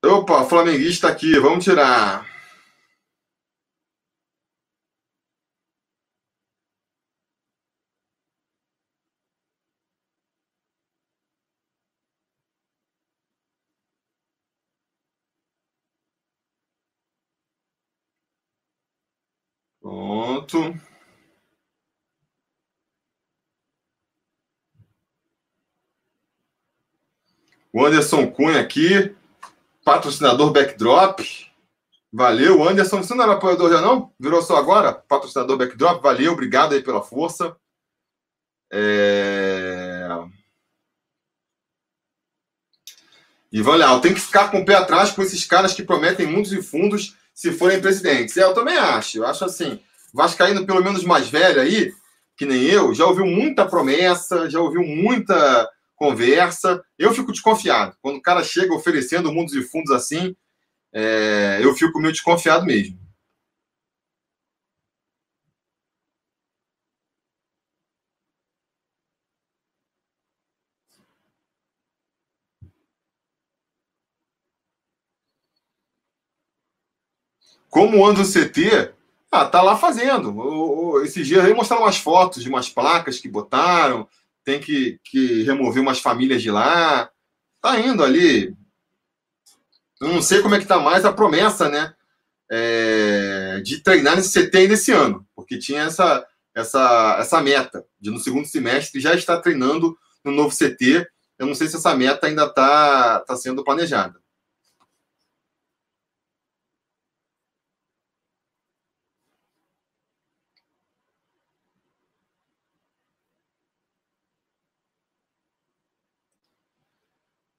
Opa, 0.05 0.45
flamenguista 0.45 1.09
aqui, 1.09 1.39
vamos 1.39 1.65
tirar. 1.65 2.36
Pronto. 20.47 20.81
O 27.73 27.85
Anderson 27.85 28.31
Cunha 28.31 28.61
aqui, 28.61 29.15
patrocinador 29.85 30.53
backdrop. 30.53 31.21
Valeu, 32.13 32.67
Anderson. 32.67 33.03
Você 33.03 33.15
não 33.15 33.25
era 33.25 33.35
apoiador 33.35 33.71
já 33.71 33.81
não? 33.81 34.13
Virou 34.19 34.41
só 34.41 34.57
agora? 34.57 34.95
Patrocinador 34.95 35.59
backdrop. 35.59 36.03
Valeu, 36.03 36.33
obrigado 36.33 36.73
aí 36.73 36.83
pela 36.83 37.03
força. 37.03 37.55
É... 38.73 40.09
Ivan 43.53 43.77
Leal, 43.77 44.01
tem 44.01 44.15
que 44.15 44.21
ficar 44.21 44.51
com 44.51 44.61
o 44.61 44.65
pé 44.65 44.75
atrás 44.75 45.13
com 45.13 45.23
esses 45.23 45.45
caras 45.45 45.73
que 45.75 45.83
prometem 45.83 46.27
mundos 46.27 46.53
e 46.53 46.63
fundos 46.63 47.17
se 47.35 47.53
forem 47.53 47.81
presidentes. 47.81 48.37
É, 48.37 48.45
eu 48.45 48.55
também 48.55 48.77
acho. 48.77 49.19
Eu 49.19 49.27
acho 49.27 49.45
assim, 49.45 49.81
Vascaíno, 50.16 50.66
pelo 50.66 50.83
menos 50.83 51.05
mais 51.05 51.29
velho 51.29 51.61
aí, 51.61 51.92
que 52.37 52.46
nem 52.46 52.64
eu, 52.64 52.94
já 52.94 53.05
ouviu 53.07 53.26
muita 53.26 53.66
promessa, 53.66 54.48
já 54.48 54.61
ouviu 54.61 54.83
muita 54.83 55.68
conversa. 55.94 56.83
Eu 56.98 57.12
fico 57.12 57.33
desconfiado. 57.33 57.94
Quando 58.00 58.16
o 58.16 58.22
cara 58.22 58.42
chega 58.42 58.74
oferecendo 58.74 59.33
mundos 59.33 59.55
e 59.55 59.62
fundos 59.62 59.92
assim, 59.92 60.35
é, 60.92 61.59
eu 61.62 61.74
fico 61.74 62.00
meio 62.00 62.12
desconfiado 62.12 62.64
mesmo. 62.64 62.98
Como 77.68 78.07
anda 78.07 78.22
o 78.22 78.24
CT? 78.24 78.96
Ah, 79.37 79.44
tá 79.44 79.61
lá 79.61 79.77
fazendo. 79.77 81.03
Esses 81.05 81.27
dias 81.27 81.44
aí 81.44 81.53
mostraram 81.53 81.85
umas 81.85 81.99
fotos 81.99 82.42
de 82.42 82.49
umas 82.49 82.70
placas 82.70 83.18
que 83.18 83.29
botaram, 83.29 84.09
tem 84.42 84.59
que, 84.59 84.99
que 85.05 85.42
remover 85.42 85.83
umas 85.83 86.01
famílias 86.01 86.40
de 86.40 86.51
lá. 86.51 87.11
Tá 87.61 87.79
indo 87.79 88.03
ali. 88.03 88.57
Eu 90.01 90.09
não 90.09 90.22
sei 90.22 90.40
como 90.40 90.55
é 90.55 90.59
que 90.59 90.64
tá 90.64 90.79
mais 90.79 91.05
a 91.05 91.12
promessa, 91.12 91.68
né? 91.68 91.92
É, 92.51 93.61
de 93.62 93.83
treinar 93.83 94.16
nesse 94.16 94.33
CT 94.33 94.57
ainda 94.57 94.75
esse 94.75 94.92
ano, 94.92 95.27
porque 95.35 95.59
tinha 95.59 95.83
essa, 95.83 96.25
essa, 96.55 97.16
essa 97.18 97.42
meta 97.42 97.85
de 98.01 98.11
no 98.11 98.18
segundo 98.18 98.46
semestre 98.46 99.01
já 99.01 99.14
estar 99.14 99.40
treinando 99.40 99.99
no 100.25 100.33
novo 100.33 100.57
CT. 100.57 101.07
Eu 101.38 101.46
não 101.46 101.55
sei 101.55 101.68
se 101.68 101.77
essa 101.77 101.94
meta 101.94 102.27
ainda 102.27 102.44
está 102.44 103.20
tá 103.20 103.37
sendo 103.37 103.62
planejada. 103.62 104.18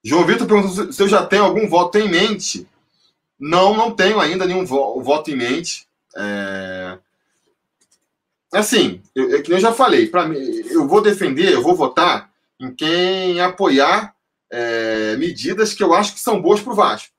João 0.08 0.26
Vitor 0.26 0.48
perguntou 0.48 0.94
se 0.94 1.04
eu 1.04 1.08
já 1.10 1.26
tenho 1.26 1.44
algum 1.44 1.68
voto 1.68 1.98
em 1.98 2.10
mente. 2.10 2.66
Não, 3.38 3.76
não 3.76 3.92
tenho 3.92 4.22
ainda 4.22 4.46
nenhum 4.46 4.66
voto 4.66 5.30
em 5.30 5.36
mente. 5.36 5.86
É... 6.16 6.98
Assim, 8.54 9.02
eu, 9.14 9.36
é 9.36 9.42
que 9.42 9.52
eu 9.52 9.60
já 9.60 9.74
falei, 9.74 10.08
para 10.08 10.26
mim, 10.26 10.38
eu 10.70 10.88
vou 10.88 11.02
defender, 11.02 11.52
eu 11.52 11.62
vou 11.62 11.76
votar 11.76 12.32
em 12.58 12.74
quem 12.74 13.42
apoiar 13.42 14.16
é, 14.50 15.18
medidas 15.18 15.74
que 15.74 15.84
eu 15.84 15.94
acho 15.94 16.14
que 16.14 16.22
são 16.22 16.42
boas 16.42 16.62
para 16.62 16.72
o 16.72 16.76
Vasco. 16.76 17.14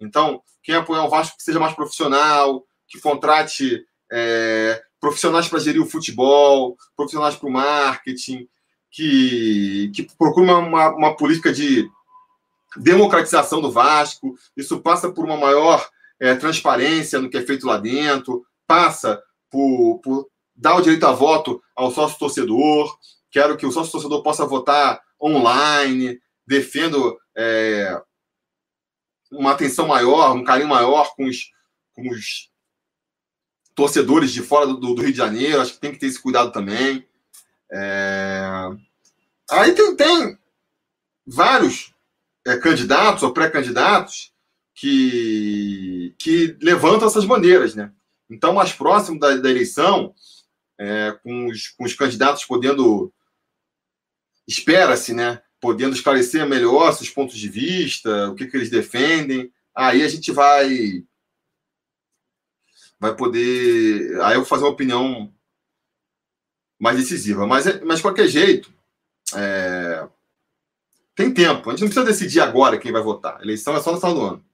Então, 0.00 0.42
quem 0.64 0.74
apoiar 0.74 1.04
o 1.04 1.08
Vasco 1.08 1.36
que 1.36 1.44
seja 1.44 1.60
mais 1.60 1.74
profissional, 1.74 2.66
que 2.88 3.00
contrate 3.00 3.86
é, 4.10 4.82
profissionais 5.00 5.46
para 5.46 5.60
gerir 5.60 5.80
o 5.80 5.88
futebol, 5.88 6.76
profissionais 6.96 7.36
para 7.36 7.48
o 7.48 7.52
marketing, 7.52 8.48
que, 8.90 9.92
que 9.94 10.02
procure 10.18 10.44
uma, 10.44 10.58
uma, 10.58 10.88
uma 10.88 11.16
política 11.16 11.52
de 11.52 11.88
democratização 12.76 13.60
do 13.60 13.70
Vasco, 13.70 14.34
isso 14.56 14.80
passa 14.80 15.10
por 15.10 15.24
uma 15.24 15.36
maior 15.36 15.88
é, 16.20 16.34
transparência 16.34 17.20
no 17.20 17.28
que 17.28 17.36
é 17.36 17.42
feito 17.42 17.66
lá 17.66 17.78
dentro, 17.78 18.44
passa 18.66 19.22
por, 19.50 20.00
por 20.02 20.28
dar 20.54 20.76
o 20.76 20.80
direito 20.80 21.06
a 21.06 21.12
voto 21.12 21.62
ao 21.74 21.90
sócio 21.90 22.18
torcedor, 22.18 22.96
quero 23.30 23.56
que 23.56 23.66
o 23.66 23.72
sócio 23.72 23.92
torcedor 23.92 24.22
possa 24.22 24.46
votar 24.46 25.00
online, 25.20 26.20
defendo 26.46 27.18
é, 27.36 28.00
uma 29.30 29.52
atenção 29.52 29.86
maior, 29.86 30.34
um 30.34 30.44
carinho 30.44 30.68
maior 30.68 31.14
com 31.14 31.24
os, 31.24 31.50
com 31.94 32.08
os 32.08 32.50
torcedores 33.74 34.32
de 34.32 34.42
fora 34.42 34.66
do, 34.66 34.76
do, 34.76 35.00
Rio 35.00 35.12
de 35.12 35.18
Janeiro, 35.18 35.60
acho 35.60 35.74
que 35.74 35.80
tem 35.80 35.92
que 35.92 35.98
ter 35.98 36.06
esse 36.06 36.20
cuidado 36.20 36.52
também. 36.52 37.06
É... 37.70 38.68
Aí 39.50 39.72
tem, 39.72 39.96
tem 39.96 40.38
vários 41.26 41.91
é, 42.46 42.56
candidatos 42.56 43.22
ou 43.22 43.32
pré-candidatos 43.32 44.32
que, 44.74 46.14
que 46.18 46.56
levantam 46.60 47.08
essas 47.08 47.24
bandeiras, 47.24 47.74
né? 47.74 47.92
Então, 48.28 48.54
mais 48.54 48.72
próximo 48.72 49.18
da, 49.18 49.36
da 49.36 49.50
eleição, 49.50 50.14
é, 50.78 51.12
com, 51.22 51.48
os, 51.48 51.68
com 51.68 51.84
os 51.84 51.94
candidatos 51.94 52.44
podendo, 52.44 53.12
espera-se, 54.46 55.12
né? 55.12 55.42
Podendo 55.60 55.94
esclarecer 55.94 56.46
melhor 56.46 56.92
seus 56.92 57.10
pontos 57.10 57.38
de 57.38 57.48
vista, 57.48 58.30
o 58.30 58.34
que, 58.34 58.46
que 58.46 58.56
eles 58.56 58.70
defendem. 58.70 59.52
Aí 59.74 60.02
a 60.02 60.08
gente 60.08 60.32
vai 60.32 61.04
vai 62.98 63.16
poder. 63.16 64.20
Aí 64.22 64.34
eu 64.34 64.40
vou 64.40 64.44
fazer 64.44 64.62
uma 64.62 64.70
opinião 64.70 65.32
mais 66.80 66.96
decisiva. 66.96 67.46
Mas, 67.46 67.80
mas 67.82 67.96
de 67.96 68.02
qualquer 68.02 68.28
jeito, 68.28 68.72
é, 69.34 70.08
Tem 71.14 71.32
tempo. 71.32 71.68
A 71.68 71.72
gente 71.72 71.82
não 71.82 71.88
precisa 71.88 72.04
decidir 72.04 72.40
agora 72.40 72.78
quem 72.78 72.92
vai 72.92 73.02
votar. 73.02 73.38
A 73.38 73.42
eleição 73.42 73.76
é 73.76 73.80
só 73.82 73.92
no 73.92 73.98
final 73.98 74.14
do 74.14 74.22
ano. 74.22 74.44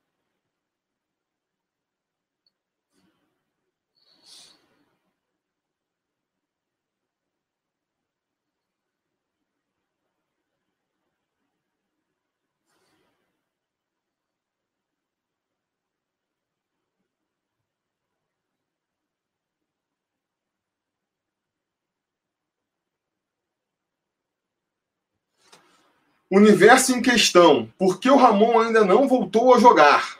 Universo 26.30 26.92
em 26.92 27.00
questão. 27.00 27.72
Por 27.78 27.98
que 27.98 28.10
o 28.10 28.16
Ramon 28.16 28.60
ainda 28.60 28.84
não 28.84 29.08
voltou 29.08 29.54
a 29.54 29.58
jogar? 29.58 30.18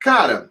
Cara, 0.00 0.50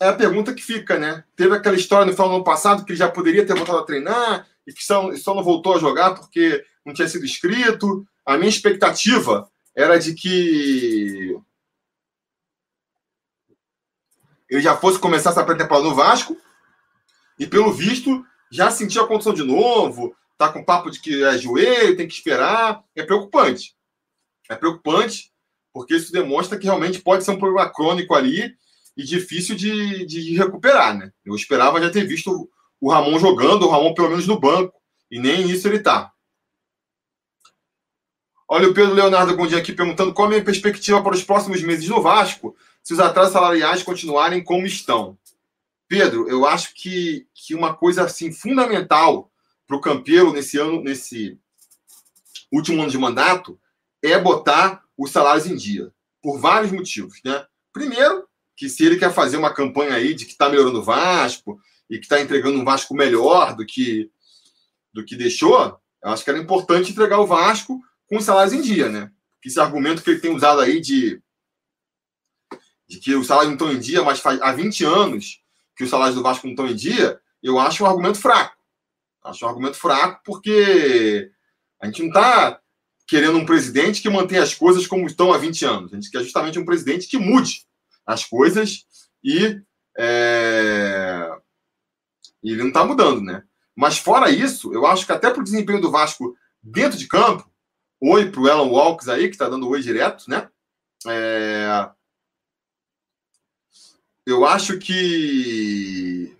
é 0.00 0.08
a 0.08 0.12
pergunta 0.12 0.52
que 0.52 0.62
fica, 0.62 0.98
né? 0.98 1.24
Teve 1.34 1.54
aquela 1.54 1.76
história 1.76 2.04
no 2.04 2.12
final 2.12 2.28
do 2.28 2.34
ano 2.36 2.44
passado 2.44 2.84
que 2.84 2.92
ele 2.92 2.98
já 2.98 3.10
poderia 3.10 3.46
ter 3.46 3.54
voltado 3.54 3.78
a 3.78 3.84
treinar 3.84 4.46
e 4.66 4.72
que 4.72 4.84
só, 4.84 5.14
só 5.16 5.34
não 5.34 5.42
voltou 5.42 5.76
a 5.76 5.78
jogar 5.78 6.14
porque 6.14 6.64
não 6.84 6.92
tinha 6.92 7.08
sido 7.08 7.24
inscrito. 7.24 8.06
A 8.26 8.36
minha 8.36 8.48
expectativa 8.48 9.50
era 9.74 9.98
de 9.98 10.14
que 10.14 11.38
ele 14.50 14.60
já 14.60 14.76
fosse 14.76 14.98
começar 14.98 15.30
essa 15.30 15.44
pré-temporada 15.44 15.88
no 15.88 15.94
Vasco 15.94 16.36
e, 17.38 17.46
pelo 17.46 17.72
visto, 17.72 18.24
já 18.50 18.70
sentiu 18.70 19.02
a 19.02 19.08
condição 19.08 19.32
de 19.32 19.42
novo, 19.42 20.14
tá 20.36 20.52
com 20.52 20.62
papo 20.62 20.90
de 20.90 21.00
que 21.00 21.24
é 21.24 21.38
joelho, 21.38 21.96
tem 21.96 22.06
que 22.06 22.14
esperar. 22.14 22.84
É 22.94 23.02
preocupante 23.02 23.73
é 24.48 24.56
preocupante, 24.56 25.32
porque 25.72 25.94
isso 25.94 26.12
demonstra 26.12 26.58
que 26.58 26.66
realmente 26.66 27.00
pode 27.00 27.24
ser 27.24 27.32
um 27.32 27.38
problema 27.38 27.68
crônico 27.68 28.14
ali 28.14 28.54
e 28.96 29.02
difícil 29.02 29.56
de, 29.56 30.06
de 30.06 30.36
recuperar, 30.36 30.96
né? 30.96 31.12
Eu 31.24 31.34
esperava 31.34 31.80
já 31.80 31.90
ter 31.90 32.06
visto 32.06 32.48
o 32.80 32.90
Ramon 32.90 33.18
jogando, 33.18 33.66
o 33.66 33.70
Ramon 33.70 33.94
pelo 33.94 34.10
menos 34.10 34.26
no 34.26 34.38
banco, 34.38 34.74
e 35.10 35.18
nem 35.18 35.48
isso 35.48 35.66
ele 35.66 35.80
tá. 35.80 36.12
Olha 38.46 38.68
o 38.68 38.74
Pedro 38.74 38.94
Leonardo 38.94 39.34
Gondim 39.34 39.56
aqui 39.56 39.72
perguntando 39.72 40.12
qual 40.12 40.26
a 40.26 40.30
minha 40.30 40.44
perspectiva 40.44 41.02
para 41.02 41.14
os 41.14 41.24
próximos 41.24 41.62
meses 41.62 41.88
no 41.88 42.02
Vasco, 42.02 42.54
se 42.82 42.92
os 42.92 43.00
atrasos 43.00 43.32
salariais 43.32 43.82
continuarem 43.82 44.44
como 44.44 44.66
estão. 44.66 45.18
Pedro, 45.88 46.28
eu 46.28 46.46
acho 46.46 46.74
que, 46.74 47.26
que 47.34 47.54
uma 47.54 47.74
coisa 47.74 48.04
assim 48.04 48.30
fundamental 48.32 49.30
para 49.66 49.76
o 49.76 49.80
Campeiro 49.80 50.32
nesse 50.32 50.58
ano, 50.58 50.82
nesse 50.82 51.38
último 52.52 52.82
ano 52.82 52.90
de 52.90 52.98
mandato, 52.98 53.58
é 54.12 54.18
botar 54.18 54.82
os 54.96 55.10
salários 55.10 55.46
em 55.46 55.56
dia, 55.56 55.92
por 56.22 56.38
vários 56.38 56.72
motivos. 56.72 57.20
Né? 57.24 57.44
Primeiro, 57.72 58.28
que 58.56 58.68
se 58.68 58.84
ele 58.84 58.96
quer 58.96 59.12
fazer 59.12 59.36
uma 59.36 59.52
campanha 59.52 59.94
aí 59.94 60.14
de 60.14 60.24
que 60.24 60.32
está 60.32 60.48
melhorando 60.48 60.80
o 60.80 60.84
Vasco 60.84 61.58
e 61.90 61.98
que 61.98 62.04
está 62.04 62.20
entregando 62.20 62.58
um 62.58 62.64
Vasco 62.64 62.94
melhor 62.94 63.56
do 63.56 63.66
que, 63.66 64.10
do 64.92 65.04
que 65.04 65.16
deixou, 65.16 65.78
eu 66.02 66.10
acho 66.10 66.22
que 66.22 66.30
era 66.30 66.38
importante 66.38 66.92
entregar 66.92 67.18
o 67.18 67.26
Vasco 67.26 67.80
com 68.06 68.16
os 68.16 68.24
salários 68.24 68.52
em 68.52 68.60
dia, 68.60 68.88
né? 68.88 69.10
Esse 69.44 69.60
argumento 69.60 70.02
que 70.02 70.10
ele 70.10 70.20
tem 70.20 70.34
usado 70.34 70.60
aí 70.60 70.80
de, 70.80 71.20
de 72.88 72.98
que 72.98 73.14
os 73.14 73.26
salários 73.26 73.48
não 73.50 73.54
estão 73.56 73.72
em 73.72 73.78
dia, 73.78 74.02
mas 74.02 74.18
faz 74.18 74.40
há 74.40 74.52
20 74.52 74.84
anos 74.84 75.42
que 75.76 75.84
os 75.84 75.90
salários 75.90 76.14
do 76.14 76.22
Vasco 76.22 76.46
não 76.46 76.52
estão 76.52 76.66
em 76.66 76.74
dia, 76.74 77.20
eu 77.42 77.58
acho 77.58 77.84
um 77.84 77.86
argumento 77.86 78.18
fraco. 78.18 78.56
Acho 79.22 79.44
um 79.44 79.48
argumento 79.48 79.76
fraco 79.76 80.22
porque 80.24 81.30
a 81.80 81.86
gente 81.86 82.00
não 82.02 82.08
está 82.08 82.60
querendo 83.06 83.38
um 83.38 83.46
presidente 83.46 84.00
que 84.00 84.08
mantenha 84.08 84.42
as 84.42 84.54
coisas 84.54 84.86
como 84.86 85.06
estão 85.06 85.32
há 85.32 85.38
20 85.38 85.64
anos. 85.64 85.92
A 85.92 85.96
gente 85.96 86.10
quer 86.10 86.22
justamente 86.22 86.58
um 86.58 86.64
presidente 86.64 87.08
que 87.08 87.18
mude 87.18 87.66
as 88.06 88.24
coisas 88.24 88.84
e 89.22 89.60
é... 89.96 91.30
ele 92.42 92.62
não 92.62 92.68
está 92.68 92.84
mudando, 92.84 93.20
né? 93.20 93.42
Mas 93.76 93.98
fora 93.98 94.30
isso, 94.30 94.72
eu 94.72 94.86
acho 94.86 95.04
que 95.04 95.12
até 95.12 95.30
para 95.30 95.40
o 95.40 95.44
desempenho 95.44 95.80
do 95.80 95.90
Vasco 95.90 96.36
dentro 96.62 96.98
de 96.98 97.08
campo, 97.08 97.50
oi 98.00 98.30
para 98.30 98.40
o 98.40 98.48
Elon 98.48 98.70
Walks 98.70 99.08
aí, 99.08 99.28
que 99.28 99.34
está 99.34 99.48
dando 99.48 99.68
oi 99.68 99.80
direto, 99.82 100.28
né? 100.28 100.48
É... 101.06 101.90
Eu 104.26 104.46
acho 104.46 104.78
que. 104.78 106.34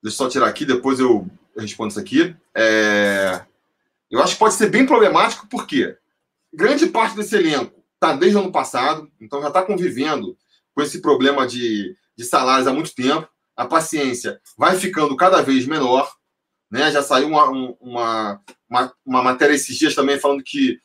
Deixa 0.00 0.16
eu 0.16 0.26
só 0.26 0.28
tirar 0.28 0.46
aqui, 0.46 0.64
depois 0.64 1.00
eu 1.00 1.28
respondo 1.56 1.90
isso 1.90 1.98
aqui. 1.98 2.36
É... 2.54 3.44
Eu 4.10 4.22
acho 4.22 4.34
que 4.34 4.38
pode 4.38 4.54
ser 4.54 4.70
bem 4.70 4.86
problemático, 4.86 5.48
porque 5.48 5.96
grande 6.52 6.86
parte 6.86 7.16
desse 7.16 7.34
elenco 7.36 7.84
está 7.94 8.14
desde 8.14 8.36
o 8.36 8.40
ano 8.40 8.52
passado, 8.52 9.10
então 9.20 9.40
já 9.40 9.48
está 9.48 9.62
convivendo 9.62 10.36
com 10.74 10.82
esse 10.82 11.00
problema 11.00 11.46
de, 11.46 11.96
de 12.16 12.24
salários 12.24 12.66
há 12.66 12.72
muito 12.72 12.94
tempo. 12.94 13.28
A 13.56 13.66
paciência 13.66 14.40
vai 14.56 14.76
ficando 14.76 15.16
cada 15.16 15.40
vez 15.40 15.66
menor. 15.66 16.12
Né? 16.70 16.90
Já 16.90 17.02
saiu 17.02 17.28
uma, 17.28 17.48
uma, 17.80 18.42
uma, 18.68 18.94
uma 19.06 19.22
matéria 19.22 19.54
esses 19.54 19.76
dias 19.76 19.94
também 19.94 20.18
falando 20.18 20.42
que, 20.42 20.80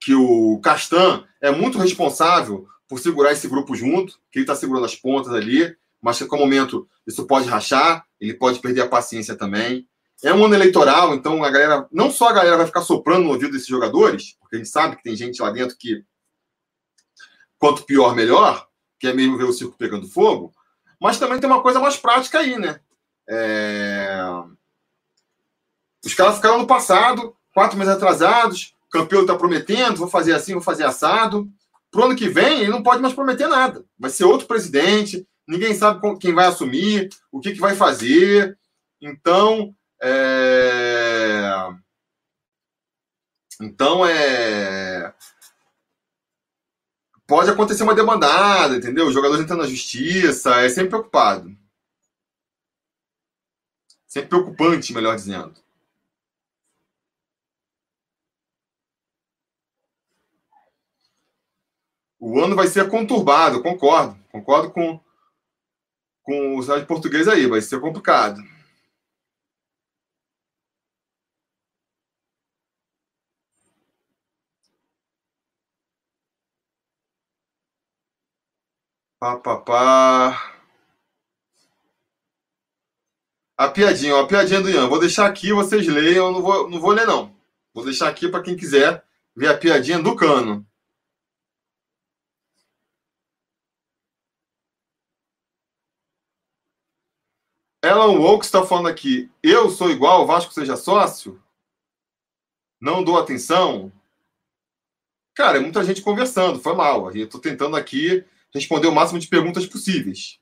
que 0.00 0.14
o 0.14 0.60
Castan 0.62 1.24
é 1.40 1.50
muito 1.50 1.78
responsável 1.78 2.68
por 2.88 2.98
segurar 2.98 3.32
esse 3.32 3.48
grupo 3.48 3.74
junto, 3.74 4.20
que 4.30 4.38
ele 4.38 4.42
está 4.42 4.54
segurando 4.54 4.84
as 4.84 4.94
pontas 4.94 5.32
ali, 5.32 5.74
mas 6.00 6.18
que, 6.18 6.26
com 6.26 6.36
o 6.36 6.40
momento, 6.40 6.86
isso 7.06 7.26
pode 7.26 7.48
rachar, 7.48 8.04
ele 8.20 8.34
pode 8.34 8.58
perder 8.58 8.82
a 8.82 8.88
paciência 8.88 9.34
também. 9.34 9.88
É 10.22 10.32
um 10.32 10.44
ano 10.44 10.54
eleitoral, 10.54 11.14
então 11.14 11.42
a 11.42 11.50
galera, 11.50 11.88
não 11.90 12.10
só 12.10 12.28
a 12.28 12.32
galera 12.32 12.56
vai 12.56 12.66
ficar 12.66 12.82
soprando 12.82 13.24
no 13.24 13.30
ouvido 13.30 13.52
desses 13.52 13.66
jogadores, 13.66 14.36
porque 14.40 14.56
a 14.56 14.58
gente 14.58 14.70
sabe 14.70 14.96
que 14.96 15.02
tem 15.02 15.16
gente 15.16 15.42
lá 15.42 15.50
dentro 15.50 15.76
que 15.76 16.04
quanto 17.58 17.84
pior, 17.84 18.14
melhor, 18.14 18.68
que 19.00 19.08
é 19.08 19.12
mesmo 19.12 19.36
ver 19.36 19.44
o 19.44 19.52
circo 19.52 19.76
pegando 19.76 20.08
fogo, 20.08 20.52
mas 21.00 21.18
também 21.18 21.40
tem 21.40 21.50
uma 21.50 21.62
coisa 21.62 21.80
mais 21.80 21.96
prática 21.96 22.38
aí, 22.38 22.56
né? 22.56 22.80
É... 23.28 24.20
Os 26.04 26.14
caras 26.14 26.36
ficaram 26.36 26.58
no 26.58 26.66
passado, 26.66 27.34
quatro 27.52 27.76
meses 27.76 27.94
atrasados, 27.94 28.74
o 28.86 28.90
campeão 28.90 29.22
está 29.22 29.36
prometendo, 29.36 29.96
vou 29.96 30.08
fazer 30.08 30.34
assim, 30.34 30.52
vou 30.52 30.62
fazer 30.62 30.84
assado. 30.84 31.48
Pro 31.90 32.04
ano 32.04 32.16
que 32.16 32.28
vem, 32.28 32.60
ele 32.60 32.70
não 32.70 32.82
pode 32.82 33.02
mais 33.02 33.14
prometer 33.14 33.48
nada. 33.48 33.84
Vai 33.98 34.10
ser 34.10 34.24
outro 34.24 34.46
presidente, 34.46 35.26
ninguém 35.46 35.74
sabe 35.74 36.00
quem 36.18 36.32
vai 36.32 36.46
assumir, 36.46 37.08
o 37.30 37.40
que, 37.40 37.52
que 37.52 37.60
vai 37.60 37.74
fazer. 37.74 38.56
Então, 39.00 39.74
é... 40.02 41.42
Então, 43.60 44.04
é. 44.04 45.14
Pode 47.26 47.50
acontecer 47.50 47.82
uma 47.84 47.94
demandada, 47.94 48.76
entendeu? 48.76 49.06
Os 49.06 49.14
jogadores 49.14 49.42
entrando 49.42 49.60
na 49.62 49.68
justiça, 49.68 50.56
é 50.56 50.68
sempre 50.68 50.90
preocupado. 50.90 51.56
Sempre 54.06 54.28
preocupante, 54.30 54.92
melhor 54.92 55.16
dizendo. 55.16 55.54
O 62.18 62.38
ano 62.40 62.54
vai 62.54 62.66
ser 62.66 62.88
conturbado, 62.88 63.62
concordo. 63.62 64.16
Concordo 64.30 64.70
com, 64.70 65.00
com 66.22 66.56
o 66.56 66.62
cidade 66.62 66.86
português 66.86 67.26
aí, 67.28 67.46
vai 67.46 67.60
ser 67.60 67.80
complicado. 67.80 68.40
Pá, 79.22 79.36
pá, 79.38 79.56
pá. 79.56 80.58
A 83.56 83.68
piadinha, 83.70 84.20
a 84.20 84.26
piadinha 84.26 84.60
do 84.60 84.68
Ian. 84.68 84.88
Vou 84.88 84.98
deixar 84.98 85.26
aqui, 85.30 85.52
vocês 85.52 85.86
leiam, 85.86 86.32
não 86.32 86.42
vou, 86.42 86.68
não 86.68 86.80
vou 86.80 86.90
ler, 86.90 87.06
não. 87.06 87.32
Vou 87.72 87.84
deixar 87.84 88.08
aqui 88.08 88.28
para 88.28 88.42
quem 88.42 88.56
quiser 88.56 89.04
ver 89.36 89.46
a 89.46 89.56
piadinha 89.56 90.02
do 90.02 90.16
cano. 90.16 90.66
Alan 97.84 98.18
Wolk 98.18 98.44
está 98.44 98.66
falando 98.66 98.88
aqui. 98.88 99.30
Eu 99.40 99.70
sou 99.70 99.88
igual, 99.88 100.26
Vasco 100.26 100.52
seja 100.52 100.76
sócio? 100.76 101.40
Não 102.80 103.04
dou 103.04 103.16
atenção? 103.16 103.92
Cara, 105.32 105.58
é 105.58 105.60
muita 105.60 105.84
gente 105.84 106.02
conversando, 106.02 106.58
foi 106.60 106.74
mal. 106.74 107.08
Eu 107.12 107.26
estou 107.26 107.40
tentando 107.40 107.76
aqui 107.76 108.26
responder 108.54 108.86
o 108.88 108.92
máximo 108.92 109.18
de 109.18 109.28
perguntas 109.28 109.66
possíveis. 109.66 110.38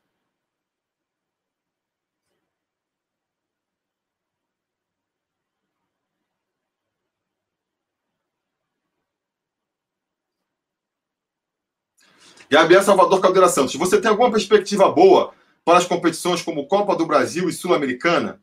Gabriel 12.50 12.82
Salvador 12.82 13.20
Caldeira 13.20 13.48
Santos, 13.48 13.76
você 13.76 14.00
tem 14.00 14.10
alguma 14.10 14.30
perspectiva 14.30 14.90
boa 14.90 15.32
para 15.64 15.78
as 15.78 15.86
competições 15.86 16.42
como 16.42 16.66
Copa 16.66 16.96
do 16.96 17.06
Brasil 17.06 17.48
e 17.48 17.52
Sul-Americana? 17.52 18.42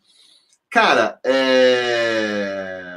Cara, 0.70 1.20
é... 1.26 2.95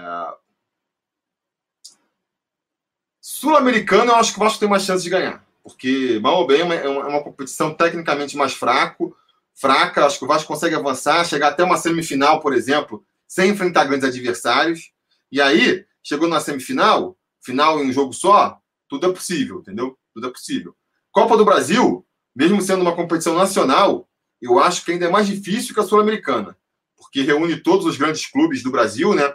Sul-Americano, 3.20 4.12
eu 4.12 4.16
acho 4.16 4.32
que 4.32 4.38
o 4.38 4.44
Vasco 4.44 4.60
tem 4.60 4.68
mais 4.68 4.84
chance 4.84 5.02
de 5.02 5.10
ganhar. 5.10 5.49
Porque, 5.62 6.18
mal 6.20 6.38
ou 6.38 6.46
bem, 6.46 6.60
é 6.60 6.64
uma, 6.64 6.74
é 6.74 6.88
uma 6.88 7.22
competição 7.22 7.74
tecnicamente 7.74 8.36
mais 8.36 8.52
fraco, 8.52 9.16
fraca. 9.54 10.06
Acho 10.06 10.18
que 10.18 10.24
o 10.24 10.28
Vasco 10.28 10.48
consegue 10.48 10.74
avançar, 10.74 11.24
chegar 11.24 11.48
até 11.48 11.62
uma 11.62 11.76
semifinal, 11.76 12.40
por 12.40 12.52
exemplo, 12.52 13.04
sem 13.28 13.50
enfrentar 13.50 13.84
grandes 13.84 14.08
adversários. 14.08 14.92
E 15.30 15.40
aí, 15.40 15.84
chegou 16.02 16.28
na 16.28 16.40
semifinal, 16.40 17.16
final 17.40 17.82
em 17.82 17.88
um 17.88 17.92
jogo 17.92 18.12
só, 18.12 18.58
tudo 18.88 19.06
é 19.06 19.12
possível, 19.12 19.60
entendeu? 19.60 19.96
Tudo 20.12 20.26
é 20.26 20.30
possível. 20.30 20.74
Copa 21.12 21.36
do 21.36 21.44
Brasil, 21.44 22.06
mesmo 22.34 22.60
sendo 22.60 22.82
uma 22.82 22.96
competição 22.96 23.34
nacional, 23.34 24.08
eu 24.40 24.58
acho 24.58 24.84
que 24.84 24.92
ainda 24.92 25.06
é 25.06 25.10
mais 25.10 25.26
difícil 25.26 25.74
que 25.74 25.80
a 25.80 25.84
Sul-Americana, 25.84 26.56
porque 26.96 27.22
reúne 27.22 27.60
todos 27.60 27.86
os 27.86 27.96
grandes 27.96 28.26
clubes 28.26 28.62
do 28.62 28.70
Brasil, 28.70 29.14
né? 29.14 29.32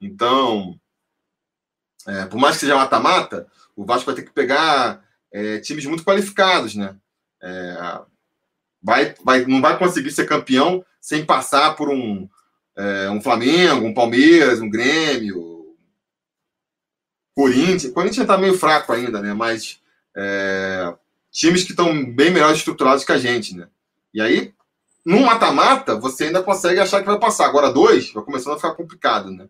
Então, 0.00 0.78
é, 2.06 2.24
por 2.26 2.38
mais 2.38 2.54
que 2.54 2.60
seja 2.60 2.76
mata-mata, 2.76 3.46
o 3.76 3.84
Vasco 3.84 4.06
vai 4.06 4.14
ter 4.14 4.22
que 4.22 4.32
pegar 4.32 5.04
é, 5.32 5.58
times 5.58 5.84
muito 5.86 6.04
qualificados, 6.04 6.74
né? 6.74 6.96
É, 7.42 8.00
vai, 8.82 9.14
vai, 9.24 9.44
não 9.44 9.60
vai 9.60 9.78
conseguir 9.78 10.10
ser 10.10 10.26
campeão 10.26 10.84
sem 11.00 11.24
passar 11.24 11.76
por 11.76 11.88
um, 11.88 12.28
é, 12.76 13.10
um 13.10 13.20
Flamengo, 13.20 13.86
um 13.86 13.94
Palmeiras, 13.94 14.60
um 14.60 14.70
Grêmio, 14.70 15.76
Corinthians. 17.34 17.92
Corinthians 17.92 18.22
está 18.22 18.36
meio 18.36 18.58
fraco 18.58 18.92
ainda, 18.92 19.20
né? 19.20 19.32
Mas 19.32 19.80
é, 20.16 20.94
times 21.30 21.64
que 21.64 21.70
estão 21.70 22.04
bem 22.12 22.30
melhor 22.30 22.52
estruturados 22.52 23.04
que 23.04 23.12
a 23.12 23.18
gente, 23.18 23.56
né? 23.56 23.68
E 24.12 24.20
aí, 24.20 24.52
num 25.04 25.24
mata-mata, 25.24 25.94
você 25.96 26.24
ainda 26.24 26.42
consegue 26.42 26.80
achar 26.80 27.00
que 27.00 27.06
vai 27.06 27.18
passar. 27.18 27.46
Agora, 27.46 27.72
dois, 27.72 28.12
vai 28.12 28.24
começando 28.24 28.54
a 28.54 28.56
ficar 28.56 28.74
complicado, 28.74 29.30
né? 29.30 29.48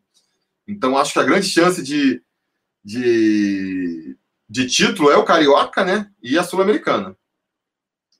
Então, 0.67 0.99
acho 0.99 1.15
que 1.15 1.19
a 1.19 1.25
grande 1.25 1.47
chance 1.47 1.83
de, 1.83 2.23
de, 2.85 4.17
de 4.49 4.67
título 4.67 5.11
é 5.11 5.17
o 5.17 5.25
Carioca, 5.25 5.85
né? 5.85 6.11
E 6.23 6.39
a 6.39 6.43
Sul-Americana. 6.43 7.17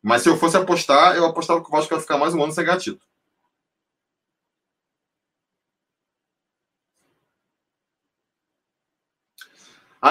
Mas 0.03 0.23
se 0.23 0.29
eu 0.29 0.37
fosse 0.37 0.57
apostar, 0.57 1.17
eu 1.17 1.25
apostava 1.25 1.61
que 1.63 1.69
o 1.69 1.71
Vasco 1.71 1.95
ia 1.95 2.01
ficar 2.01 2.19
mais 2.19 2.35
um 2.35 2.43
ano 2.43 2.53
sem 2.53 2.65
ganhar 2.65 2.79
título. 2.79 3.03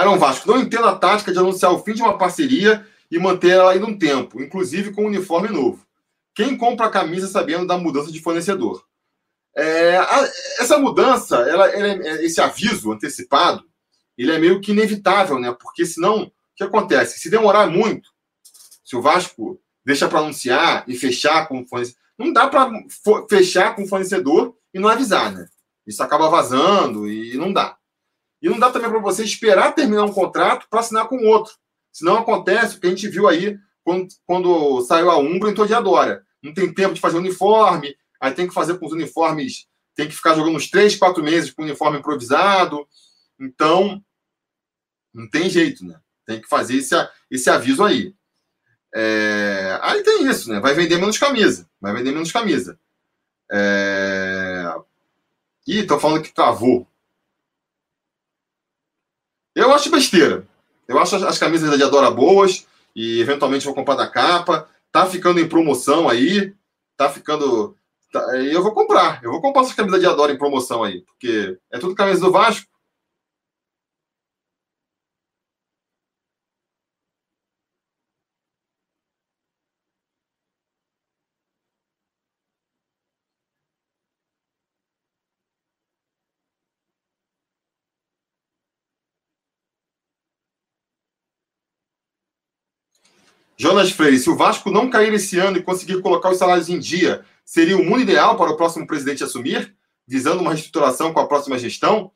Iron 0.01 0.18
Vasco, 0.18 0.47
não 0.47 0.59
entendo 0.59 0.86
a 0.86 0.97
tática 0.97 1.32
de 1.32 1.39
anunciar 1.39 1.72
o 1.72 1.80
fim 1.80 1.93
de 1.93 2.01
uma 2.01 2.18
parceria 2.18 2.86
e 3.09 3.18
manter 3.18 3.51
ela 3.51 3.72
ainda 3.72 3.86
um 3.86 3.97
tempo, 3.97 4.41
inclusive 4.41 4.91
com 4.91 5.03
um 5.03 5.07
uniforme 5.07 5.47
novo. 5.47 5.86
Quem 6.36 6.57
compra 6.57 6.88
a 6.88 6.91
camisa 6.91 7.28
sabendo 7.28 7.65
da 7.65 7.78
mudança 7.78 8.11
de 8.11 8.22
fornecedor? 8.22 8.86
É, 9.55 9.97
a, 9.97 10.30
essa 10.59 10.78
mudança, 10.78 11.38
ela, 11.38 11.68
ela, 11.70 11.88
é, 11.88 12.26
esse 12.26 12.41
aviso 12.41 12.91
antecipado, 12.91 13.66
ele 14.18 14.32
é 14.32 14.39
meio 14.39 14.59
que 14.59 14.72
inevitável, 14.72 15.39
né? 15.39 15.55
Porque 15.59 15.86
senão, 15.86 16.24
o 16.24 16.32
que 16.55 16.63
acontece? 16.63 17.20
Se 17.20 17.30
demorar 17.30 17.68
muito, 17.68 18.09
se 18.84 18.95
o 18.95 19.01
Vasco 19.01 19.61
deixa 19.86 20.07
para 20.07 20.20
anunciar 20.20 20.84
e 20.88 20.95
fechar 20.95 21.47
com 21.47 21.61
o 21.61 21.68
fornecedor, 21.68 22.01
não 22.18 22.34
dá 22.34 22.47
para 22.47 22.72
fechar 23.30 23.76
com 23.76 23.84
o 23.84 23.88
fornecedor 23.88 24.55
e 24.74 24.80
não 24.80 24.89
avisar, 24.89 25.32
né? 25.32 25.47
Isso 25.86 26.01
acaba 26.03 26.30
vazando 26.30 27.07
e 27.07 27.38
não 27.38 27.53
dá. 27.53 27.78
E 28.41 28.49
não 28.49 28.59
dá 28.59 28.70
também 28.70 28.89
para 28.89 28.99
você 28.99 29.24
esperar 29.24 29.74
terminar 29.74 30.03
um 30.03 30.11
contrato 30.11 30.68
para 30.70 30.80
assinar 30.80 31.07
com 31.07 31.26
outro. 31.28 31.53
Senão 31.91 32.18
acontece 32.18 32.78
o 32.78 32.80
que 32.80 32.88
a 32.88 32.89
gente 32.89 33.07
viu 33.07 33.28
aí 33.28 33.57
quando, 33.84 34.07
quando 34.26 34.82
saiu 34.82 35.09
a 35.09 35.18
Umbro 35.18 35.49
em 35.49 35.53
Todiadora. 35.53 36.24
Não 36.43 36.53
tem 36.53 36.72
tempo 36.74 36.93
de 36.93 37.01
fazer 37.01 37.18
uniforme, 37.18 37.95
aí 38.22 38.34
tem 38.34 38.47
que 38.47 38.53
fazer 38.53 38.78
com 38.78 38.86
os 38.86 38.91
uniformes, 38.91 39.68
tem 39.95 40.07
que 40.07 40.15
ficar 40.15 40.36
jogando 40.36 40.55
uns 40.55 40.70
três, 40.70 40.95
quatro 40.95 41.24
meses 41.24 41.51
com 41.51 41.63
uniforme 41.63 41.99
improvisado. 41.99 42.88
Então, 43.39 44.03
não 45.18 45.28
tem 45.28 45.49
jeito, 45.49 45.84
né? 45.84 45.99
Tem 46.26 46.39
que 46.39 46.47
fazer 46.47 46.78
esse, 46.78 46.95
esse 47.32 47.49
aviso 47.49 47.84
aí. 47.84 48.13
É... 48.93 49.80
Aí 49.82 50.03
tem 50.03 50.28
isso, 50.28 50.51
né? 50.51 50.59
Vai 50.59 50.76
vender 50.76 50.97
menos 50.97 51.18
camisa. 51.18 51.68
Vai 51.82 51.91
vender 51.93 52.11
menos 52.11 52.32
camisa. 52.32 52.80
É... 53.51 54.76
Ih, 55.68 55.80
estão 55.80 55.99
falando 55.99 56.22
que 56.22 56.34
travou. 56.34 56.88
Eu 59.55 59.74
acho 59.74 59.89
besteira. 59.89 60.47
Eu 60.88 60.99
acho 60.99 61.15
as 61.15 61.39
camisas 61.39 61.70
da 61.70 61.78
Diadora 61.78 62.11
boas 62.11 62.68
e 62.95 63.20
eventualmente 63.20 63.65
vou 63.65 63.74
comprar 63.74 63.95
da 63.95 64.07
capa. 64.07 64.70
Tá 64.91 65.07
ficando 65.07 65.39
em 65.39 65.49
promoção 65.49 66.07
aí. 66.07 66.53
Tá 66.95 67.09
ficando. 67.09 67.76
Tá... 68.11 68.20
Eu 68.38 68.61
vou 68.61 68.72
comprar. 68.72 69.24
Eu 69.24 69.32
vou 69.32 69.41
comprar 69.41 69.63
essas 69.63 69.74
camisas 69.74 69.99
de 69.99 70.05
Diadora 70.05 70.32
em 70.32 70.38
promoção 70.38 70.84
aí. 70.84 71.01
Porque 71.01 71.57
é 71.72 71.80
tudo 71.80 71.95
camisa 71.95 72.22
do 72.22 72.32
Vasco. 72.32 72.66
Jonas 93.58 93.91
Freire, 93.91 94.20
se 94.20 94.30
o 94.30 94.36
Vasco 94.36 94.70
não 94.70 94.89
cair 94.89 95.12
esse 95.14 95.39
ano 95.39 95.58
e 95.58 95.64
conseguir 95.64 95.99
colocar 96.01 96.30
os 96.30 96.38
salários 96.38 96.70
em 96.70 96.78
dia, 96.78 97.26
seria 97.43 97.76
o 97.76 97.84
mundo 97.84 98.01
ideal 98.01 98.38
para 98.38 98.51
o 98.51 98.55
próximo 98.55 98.86
presidente 98.86 99.24
assumir, 99.24 99.76
visando 100.08 100.41
uma 100.41 100.51
reestruturação 100.51 101.12
com 101.12 101.20
a 101.20 101.28
próxima 101.28 101.58
gestão? 101.58 102.12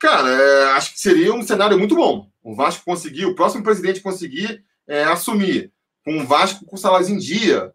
Cara, 0.00 0.28
é, 0.28 0.64
acho 0.72 0.94
que 0.94 1.00
seria 1.00 1.32
um 1.32 1.42
cenário 1.42 1.78
muito 1.78 1.94
bom. 1.94 2.28
O 2.42 2.56
Vasco 2.56 2.84
conseguir, 2.84 3.26
o 3.26 3.36
próximo 3.36 3.62
presidente 3.62 4.00
conseguir 4.00 4.64
é, 4.88 5.04
assumir 5.04 5.72
com 6.04 6.18
o 6.18 6.26
Vasco 6.26 6.66
com 6.66 6.76
salários 6.76 7.08
em 7.08 7.16
dia 7.16 7.72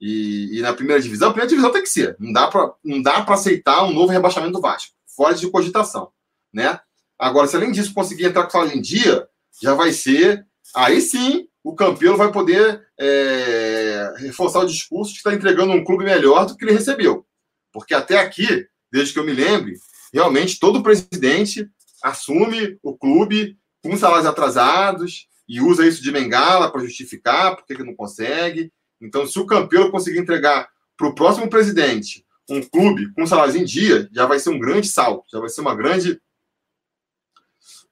e, 0.00 0.58
e, 0.58 0.62
na 0.62 0.72
primeira 0.72 1.00
divisão, 1.00 1.28
a 1.28 1.32
primeira 1.32 1.48
divisão 1.48 1.70
tem 1.70 1.82
que 1.82 1.88
ser. 1.88 2.16
Não 2.18 2.32
dá 2.32 2.48
para 2.48 2.74
não 2.82 3.00
dá 3.00 3.22
para 3.22 3.34
aceitar 3.34 3.84
um 3.84 3.92
novo 3.92 4.10
rebaixamento 4.10 4.54
do 4.54 4.60
Vasco, 4.60 4.92
fora 5.06 5.34
de 5.34 5.48
cogitação, 5.48 6.10
né? 6.52 6.80
Agora, 7.16 7.46
se 7.46 7.54
além 7.54 7.70
disso 7.70 7.94
conseguir 7.94 8.24
entrar 8.24 8.44
com 8.44 8.50
salário 8.50 8.76
em 8.76 8.80
dia, 8.80 9.28
já 9.62 9.74
vai 9.74 9.92
ser 9.92 10.44
aí 10.74 11.00
sim 11.00 11.46
o 11.62 11.74
Campelo 11.74 12.16
vai 12.16 12.32
poder 12.32 12.86
é, 12.98 14.14
reforçar 14.18 14.60
o 14.60 14.66
discurso 14.66 15.12
que 15.12 15.18
está 15.18 15.34
entregando 15.34 15.72
um 15.72 15.84
clube 15.84 16.04
melhor 16.04 16.46
do 16.46 16.56
que 16.56 16.64
ele 16.64 16.72
recebeu. 16.72 17.26
Porque 17.72 17.94
até 17.94 18.18
aqui, 18.18 18.66
desde 18.90 19.12
que 19.12 19.18
eu 19.18 19.24
me 19.24 19.32
lembre, 19.32 19.74
realmente 20.12 20.58
todo 20.58 20.82
presidente 20.82 21.68
assume 22.02 22.78
o 22.82 22.96
clube 22.96 23.58
com 23.82 23.96
salários 23.96 24.26
atrasados 24.26 25.26
e 25.48 25.60
usa 25.60 25.86
isso 25.86 26.02
de 26.02 26.10
bengala 26.10 26.70
para 26.70 26.82
justificar 26.82 27.56
porque 27.56 27.74
que 27.74 27.84
não 27.84 27.94
consegue. 27.94 28.72
Então, 29.00 29.26
se 29.26 29.38
o 29.38 29.46
Campelo 29.46 29.90
conseguir 29.90 30.18
entregar 30.18 30.68
para 30.96 31.08
o 31.08 31.14
próximo 31.14 31.48
presidente 31.48 32.24
um 32.48 32.62
clube 32.62 33.12
com 33.14 33.26
salários 33.26 33.56
em 33.56 33.64
dia, 33.64 34.08
já 34.12 34.26
vai 34.26 34.38
ser 34.38 34.50
um 34.50 34.58
grande 34.58 34.88
salto, 34.88 35.24
já 35.30 35.38
vai 35.38 35.48
ser 35.48 35.60
uma 35.60 35.74
grande 35.74 36.20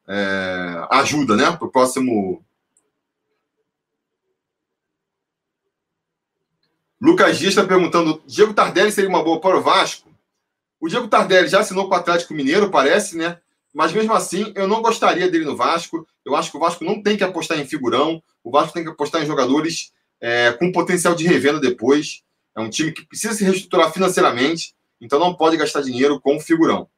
é, 0.09 0.87
ajuda 0.91 1.37
né, 1.37 1.51
para 1.57 1.66
o 1.66 1.71
próximo 1.71 2.45
Lucas 7.01 7.38
Dias 7.38 7.51
está 7.51 7.64
perguntando: 7.64 8.22
Diego 8.26 8.53
Tardelli 8.53 8.92
seria 8.92 9.09
uma 9.09 9.22
boa 9.22 9.40
para 9.40 9.57
o 9.57 9.62
Vasco? 9.62 10.09
O 10.80 10.88
Diego 10.88 11.09
Tardelli 11.09 11.49
já 11.49 11.61
assinou 11.61 11.88
com 11.88 11.94
o 11.94 11.99
Atlético 11.99 12.34
Mineiro, 12.34 12.70
parece, 12.70 13.16
né? 13.16 13.38
Mas 13.74 13.92
mesmo 13.92 14.12
assim, 14.14 14.53
eu 14.55 14.66
não 14.66 14.82
gostaria 14.82 15.30
dele 15.30 15.44
no 15.44 15.57
Vasco. 15.57 16.07
Eu 16.24 16.34
acho 16.34 16.51
que 16.51 16.57
o 16.57 16.61
Vasco 16.61 16.84
não 16.84 17.03
tem 17.03 17.16
que 17.16 17.24
apostar 17.24 17.59
em 17.59 17.66
figurão. 17.66 18.22
O 18.42 18.51
Vasco 18.51 18.72
tem 18.72 18.82
que 18.82 18.90
apostar 18.90 19.22
em 19.22 19.26
jogadores 19.26 19.92
é, 20.20 20.53
com 20.53 20.72
potencial 20.72 21.14
de 21.14 21.26
revenda 21.26 21.61
depois. 21.61 22.22
É 22.57 22.61
um 22.61 22.70
time 22.70 22.92
que 22.92 23.07
precisa 23.07 23.34
se 23.34 23.44
reestruturar 23.44 23.92
financeiramente, 23.92 24.74
então 25.01 25.20
não 25.20 25.34
pode 25.34 25.57
gastar 25.57 25.80
dinheiro 25.80 26.20
com 26.20 26.40
figurão. 26.40 26.88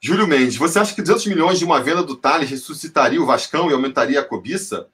Júlio 0.00 0.28
Mendes, 0.28 0.56
você 0.56 0.78
acha 0.78 0.94
que 0.94 1.02
200 1.02 1.26
milhões 1.26 1.58
de 1.58 1.64
uma 1.64 1.82
venda 1.82 2.02
do 2.02 2.16
Thales 2.16 2.48
ressuscitaria 2.48 3.20
o 3.20 3.26
Vascão 3.26 3.68
e 3.68 3.72
aumentaria 3.72 4.20
a 4.20 4.24
cobiça? 4.24 4.88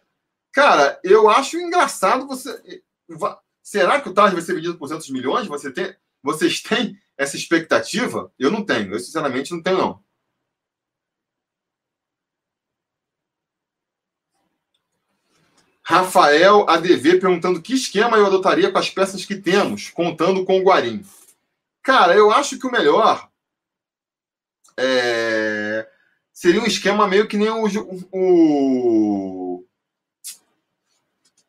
Cara, 0.50 0.98
eu 1.04 1.28
acho 1.28 1.58
engraçado 1.58 2.26
você. 2.26 2.82
Será 3.62 4.00
que 4.00 4.08
o 4.08 4.14
Thales 4.14 4.32
vai 4.32 4.42
ser 4.42 4.54
vendido 4.54 4.78
por 4.78 4.88
200 4.88 5.10
milhões? 5.10 5.46
Você 5.46 5.70
tem... 5.70 5.94
Vocês 6.22 6.62
têm 6.62 6.98
essa 7.18 7.36
expectativa? 7.36 8.32
Eu 8.38 8.50
não 8.50 8.64
tenho. 8.64 8.94
Eu, 8.94 8.98
sinceramente, 8.98 9.52
não 9.52 9.62
tenho, 9.62 9.76
não. 9.76 10.04
Rafael 15.82 16.66
ADV 16.66 17.20
perguntando 17.20 17.60
que 17.60 17.74
esquema 17.74 18.16
eu 18.16 18.24
adotaria 18.24 18.72
com 18.72 18.78
as 18.78 18.88
peças 18.88 19.26
que 19.26 19.36
temos, 19.36 19.90
contando 19.90 20.46
com 20.46 20.58
o 20.58 20.62
Guarim. 20.62 21.04
Cara, 21.82 22.14
eu 22.14 22.30
acho 22.30 22.58
que 22.58 22.66
o 22.66 22.72
melhor 22.72 23.30
é, 24.78 25.86
seria 26.32 26.60
um 26.60 26.66
esquema 26.66 27.06
meio 27.06 27.28
que 27.28 27.36
nem 27.36 27.50
o, 27.50 27.64
o, 28.12 29.64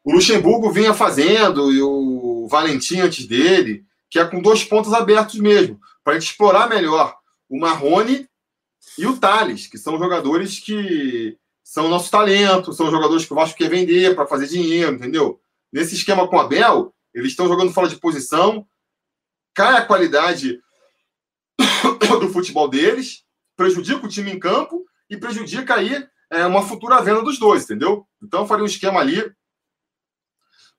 o 0.04 0.12
Luxemburgo 0.12 0.72
vinha 0.72 0.94
fazendo 0.94 1.72
e 1.72 1.82
o 1.82 2.48
Valentim 2.48 3.00
antes 3.00 3.26
dele, 3.26 3.86
que 4.10 4.20
é 4.20 4.26
com 4.26 4.42
dois 4.42 4.64
pontos 4.64 4.94
abertos 4.94 5.40
mesmo, 5.40 5.80
para 6.04 6.14
a 6.14 6.20
gente 6.20 6.30
explorar 6.30 6.70
melhor 6.70 7.18
o 7.50 7.60
Marrone 7.60 8.30
e 8.98 9.06
o 9.06 9.18
Thales, 9.18 9.68
que 9.68 9.78
são 9.78 9.98
jogadores 9.98 10.60
que 10.60 11.38
são 11.64 11.90
nosso 11.90 12.12
talento, 12.12 12.72
são 12.72 12.92
jogadores 12.92 13.26
que 13.26 13.34
o 13.34 13.36
Vasco 13.36 13.58
quer 13.58 13.70
vender 13.70 14.16
para 14.16 14.28
fazer 14.28 14.48
dinheiro, 14.48 14.94
entendeu? 14.94 15.40
Nesse 15.74 15.96
esquema 15.96 16.28
com 16.28 16.38
o 16.38 16.40
Abel, 16.40 16.94
eles 17.14 17.32
estão 17.32 17.48
jogando 17.48 17.74
fora 17.74 17.90
de 17.90 17.98
posição, 17.98 18.66
cai 19.54 19.76
a 19.78 19.86
qualidade 19.86 20.62
do 22.20 22.30
futebol 22.30 22.68
deles, 22.68 23.24
prejudica 23.56 24.06
o 24.06 24.10
time 24.10 24.32
em 24.32 24.40
campo 24.40 24.86
e 25.10 25.18
prejudica 25.18 25.76
aí 25.76 26.06
é, 26.32 26.46
uma 26.46 26.62
futura 26.62 27.02
venda 27.02 27.22
dos 27.22 27.40
dois, 27.40 27.64
entendeu? 27.64 28.08
Então 28.22 28.42
eu 28.42 28.48
faria 28.48 28.64
um 28.64 28.68
esquema 28.68 29.00
ali, 29.00 29.32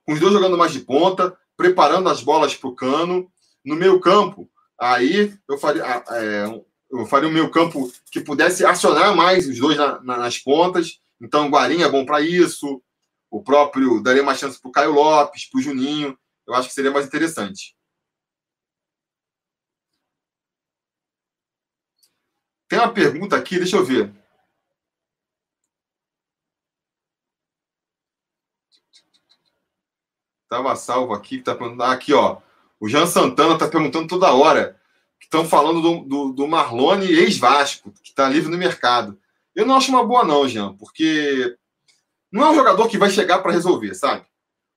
com 0.05 0.12
os 0.12 0.20
dois 0.20 0.32
jogando 0.32 0.57
mais 0.57 0.72
de 0.72 0.80
ponta, 0.80 1.36
preparando 1.57 2.09
as 2.09 2.22
bolas 2.22 2.55
para 2.55 2.68
o 2.68 2.74
cano. 2.74 3.30
No 3.64 3.74
meio 3.74 3.99
campo, 3.99 4.49
aí 4.78 5.36
eu 5.49 5.59
faria, 5.59 5.82
é, 5.84 6.62
eu 6.90 7.07
faria 7.07 7.28
um 7.28 7.32
meio 7.32 7.51
campo 7.51 7.90
que 8.11 8.20
pudesse 8.20 8.64
acionar 8.64 9.14
mais 9.14 9.49
os 9.49 9.59
dois 9.59 9.76
na, 9.76 10.01
na, 10.03 10.16
nas 10.18 10.38
pontas. 10.38 11.01
Então, 11.20 11.47
o 11.47 11.51
Guarim 11.51 11.82
é 11.82 11.88
bom 11.88 12.05
para 12.05 12.20
isso. 12.20 12.80
O 13.30 13.42
próprio 13.42 14.01
daria 14.01 14.22
mais 14.22 14.38
chance 14.38 14.61
para 14.61 14.68
o 14.68 14.72
Caio 14.72 14.92
Lopes, 14.92 15.49
para 15.51 15.59
o 15.59 15.62
Juninho. 15.62 16.16
Eu 16.47 16.55
acho 16.55 16.68
que 16.68 16.74
seria 16.74 16.92
mais 16.92 17.07
interessante. 17.07 17.76
Tem 22.69 22.79
uma 22.79 22.93
pergunta 22.93 23.37
aqui, 23.37 23.59
deixa 23.59 23.77
eu 23.77 23.85
ver. 23.85 24.12
Estava 30.45 30.77
salvo 30.77 31.12
aqui, 31.12 31.41
tá 31.41 31.55
perguntando. 31.55 31.83
Ah, 31.83 31.93
aqui, 31.93 32.12
ó. 32.12 32.39
O 32.79 32.89
Jean 32.89 33.07
Santana 33.07 33.55
está 33.55 33.69
perguntando 33.69 34.09
toda 34.09 34.33
hora. 34.33 34.81
Estão 35.21 35.45
falando 35.45 35.81
do, 35.81 36.05
do, 36.05 36.33
do 36.33 36.49
Marlone, 36.49 37.07
ex-Vasco, 37.07 37.93
que 38.03 38.11
está 38.11 38.29
livre 38.29 38.51
no 38.51 38.59
mercado. 38.59 39.19
Eu 39.55 39.67
não 39.67 39.77
acho 39.77 39.91
uma 39.91 40.05
boa, 40.05 40.25
não, 40.25 40.49
Jean, 40.49 40.75
porque 40.77 41.57
não 42.31 42.45
é 42.45 42.51
um 42.51 42.55
jogador 42.55 42.89
que 42.89 42.99
vai 42.99 43.11
chegar 43.11 43.39
para 43.39 43.53
resolver, 43.53 43.95
sabe? 43.95 44.27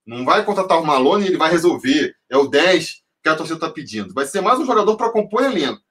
Não 0.05 0.25
vai 0.25 0.43
contratar 0.43 0.79
o 0.79 0.85
Marlone 0.85 1.25
e 1.25 1.27
ele 1.27 1.37
vai 1.37 1.51
resolver. 1.51 2.15
É 2.29 2.37
o 2.37 2.47
10 2.47 3.03
que 3.21 3.29
a 3.29 3.35
torcida 3.35 3.57
está 3.57 3.69
pedindo. 3.69 4.13
Vai 4.13 4.25
ser 4.25 4.41
mais 4.41 4.59
um 4.59 4.65
jogador 4.65 4.95
para 4.97 5.11
compor 5.11 5.43
elenco. 5.43 5.83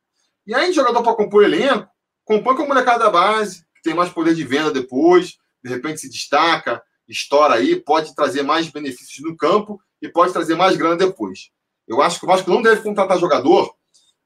E 0.48 0.54
aí, 0.54 0.72
jogador 0.72 1.02
para 1.02 1.14
compor 1.14 1.44
elenco, 1.44 1.86
compõe 2.24 2.56
com 2.56 2.62
a 2.62 2.66
molecada 2.68 3.04
da 3.04 3.10
base, 3.10 3.66
que 3.74 3.82
tem 3.82 3.92
mais 3.92 4.08
poder 4.08 4.34
de 4.34 4.44
venda 4.44 4.72
depois, 4.72 5.36
de 5.62 5.68
repente 5.68 6.00
se 6.00 6.08
destaca, 6.08 6.82
estoura 7.06 7.56
aí, 7.56 7.76
pode 7.76 8.14
trazer 8.14 8.42
mais 8.42 8.66
benefícios 8.70 9.22
no 9.22 9.36
campo 9.36 9.78
e 10.00 10.08
pode 10.08 10.32
trazer 10.32 10.54
mais 10.54 10.74
grana 10.74 10.96
depois. 10.96 11.50
Eu 11.86 12.00
acho 12.00 12.18
que 12.18 12.24
o 12.24 12.26
Vasco 12.26 12.48
não 12.48 12.62
deve 12.62 12.80
contratar 12.80 13.18
jogador 13.18 13.74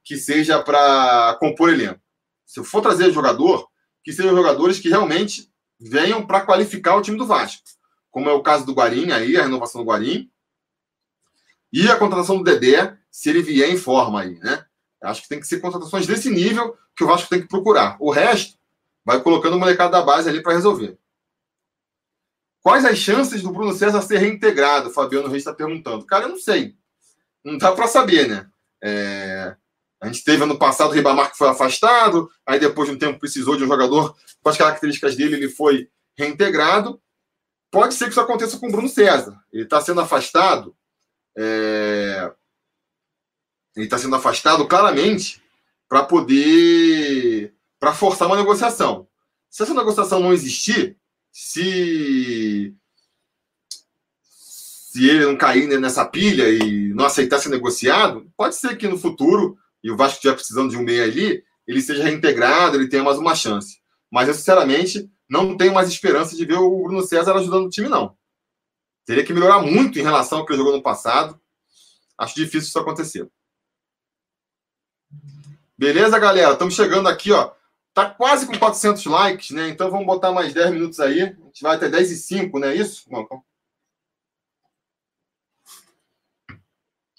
que 0.05 0.17
seja 0.17 0.63
para 0.63 1.37
compor 1.41 1.71
elenco. 1.71 2.01
Se 2.47 2.63
for 2.63 2.81
trazer 2.81 3.11
jogador, 3.11 3.69
que 4.05 4.13
sejam 4.13 4.37
jogadores 4.37 4.79
que 4.79 4.89
realmente 4.89 5.51
venham 5.81 6.25
para 6.25 6.43
qualificar 6.43 6.95
o 6.95 7.03
time 7.03 7.19
do 7.19 7.27
Vasco. 7.27 7.65
Como 8.13 8.31
é 8.31 8.33
o 8.33 8.43
caso 8.45 8.65
do 8.65 8.75
Guarim, 8.75 9.11
aí, 9.11 9.37
a 9.37 9.43
renovação 9.43 9.83
do 9.83 9.91
Guarim. 9.91 10.31
E 11.73 11.91
a 11.91 11.97
contratação 11.97 12.37
do 12.37 12.45
Dedé, 12.45 12.97
se 13.11 13.29
ele 13.29 13.43
vier 13.43 13.69
em 13.71 13.77
forma 13.77 14.21
aí, 14.21 14.39
né? 14.39 14.65
Acho 15.03 15.23
que 15.23 15.29
tem 15.29 15.41
que 15.41 15.47
ser 15.47 15.61
contratações 15.61 16.07
desse 16.07 16.31
nível 16.31 16.77
que 16.97 17.03
o 17.03 17.07
Vasco 17.07 17.29
tem 17.29 17.41
que 17.41 17.49
procurar. 17.49 17.97
O 17.99 18.11
resto, 18.11 18.57
vai 19.05 19.21
colocando 19.21 19.57
o 19.57 19.59
molecado 19.59 19.91
da 19.91 20.03
base 20.03 20.29
ali 20.29 20.43
para 20.43 20.53
resolver. 20.53 20.97
Quais 22.63 22.85
as 22.85 22.99
chances 22.99 23.43
do 23.43 23.51
Bruno 23.51 23.73
César 23.73 24.01
ser 24.03 24.19
reintegrado? 24.19 24.89
O 24.89 24.93
Fabiano 24.93 25.27
Reis 25.27 25.39
está 25.41 25.53
perguntando. 25.53 26.07
Cara, 26.07 26.27
eu 26.27 26.29
não 26.29 26.39
sei. 26.39 26.77
Não 27.45 27.59
dá 27.59 27.73
para 27.73 27.89
saber, 27.89 28.29
né? 28.29 28.49
É... 28.81 29.57
A 30.01 30.07
gente 30.07 30.23
teve 30.23 30.43
ano 30.45 30.59
passado 30.59 30.91
o 30.91 30.93
Ribamar 30.93 31.31
que 31.31 31.39
foi 31.39 31.49
afastado, 31.49 32.29
aí 32.47 32.59
depois 32.59 32.89
de 32.89 32.95
um 32.95 32.99
tempo 32.99 33.19
precisou 33.19 33.57
de 33.57 33.65
um 33.65 33.69
jogador 33.69 34.17
com 34.41 34.49
as 34.49 34.57
características 34.57 35.17
dele, 35.17 35.37
ele 35.37 35.49
foi 35.49 35.89
reintegrado. 36.17 37.01
Pode 37.71 37.95
ser 37.95 38.05
que 38.05 38.11
isso 38.11 38.21
aconteça 38.21 38.59
com 38.59 38.69
o 38.69 38.71
Bruno 38.73 38.89
César. 38.89 39.41
Ele 39.53 39.65
está 39.65 39.81
sendo 39.81 40.01
afastado. 40.01 40.77
É 41.37 42.33
ele 43.77 43.87
está 43.87 43.99
sendo 43.99 44.17
afastado 44.17 44.67
claramente 44.67 45.43
para 45.89 46.03
poder 46.03 47.55
para 47.79 47.93
forçar 47.93 48.29
uma 48.29 48.37
negociação. 48.37 49.09
Se 49.51 49.63
essa 49.63 49.75
negociação 49.75 50.21
não 50.21 50.33
existir, 50.33 50.97
se 51.31 52.75
se 54.93 55.09
ele 55.09 55.25
não 55.25 55.37
cair 55.37 55.67
nessa 55.81 56.05
pilha 56.05 56.51
e 56.51 56.93
não 56.93 57.07
aceitar 57.07 57.39
ser 57.39 57.49
negociado, 57.49 58.31
pode 58.37 58.57
ser 58.57 58.77
que 58.77 58.87
no 58.87 58.99
futuro, 58.99 59.57
e 59.83 59.91
o 59.91 59.97
Vasco 59.97 60.17
estiver 60.17 60.35
precisando 60.35 60.71
de 60.71 60.77
um 60.77 60.83
meio 60.83 61.03
ali, 61.03 61.43
ele 61.67 61.81
seja 61.81 62.05
reintegrado, 62.05 62.77
ele 62.77 62.89
tenha 62.89 63.03
mais 63.03 63.17
uma 63.17 63.35
chance. 63.35 63.79
Mas 64.11 64.29
eu, 64.29 64.35
sinceramente, 64.35 65.11
não 65.27 65.57
tenho 65.57 65.73
mais 65.73 65.89
esperança 65.89 66.37
de 66.37 66.45
ver 66.45 66.59
o 66.59 66.83
Bruno 66.83 67.01
César 67.01 67.35
ajudando 67.35 67.65
o 67.65 67.71
time, 67.71 67.89
não. 67.89 68.15
Teria 69.07 69.25
que 69.25 69.33
melhorar 69.33 69.63
muito 69.63 69.99
em 69.99 70.03
relação 70.03 70.39
ao 70.39 70.47
que 70.47 70.53
ele 70.53 70.59
jogou 70.59 70.77
no 70.77 70.83
passado. 70.83 71.41
Acho 72.19 72.35
difícil 72.35 72.69
isso 72.69 72.79
acontecer. 72.79 73.27
Beleza, 75.77 76.19
galera? 76.19 76.53
Estamos 76.53 76.75
chegando 76.75 77.09
aqui, 77.09 77.33
ó. 77.33 77.53
Tá 77.95 78.09
quase 78.09 78.47
com 78.47 78.59
400 78.59 79.05
likes, 79.05 79.51
né? 79.51 79.69
Então 79.69 79.91
vamos 79.91 80.07
botar 80.07 80.33
mais 80.33 80.55
10 80.55 80.71
minutos 80.73 81.01
aí. 81.01 81.23
A 81.23 81.27
gente 81.27 81.63
vai 81.63 81.77
até 81.77 81.89
10 81.89 82.11
e 82.11 82.17
5, 82.17 82.59
não 82.59 82.69
é 82.69 82.75
isso? 82.75 83.07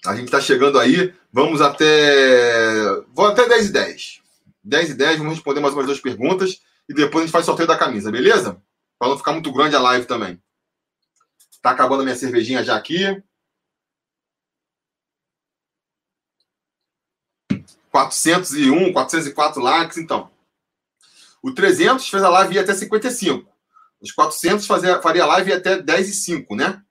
A 0.06 0.16
gente 0.16 0.26
está 0.26 0.41
chegando 0.41 0.80
aí. 0.80 1.14
Vamos 1.32 1.62
até. 1.62 3.01
Vou 3.14 3.28
até 3.28 3.47
10 3.47 3.70
e 3.70 3.72
10. 3.72 4.22
10 4.64 4.89
e 4.89 4.93
10, 4.93 5.18
vamos 5.18 5.34
responder 5.34 5.60
mais 5.60 5.74
umas 5.74 5.86
duas 5.86 5.99
perguntas. 5.99 6.62
E 6.88 6.93
depois 6.93 7.24
a 7.24 7.26
gente 7.26 7.32
faz 7.32 7.45
sorteio 7.45 7.68
da 7.68 7.78
camisa, 7.78 8.12
beleza? 8.12 8.62
Para 8.97 9.10
não 9.10 9.18
ficar 9.18 9.34
muito 9.34 9.51
grande 9.51 9.76
a 9.76 9.80
live 9.80 10.06
também. 10.06 10.41
Tá 11.62 11.72
acabando 11.72 12.01
a 12.01 12.04
minha 12.04 12.16
cervejinha 12.16 12.64
já 12.64 12.76
aqui. 12.76 13.22
401, 17.94 18.91
404 18.91 19.62
likes, 19.62 19.98
então. 20.00 20.32
O 21.44 21.54
300 21.54 22.10
fez 22.10 22.24
a 22.24 22.30
live 22.30 22.58
até 22.58 22.74
55. 22.74 23.48
Os 24.02 24.12
400 24.12 24.66
fazia, 24.66 25.00
faria 25.00 25.28
live 25.28 25.54
até 25.54 25.80
10 25.80 26.10
e 26.10 26.14
5, 26.14 26.56
né? 26.56 26.82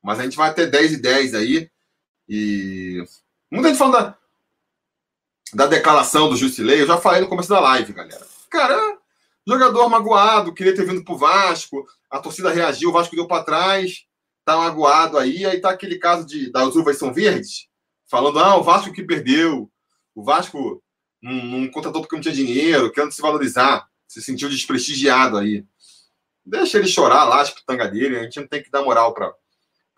Mas 0.00 0.20
a 0.20 0.22
gente 0.22 0.36
vai 0.36 0.50
até 0.50 0.64
10 0.64 0.92
e 0.92 0.96
10 0.98 1.34
aí. 1.34 1.70
E. 2.28 3.04
Muita 3.50 3.68
gente 3.68 3.78
falando 3.78 3.94
da, 3.94 4.18
da 5.54 5.66
declaração 5.66 6.28
do 6.28 6.36
Justilei. 6.36 6.80
Eu 6.80 6.86
já 6.86 6.98
falei 6.98 7.20
no 7.20 7.28
começo 7.28 7.48
da 7.48 7.58
live, 7.58 7.92
galera. 7.92 8.24
Cara, 8.48 8.98
jogador 9.46 9.88
magoado, 9.88 10.54
queria 10.54 10.74
ter 10.74 10.86
vindo 10.86 11.04
pro 11.04 11.18
Vasco. 11.18 11.84
A 12.08 12.20
torcida 12.20 12.52
reagiu, 12.52 12.90
o 12.90 12.92
Vasco 12.92 13.16
deu 13.16 13.26
para 13.26 13.42
trás. 13.42 14.04
Tá 14.44 14.56
magoado 14.56 15.18
aí. 15.18 15.44
Aí 15.44 15.60
tá 15.60 15.70
aquele 15.70 15.98
caso 15.98 16.24
de 16.24 16.52
das 16.52 16.76
uvas 16.76 16.96
são 16.96 17.12
verdes. 17.12 17.66
Falando, 18.08 18.38
ah, 18.38 18.56
o 18.56 18.62
Vasco 18.62 18.92
que 18.92 19.02
perdeu. 19.02 19.68
O 20.14 20.22
Vasco 20.22 20.82
não, 21.20 21.32
não 21.32 21.70
contratou 21.70 22.02
porque 22.02 22.14
não 22.14 22.22
tinha 22.22 22.34
dinheiro, 22.34 22.92
querendo 22.92 23.12
se 23.12 23.22
valorizar, 23.22 23.88
se 24.06 24.22
sentiu 24.22 24.48
desprestigiado 24.48 25.38
aí. 25.38 25.66
Deixa 26.44 26.78
ele 26.78 26.86
chorar 26.86 27.24
lá, 27.24 27.40
as 27.40 27.50
pitangas 27.50 27.90
dele, 27.90 28.18
a 28.18 28.22
gente 28.24 28.40
não 28.40 28.46
tem 28.46 28.62
que 28.62 28.70
dar 28.70 28.82
moral 28.82 29.14
para 29.14 29.34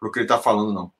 o 0.01 0.11
que 0.11 0.21
ele 0.21 0.25
está 0.27 0.39
falando, 0.39 0.73
não. 0.73 0.93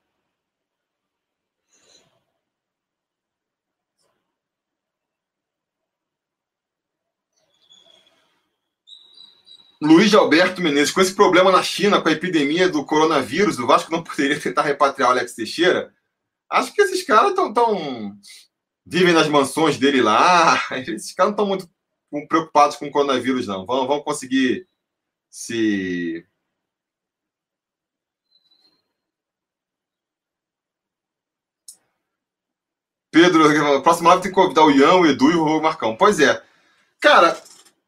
Luiz 9.79 10.13
Alberto 10.13 10.59
Menezes, 10.59 10.91
com 10.91 11.01
esse 11.01 11.13
problema 11.13 11.51
na 11.51 11.61
China, 11.61 12.01
com 12.01 12.09
a 12.09 12.11
epidemia 12.11 12.67
do 12.67 12.83
coronavírus, 12.83 13.59
o 13.59 13.67
Vasco 13.67 13.91
não 13.91 14.03
poderia 14.03 14.39
tentar 14.39 14.63
repatriar 14.63 15.09
o 15.09 15.11
Alex 15.11 15.35
Teixeira? 15.35 15.93
Acho 16.49 16.73
que 16.73 16.81
esses 16.81 17.03
caras 17.03 17.29
estão 17.29 17.53
tão, 17.53 18.17
vivem 18.87 19.13
nas 19.13 19.27
mansões 19.27 19.77
dele 19.77 20.01
lá. 20.01 20.55
Esses 20.87 21.13
caras 21.13 21.35
não 21.35 21.43
estão 21.55 21.67
muito 22.11 22.27
preocupados 22.27 22.77
com 22.77 22.87
o 22.87 22.91
coronavírus, 22.91 23.47
não. 23.47 23.65
Vão, 23.65 23.85
vão 23.87 24.01
conseguir 24.01 24.65
se. 25.29 26.25
Pedro, 33.11 33.75
a 33.77 33.81
próxima 33.81 34.09
live 34.09 34.23
tem 34.23 34.31
que 34.31 34.35
convidar 34.35 34.63
o 34.63 34.71
Ian, 34.71 34.95
o 34.95 35.05
Edu 35.05 35.31
e 35.31 35.35
o 35.35 35.61
Marcão. 35.61 35.95
Pois 35.95 36.19
é. 36.19 36.41
Cara, 36.99 37.41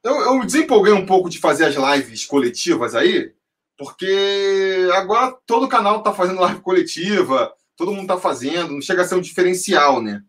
eu, 0.03 0.15
eu 0.15 0.45
desempolguei 0.45 0.93
um 0.93 1.05
pouco 1.05 1.29
de 1.29 1.39
fazer 1.39 1.65
as 1.65 1.75
lives 1.75 2.25
coletivas 2.25 2.95
aí, 2.95 3.33
porque 3.77 4.89
agora 4.93 5.37
todo 5.45 5.67
canal 5.67 6.01
tá 6.01 6.13
fazendo 6.13 6.41
live 6.41 6.61
coletiva, 6.61 7.53
todo 7.75 7.91
mundo 7.93 8.07
tá 8.07 8.17
fazendo, 8.17 8.73
não 8.73 8.81
chega 8.81 9.03
a 9.03 9.05
ser 9.05 9.15
um 9.15 9.21
diferencial, 9.21 10.01
né? 10.01 10.23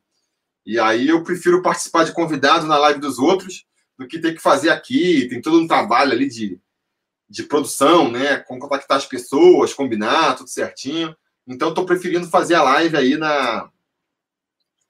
E 0.64 0.78
aí 0.78 1.08
eu 1.08 1.22
prefiro 1.22 1.62
participar 1.62 2.04
de 2.04 2.12
convidado 2.12 2.66
na 2.66 2.78
live 2.78 3.00
dos 3.00 3.18
outros 3.18 3.64
do 3.98 4.06
que 4.06 4.18
ter 4.18 4.34
que 4.34 4.40
fazer 4.40 4.70
aqui. 4.70 5.28
Tem 5.28 5.40
todo 5.40 5.60
um 5.60 5.66
trabalho 5.66 6.12
ali 6.12 6.28
de, 6.28 6.60
de 7.28 7.42
produção, 7.42 8.10
né? 8.10 8.38
Com 8.38 8.58
contactar 8.58 8.98
as 8.98 9.06
pessoas, 9.06 9.74
combinar, 9.74 10.36
tudo 10.36 10.48
certinho. 10.48 11.14
Então 11.46 11.70
estou 11.70 11.84
preferindo 11.84 12.28
fazer 12.28 12.54
a 12.54 12.62
live 12.62 12.96
aí 12.96 13.16
na, 13.16 13.70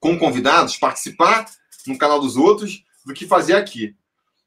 com 0.00 0.18
convidados, 0.18 0.76
participar 0.76 1.46
no 1.86 1.98
canal 1.98 2.20
dos 2.20 2.36
outros, 2.36 2.84
do 3.04 3.14
que 3.14 3.26
fazer 3.26 3.54
aqui. 3.54 3.94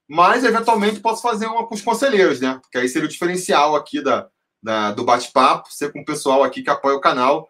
Mas, 0.08 0.44
eventualmente, 0.44 1.00
posso 1.00 1.22
fazer 1.22 1.48
uma 1.48 1.66
com 1.66 1.76
os 1.76 1.82
conselheiros, 1.82 2.42
né? 2.42 2.60
Porque 2.62 2.78
aí 2.78 2.90
seria 2.90 3.08
o 3.08 3.12
diferencial 3.12 3.76
aqui 3.76 4.02
da, 4.02 4.28
da 4.62 4.92
do 4.92 5.04
bate-papo, 5.04 5.72
ser 5.72 5.92
com 5.92 6.02
o 6.02 6.06
pessoal 6.06 6.44
aqui 6.44 6.62
que 6.62 6.70
apoia 6.70 6.96
o 6.96 7.02
canal. 7.02 7.50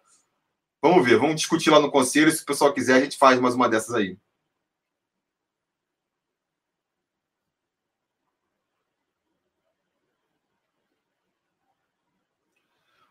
Vamos 0.84 1.06
ver, 1.06 1.18
vamos 1.18 1.38
discutir 1.38 1.70
lá 1.70 1.80
no 1.80 1.90
conselho. 1.90 2.30
Se 2.30 2.44
o 2.44 2.46
pessoal 2.46 2.74
quiser, 2.74 2.96
a 2.96 3.00
gente 3.00 3.18
faz 3.18 3.40
mais 3.40 3.56
uma 3.56 3.70
dessas 3.70 3.96
aí. 3.96 4.18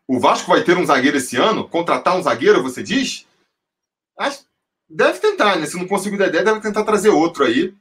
O 0.07 0.21
Vasco 0.21 0.51
vai 0.51 0.63
ter 0.63 0.77
um 0.77 0.85
zagueiro 0.85 1.17
esse 1.17 1.39
ano? 1.39 1.67
Contratar 1.67 2.15
um 2.15 2.23
zagueiro, 2.23 2.63
você 2.63 2.83
diz? 2.83 3.27
Acho, 4.19 4.45
deve 4.87 5.19
tentar, 5.21 5.57
né? 5.57 5.65
Se 5.65 5.79
não 5.79 5.89
conseguir 5.89 6.19
dar 6.19 6.27
ideia, 6.27 6.45
deve 6.45 6.61
tentar 6.61 6.85
trazer 6.85 7.09
outro 7.09 7.43
aí. 7.43 7.75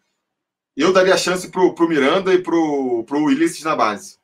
Eu 0.73 0.93
daria 0.93 1.17
chance 1.17 1.51
pro, 1.51 1.75
pro 1.75 1.89
Miranda 1.89 2.33
e 2.33 2.41
pro, 2.41 3.03
pro 3.03 3.23
Ulisses 3.23 3.63
na 3.63 3.75
base. 3.75 4.17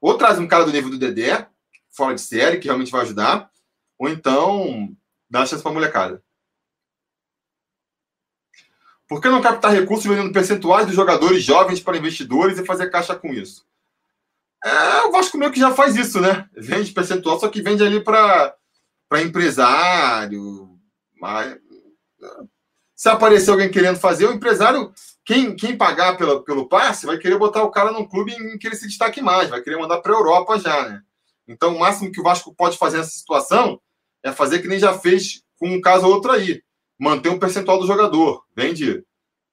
Ou 0.00 0.16
traz 0.16 0.38
um 0.38 0.46
cara 0.46 0.64
do 0.64 0.70
nível 0.70 0.90
do 0.90 0.98
Dedé, 0.98 1.48
fora 1.90 2.14
de 2.14 2.20
série, 2.20 2.58
que 2.58 2.66
realmente 2.66 2.92
vai 2.92 3.00
ajudar. 3.00 3.50
Ou 3.98 4.08
então 4.08 4.94
dá 5.28 5.46
chance 5.46 5.62
pra 5.62 5.72
molecada. 5.72 6.22
Por 9.08 9.20
que 9.20 9.28
não 9.28 9.40
captar 9.40 9.72
recursos 9.72 10.06
vendendo 10.06 10.32
percentuais 10.32 10.86
dos 10.86 10.94
jogadores 10.94 11.42
jovens 11.42 11.80
para 11.80 11.96
investidores 11.96 12.58
e 12.58 12.66
fazer 12.66 12.90
caixa 12.90 13.14
com 13.14 13.28
isso? 13.28 13.64
É, 14.64 15.02
o 15.02 15.12
Vasco 15.12 15.38
meio 15.38 15.52
que 15.52 15.60
já 15.60 15.72
faz 15.72 15.94
isso, 15.94 16.20
né? 16.20 16.48
Vende 16.56 16.92
percentual, 16.92 17.38
só 17.38 17.48
que 17.48 17.62
vende 17.62 17.84
ali 17.84 18.02
para 18.02 18.56
empresário. 19.22 20.76
Mas, 21.20 21.56
se 22.96 23.08
aparecer 23.08 23.50
alguém 23.50 23.70
querendo 23.70 23.98
fazer, 23.98 24.26
o 24.26 24.32
empresário, 24.32 24.92
quem, 25.24 25.54
quem 25.54 25.76
pagar 25.76 26.16
pela, 26.16 26.42
pelo 26.42 26.68
passe, 26.68 27.06
vai 27.06 27.16
querer 27.16 27.38
botar 27.38 27.62
o 27.62 27.70
cara 27.70 27.92
num 27.92 28.08
clube 28.08 28.32
em 28.32 28.58
que 28.58 28.66
ele 28.66 28.74
se 28.74 28.88
destaque 28.88 29.22
mais, 29.22 29.50
vai 29.50 29.60
querer 29.60 29.76
mandar 29.76 30.00
para 30.00 30.12
a 30.12 30.16
Europa 30.16 30.58
já, 30.58 30.88
né? 30.88 31.02
Então, 31.46 31.76
o 31.76 31.78
máximo 31.78 32.10
que 32.10 32.20
o 32.20 32.24
Vasco 32.24 32.52
pode 32.52 32.76
fazer 32.76 32.98
nessa 32.98 33.10
situação 33.10 33.80
é 34.28 34.32
fazer 34.32 34.60
que 34.60 34.68
nem 34.68 34.78
já 34.78 34.98
fez 34.98 35.42
com 35.56 35.68
um 35.68 35.80
caso 35.80 36.06
ou 36.06 36.14
outro 36.14 36.32
aí. 36.32 36.62
Manter 36.98 37.28
um 37.28 37.38
percentual 37.38 37.78
do 37.78 37.86
jogador. 37.86 38.44
Vende 38.54 39.04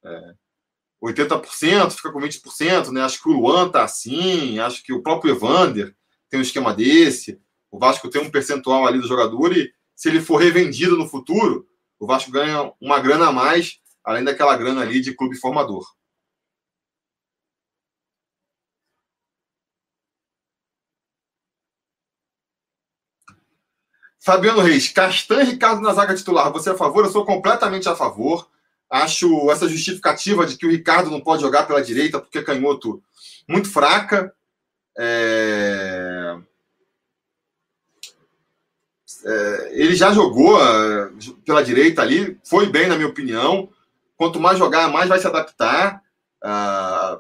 é, 0.04 0.34
80%, 1.04 1.92
fica 1.92 2.12
com 2.12 2.20
20%, 2.20 2.90
né? 2.90 3.02
Acho 3.02 3.22
que 3.22 3.30
o 3.30 3.34
Luan 3.34 3.70
tá 3.70 3.84
assim, 3.84 4.60
acho 4.60 4.84
que 4.84 4.94
o 4.94 5.04
próprio 5.04 5.36
Evander 5.36 5.96
tem 6.30 6.40
um 6.40 6.44
esquema 6.44 6.74
desse. 6.74 7.40
O 7.70 7.78
Vasco 7.78 8.10
tem 8.10 8.22
um 8.22 8.32
percentual 8.32 8.88
ali 8.88 9.00
do 9.00 9.08
jogador 9.08 9.56
e 9.56 9.72
se 9.96 10.10
ele 10.10 10.22
for 10.22 10.38
revendido 10.38 10.98
no 10.98 11.08
futuro, 11.08 11.68
o 12.00 12.08
Vasco 12.08 12.32
ganha 12.32 12.72
uma 12.82 13.00
grana 13.00 13.28
a 13.28 13.32
mais, 13.32 13.80
além 14.04 14.24
daquela 14.24 14.56
grana 14.58 14.82
ali 14.82 15.02
de 15.02 15.14
clube 15.14 15.38
formador. 15.38 15.86
Fabiano 24.24 24.62
Reis, 24.62 24.88
Castan 24.88 25.42
e 25.42 25.48
Ricardo 25.48 25.82
na 25.82 25.94
zaga 25.94 26.16
titular, 26.16 26.50
você 26.50 26.70
é 26.70 26.72
a 26.72 26.78
favor? 26.78 27.04
Eu 27.04 27.12
sou 27.12 27.26
completamente 27.26 27.90
a 27.90 27.96
favor. 27.96 28.50
Acho 28.90 29.52
essa 29.52 29.68
justificativa 29.68 30.46
de 30.46 30.56
que 30.56 30.66
o 30.66 30.70
Ricardo 30.70 31.12
não 31.12 31.20
pode 31.20 31.42
jogar 31.42 31.68
pela 31.68 31.84
direita 31.84 32.22
porque 32.22 32.38
é 32.38 32.44
canhoto 32.44 33.04
muito 33.46 33.70
fraca. 33.70 34.34
É... 34.98 36.38
É, 39.26 39.72
ele 39.74 39.94
já 39.94 40.14
jogou 40.14 40.58
é, 40.62 41.12
pela 41.46 41.64
direita 41.64 42.02
ali, 42.02 42.40
foi 42.46 42.68
bem, 42.68 42.88
na 42.88 42.96
minha 42.96 43.10
opinião. 43.10 43.70
Quanto 44.16 44.40
mais 44.40 44.58
jogar, 44.58 44.90
mais 44.90 45.10
vai 45.10 45.20
se 45.20 45.28
adaptar. 45.28 46.02
Ah, 46.42 47.20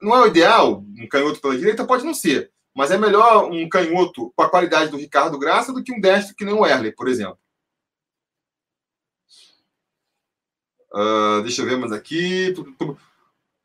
não 0.00 0.14
é 0.14 0.20
o 0.20 0.26
ideal 0.26 0.84
um 0.98 1.08
canhoto 1.08 1.40
pela 1.40 1.56
direita? 1.56 1.86
Pode 1.86 2.04
não 2.04 2.12
ser. 2.12 2.50
Mas 2.74 2.90
é 2.90 2.98
melhor 2.98 3.50
um 3.50 3.68
canhoto 3.68 4.32
com 4.34 4.42
a 4.42 4.48
qualidade 4.48 4.90
do 4.90 4.96
Ricardo 4.96 5.38
Graça 5.38 5.72
do 5.72 5.82
que 5.82 5.92
um 5.92 6.00
destro 6.00 6.34
que 6.34 6.44
nem 6.44 6.54
o 6.54 6.64
Erle, 6.64 6.92
por 6.92 7.08
exemplo. 7.08 7.38
Uh, 10.92 11.42
deixa 11.42 11.62
eu 11.62 11.66
ver 11.66 11.76
mais 11.76 11.92
aqui. 11.92 12.54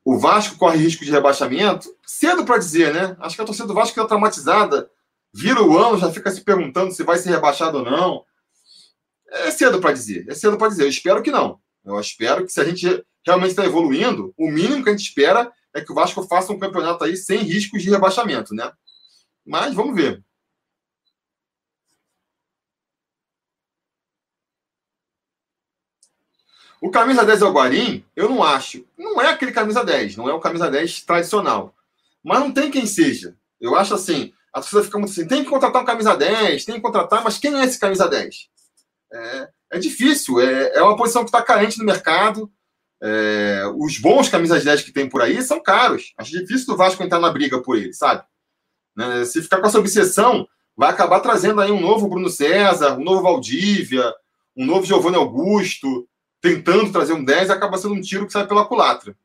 O 0.04 0.18
Vasco 0.18 0.58
corre 0.58 0.78
risco 0.78 1.04
de 1.04 1.12
rebaixamento? 1.12 1.96
Cedo 2.06 2.46
para 2.46 2.60
dizer, 2.60 2.94
né? 2.94 3.18
Acho 3.20 3.36
que 3.36 3.42
a 3.42 3.46
torcida 3.46 3.68
do 3.68 3.74
Vasco 3.74 4.00
é 4.00 4.08
traumatizada. 4.08 4.90
Vira 5.34 5.62
o 5.62 5.78
ano, 5.78 5.98
já 5.98 6.12
fica 6.12 6.32
se 6.32 6.42
perguntando 6.42 6.92
se 6.92 7.04
vai 7.04 7.18
ser 7.18 7.32
rebaixado 7.32 7.80
ou 7.80 7.84
não. 7.84 8.24
É 9.28 9.52
cedo 9.52 9.82
para 9.82 9.92
dizer. 9.92 10.26
É 10.30 10.36
cedo 10.36 10.58
para 10.58 10.68
dizer. 10.68 10.84
Eu 10.84 10.90
espero 10.90 11.24
que 11.24 11.32
não. 11.32 11.60
Eu 11.84 12.00
espero 12.00 12.46
que 12.46 12.52
se 12.52 12.62
a 12.62 12.64
gente 12.64 13.04
realmente 13.26 13.52
está 13.52 13.66
evoluindo, 13.66 14.34
o 14.38 14.50
mínimo 14.50 14.84
que 14.84 14.90
a 14.90 14.94
gente 14.94 15.08
espera 15.08 15.52
é 15.74 15.82
que 15.82 15.92
o 15.92 15.96
Vasco 15.96 16.24
faça 16.24 16.54
um 16.54 16.60
campeonato 16.60 17.04
aí 17.04 17.18
sem 17.18 17.40
riscos 17.40 17.82
de 17.82 17.90
rebaixamento, 17.90 18.54
né? 18.54 18.72
Mas 19.46 19.74
vamos 19.74 19.96
ver. 19.96 20.24
O 26.82 26.92
camisa 26.92 27.26
10 27.26 27.42
é 27.42 27.46
o 27.46 27.52
Guarim, 27.54 28.06
eu 28.16 28.30
não 28.30 28.44
acho. 28.44 28.86
Não 28.98 29.22
é 29.22 29.30
aquele 29.30 29.52
camisa 29.52 29.84
10, 29.84 30.18
não 30.18 30.30
é 30.30 30.34
o 30.34 30.40
camisa 30.40 30.70
10 30.70 31.02
tradicional. 31.02 31.74
Mas 32.24 32.40
não 32.40 32.52
tem 32.52 32.70
quem 32.70 32.86
seja. 32.86 33.36
Eu 33.60 33.76
acho 33.76 33.94
assim, 33.94 34.34
a 34.54 34.60
torcida 34.60 34.84
fica 34.84 34.98
muito 34.98 35.12
assim, 35.12 35.28
tem 35.28 35.44
que 35.44 35.50
contratar 35.50 35.82
um 35.82 35.86
camisa 35.86 36.16
10, 36.16 36.66
tem 36.66 36.76
que 36.76 36.82
contratar, 36.82 37.24
mas 37.24 37.38
quem 37.38 37.60
é 37.60 37.64
esse 37.64 37.80
camisa 37.80 38.08
10? 38.08 38.50
É, 39.12 39.50
é 39.74 39.80
difícil, 39.80 40.40
é, 40.40 40.78
é 40.78 40.82
uma 40.82 40.96
posição 40.96 41.24
que 41.24 41.30
está 41.30 41.42
carente 41.42 41.78
no 41.78 41.86
mercado. 41.86 42.52
É, 43.02 43.64
os 43.76 43.98
bons 44.00 44.30
camisas 44.30 44.64
10 44.64 44.84
que 44.84 44.92
tem 44.92 45.10
por 45.10 45.22
aí 45.22 45.42
são 45.42 45.62
caros. 45.62 46.14
Acho 46.18 46.32
difícil 46.32 46.68
do 46.68 46.78
Vasco 46.78 47.04
entrar 47.04 47.20
na 47.20 47.32
briga 47.32 47.62
por 47.62 47.78
ele, 47.78 47.94
sabe? 47.94 48.24
Né? 48.96 49.26
Se 49.26 49.42
ficar 49.42 49.60
com 49.60 49.68
essa 49.68 49.80
obsessão, 49.80 50.48
vai 50.76 50.90
acabar 50.90 51.20
trazendo 51.20 51.62
aí 51.62 51.72
um 51.72 51.82
novo 51.82 52.08
Bruno 52.08 52.30
César, 52.30 52.98
um 52.98 53.04
novo 53.04 53.22
Valdívia, 53.22 54.14
um 54.56 54.66
novo 54.66 54.86
Giovanni 54.86 55.18
Augusto, 55.18 56.08
tentando 56.42 56.92
trazer 56.92 57.14
um 57.14 57.24
10 57.24 57.50
acaba 57.50 57.78
sendo 57.78 57.96
um 57.96 58.02
tiro 58.02 58.26
que 58.26 58.34
sai 58.34 58.48
pela 58.48 58.66
culatra. 58.66 59.16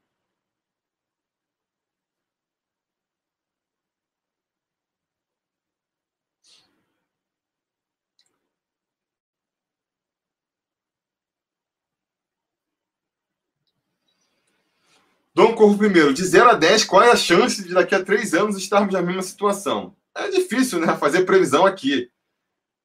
Dom 15.40 15.54
Corvo 15.54 15.78
primeiro, 15.78 16.12
de 16.12 16.22
0 16.22 16.50
a 16.50 16.52
10, 16.52 16.84
qual 16.84 17.02
é 17.02 17.10
a 17.10 17.16
chance 17.16 17.64
de 17.64 17.72
daqui 17.72 17.94
a 17.94 18.04
três 18.04 18.34
anos 18.34 18.58
estarmos 18.58 18.92
na 18.92 19.00
mesma 19.00 19.22
situação? 19.22 19.96
É 20.14 20.28
difícil, 20.28 20.78
né? 20.78 20.94
Fazer 20.98 21.24
previsão 21.24 21.64
aqui. 21.64 22.10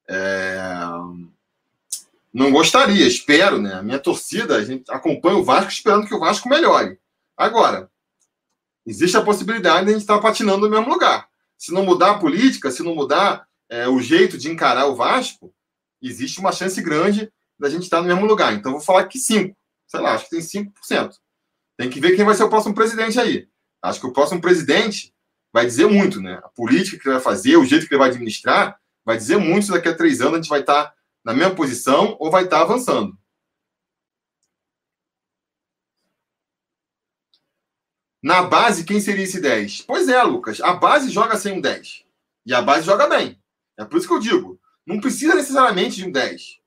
É 0.08 0.88
não 2.32 2.50
gostaria, 2.50 3.06
espero, 3.06 3.60
né? 3.60 3.74
A 3.74 3.82
minha 3.82 3.98
torcida, 3.98 4.56
a 4.56 4.64
gente 4.64 4.90
acompanha 4.90 5.36
o 5.36 5.44
Vasco 5.44 5.70
esperando 5.70 6.06
que 6.06 6.14
o 6.14 6.18
Vasco 6.18 6.48
melhore. 6.48 6.98
Agora, 7.36 7.90
existe 8.86 9.16
a 9.18 9.22
possibilidade 9.22 9.84
de 9.84 9.90
a 9.90 9.92
gente 9.92 10.02
estar 10.02 10.18
patinando 10.18 10.66
no 10.66 10.70
mesmo 10.70 10.88
lugar. 10.88 11.28
Se 11.58 11.72
não 11.72 11.82
mudar 11.82 12.12
a 12.12 12.18
política, 12.18 12.70
se 12.70 12.82
não 12.82 12.94
mudar 12.94 13.46
é, 13.70 13.88
o 13.88 14.00
jeito 14.00 14.36
de 14.36 14.50
encarar 14.50 14.86
o 14.86 14.94
Vasco, 14.94 15.50
existe 16.02 16.38
uma 16.38 16.52
chance 16.52 16.80
grande 16.82 17.30
da 17.58 17.70
gente 17.70 17.84
estar 17.84 18.02
no 18.02 18.08
mesmo 18.08 18.26
lugar. 18.26 18.52
Então, 18.52 18.72
vou 18.72 18.82
falar 18.82 19.04
que 19.04 19.18
5. 19.18 19.56
Sei 19.86 20.00
lá, 20.00 20.12
acho 20.12 20.24
que 20.24 20.30
tem 20.30 20.40
5%. 20.40 21.16
Tem 21.76 21.90
que 21.90 22.00
ver 22.00 22.16
quem 22.16 22.24
vai 22.24 22.34
ser 22.34 22.44
o 22.44 22.48
próximo 22.48 22.74
presidente 22.74 23.20
aí. 23.20 23.48
Acho 23.82 24.00
que 24.00 24.06
o 24.06 24.12
próximo 24.12 24.40
presidente 24.40 25.14
vai 25.52 25.66
dizer 25.66 25.86
muito, 25.86 26.20
né? 26.20 26.40
A 26.42 26.48
política 26.48 26.98
que 26.98 27.08
ele 27.08 27.14
vai 27.14 27.22
fazer, 27.22 27.56
o 27.56 27.64
jeito 27.64 27.86
que 27.86 27.94
ele 27.94 27.98
vai 27.98 28.08
administrar, 28.08 28.78
vai 29.04 29.16
dizer 29.16 29.36
muito 29.36 29.66
se 29.66 29.72
daqui 29.72 29.88
a 29.88 29.96
três 29.96 30.20
anos 30.20 30.34
a 30.34 30.36
gente 30.36 30.48
vai 30.48 30.60
estar 30.60 30.94
na 31.24 31.32
mesma 31.32 31.54
posição 31.54 32.16
ou 32.18 32.30
vai 32.30 32.44
estar 32.44 32.62
avançando. 32.62 33.16
Na 38.22 38.42
base, 38.42 38.84
quem 38.84 39.00
seria 39.00 39.22
esse 39.22 39.40
10? 39.40 39.82
Pois 39.82 40.08
é, 40.08 40.20
Lucas. 40.22 40.60
A 40.60 40.74
base 40.74 41.10
joga 41.10 41.36
sem 41.36 41.52
um 41.52 41.60
10. 41.60 42.04
E 42.44 42.52
a 42.52 42.60
base 42.60 42.84
joga 42.84 43.08
bem. 43.08 43.40
É 43.78 43.84
por 43.84 43.98
isso 43.98 44.08
que 44.08 44.14
eu 44.14 44.18
digo. 44.18 44.60
Não 44.84 45.00
precisa 45.00 45.34
necessariamente 45.34 45.96
de 45.96 46.06
um 46.06 46.10
10. 46.10 46.60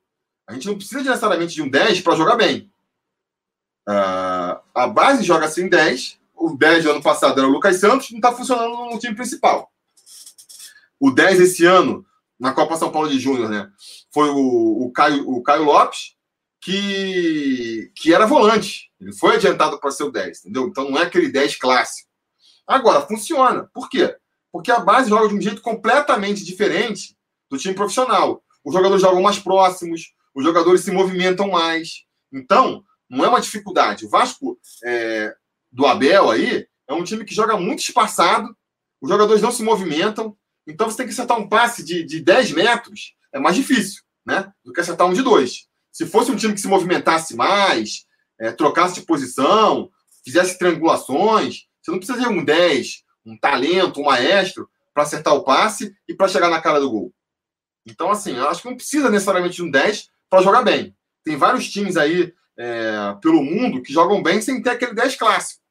A 0.48 0.54
gente 0.54 0.68
não 0.68 0.78
precisa 0.78 1.04
necessariamente 1.04 1.56
de 1.56 1.62
um 1.62 1.70
10 1.70 2.02
para 2.02 2.16
jogar 2.16 2.36
bem. 2.36 2.72
Uh, 3.90 4.62
a 4.76 4.88
base 4.88 5.24
joga 5.24 5.50
sem 5.50 5.68
10. 5.68 6.20
O 6.36 6.56
10 6.56 6.84
do 6.84 6.92
ano 6.92 7.02
passado 7.02 7.40
era 7.40 7.50
o 7.50 7.52
Lucas 7.52 7.78
Santos, 7.78 8.12
não 8.12 8.20
está 8.20 8.32
funcionando 8.32 8.92
no 8.92 9.00
time 9.00 9.16
principal. 9.16 9.72
O 11.00 11.10
10 11.10 11.40
esse 11.42 11.66
ano 11.66 12.06
na 12.40 12.54
Copa 12.54 12.78
São 12.78 12.92
Paulo 12.92 13.10
de 13.10 13.20
Júnior, 13.20 13.50
né? 13.50 13.70
Foi 14.14 14.30
o, 14.30 14.86
o, 14.86 14.92
Caio, 14.92 15.28
o 15.28 15.42
Caio 15.42 15.64
Lopes, 15.64 16.16
que, 16.62 17.92
que 17.96 18.14
era 18.14 18.28
volante. 18.28 18.92
Ele 19.02 19.12
foi 19.12 19.36
adiantado 19.36 19.80
para 19.80 19.92
ser 19.92 20.04
o 20.04 20.12
10, 20.12 20.42
entendeu? 20.42 20.68
Então 20.68 20.90
não 20.90 21.00
é 21.00 21.04
aquele 21.04 21.30
10 21.30 21.58
clássico. 21.58 22.08
Agora, 22.68 23.02
funciona. 23.02 23.70
Por 23.74 23.90
quê? 23.90 24.16
Porque 24.52 24.72
a 24.72 24.80
base 24.80 25.10
joga 25.10 25.28
de 25.28 25.36
um 25.36 25.42
jeito 25.42 25.62
completamente 25.62 26.46
diferente 26.46 27.18
do 27.50 27.58
time 27.58 27.74
profissional. 27.74 28.44
Os 28.64 28.74
jogadores 28.74 29.02
jogam 29.02 29.22
mais 29.22 29.40
próximos, 29.40 30.14
os 30.34 30.44
jogadores 30.44 30.82
se 30.82 30.92
movimentam 30.92 31.50
mais. 31.50 32.06
Então, 32.32 32.84
não 33.10 33.26
é 33.26 33.30
uma 33.30 33.42
dificuldade. 33.42 34.06
O 34.06 34.10
Vasco 34.10 34.60
é, 34.84 35.34
do 35.72 35.86
Abel 35.86 36.30
aí 36.30 36.68
é 36.88 36.94
um 36.94 37.04
time 37.04 37.26
que 37.26 37.34
joga 37.34 37.58
muito 37.58 37.80
espaçado, 37.80 38.56
os 39.02 39.10
jogadores 39.10 39.42
não 39.42 39.52
se 39.52 39.64
movimentam, 39.64 40.36
então 40.68 40.90
você 40.90 40.98
tem 40.98 41.06
que 41.08 41.14
acertar 41.14 41.38
um 41.38 41.48
passe 41.48 41.84
de, 41.84 42.04
de 42.04 42.20
10 42.20 42.52
metros, 42.52 43.16
é 43.34 43.40
mais 43.40 43.56
difícil, 43.56 44.04
né? 44.26 44.52
Do 44.64 44.74
que 44.74 44.82
acertar 44.82 45.08
um 45.08 45.14
de 45.14 45.22
dois. 45.22 45.68
Se 45.92 46.06
fosse 46.06 46.32
um 46.32 46.36
time 46.36 46.54
que 46.54 46.62
se 46.62 46.68
movimentasse 46.68 47.36
mais, 47.36 48.06
é, 48.40 48.52
trocasse 48.52 48.96
de 48.96 49.06
posição, 49.06 49.90
fizesse 50.24 50.58
triangulações, 50.58 51.68
você 51.82 51.92
não 51.92 51.98
precisa 51.98 52.30
um 52.30 52.44
10, 52.44 53.04
um 53.26 53.38
talento, 53.38 54.00
um 54.00 54.06
maestro 54.06 54.70
para 54.94 55.04
acertar 55.04 55.34
o 55.34 55.44
passe 55.44 55.96
e 56.08 56.14
para 56.14 56.28
chegar 56.28 56.50
na 56.50 56.62
cara 56.62 56.80
do 56.80 56.90
gol. 56.90 57.14
Então, 57.86 58.12
assim, 58.12 58.36
eu 58.36 58.48
acho 58.48 58.62
que 58.62 58.70
não 58.70 58.76
precisa 58.76 59.10
necessariamente 59.10 59.56
de 59.56 59.64
um 59.64 59.72
10 59.72 60.10
para 60.30 60.42
jogar 60.42 60.62
bem. 60.62 60.96
Tem 61.24 61.36
vários 61.36 61.70
times 61.70 61.98
aí 61.98 62.34
é, 62.60 63.16
pelo 63.22 63.42
mundo 63.42 63.82
que 63.82 63.94
jogam 63.94 64.22
bem 64.22 64.42
sem 64.42 64.62
ter 64.62 64.72
aquele 64.72 64.94
10 64.94 65.16
clássico. 65.16 65.62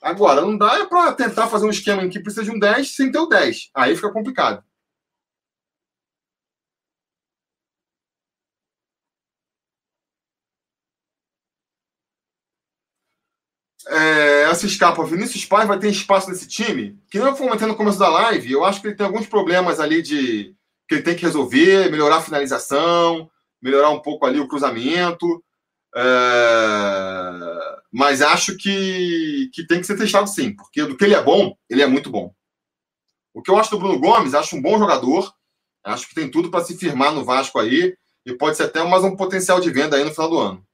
Agora, 0.00 0.40
não 0.40 0.56
dá 0.56 0.86
para 0.86 1.12
tentar 1.12 1.48
fazer 1.48 1.66
um 1.66 1.70
esquema 1.70 2.02
em 2.02 2.08
que 2.08 2.20
precisa 2.20 2.44
de 2.44 2.50
um 2.50 2.58
10 2.58 2.94
sem 2.94 3.12
ter 3.12 3.18
o 3.18 3.26
10. 3.26 3.70
Aí 3.74 3.94
fica 3.94 4.10
complicado. 4.12 4.64
É, 13.86 14.42
essa 14.50 14.66
escapa, 14.66 15.04
Vinícius 15.04 15.44
Paz 15.44 15.66
vai 15.66 15.78
ter 15.78 15.88
espaço 15.88 16.28
nesse 16.30 16.46
time? 16.46 16.98
Que 17.10 17.18
não 17.18 17.28
eu 17.28 17.36
comentei 17.36 17.66
no 17.66 17.76
começo 17.76 17.98
da 17.98 18.08
live, 18.08 18.52
eu 18.52 18.64
acho 18.64 18.80
que 18.80 18.88
ele 18.88 18.96
tem 18.96 19.06
alguns 19.06 19.26
problemas 19.26 19.80
ali 19.80 20.02
de 20.02 20.54
que 20.86 20.96
ele 20.96 21.02
tem 21.02 21.16
que 21.16 21.22
resolver, 21.22 21.90
melhorar 21.90 22.16
a 22.16 22.22
finalização, 22.22 23.30
melhorar 23.62 23.90
um 23.90 24.00
pouco 24.00 24.26
ali 24.26 24.40
o 24.40 24.48
cruzamento. 24.48 25.42
É... 25.94 27.78
Mas 27.92 28.20
acho 28.20 28.56
que, 28.56 29.50
que 29.52 29.66
tem 29.66 29.80
que 29.80 29.86
ser 29.86 29.96
testado 29.96 30.28
sim, 30.28 30.54
porque 30.54 30.84
do 30.84 30.96
que 30.96 31.04
ele 31.04 31.14
é 31.14 31.22
bom, 31.22 31.56
ele 31.68 31.82
é 31.82 31.86
muito 31.86 32.10
bom. 32.10 32.34
O 33.34 33.42
que 33.42 33.50
eu 33.50 33.56
acho 33.58 33.70
do 33.70 33.78
Bruno 33.78 33.98
Gomes, 33.98 34.34
acho 34.34 34.56
um 34.56 34.62
bom 34.62 34.78
jogador, 34.78 35.32
acho 35.84 36.08
que 36.08 36.14
tem 36.14 36.30
tudo 36.30 36.50
para 36.50 36.64
se 36.64 36.76
firmar 36.76 37.12
no 37.12 37.24
Vasco 37.24 37.58
aí, 37.58 37.96
e 38.26 38.34
pode 38.34 38.56
ser 38.56 38.64
até 38.64 38.82
mais 38.84 39.04
um 39.04 39.16
potencial 39.16 39.60
de 39.60 39.70
venda 39.70 39.96
aí 39.96 40.04
no 40.04 40.10
final 40.10 40.28
do 40.30 40.38
ano. 40.38 40.68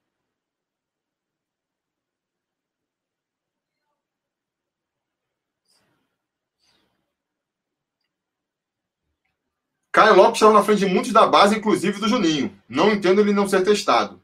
Caio 9.93 10.17
Lopes 10.17 10.35
estava 10.35 10.53
na 10.53 10.65
frente 10.65 10.81
de 10.81 10.87
muitos 10.87 11.12
da 11.12 11.25
base, 11.25 11.57
inclusive 11.57 12.01
do 12.01 12.09
Juninho. 12.09 12.53
Não 12.69 12.91
entendo 12.91 13.21
ele 13.21 13.33
não 13.33 13.47
ser 13.47 13.62
testado. 13.62 14.24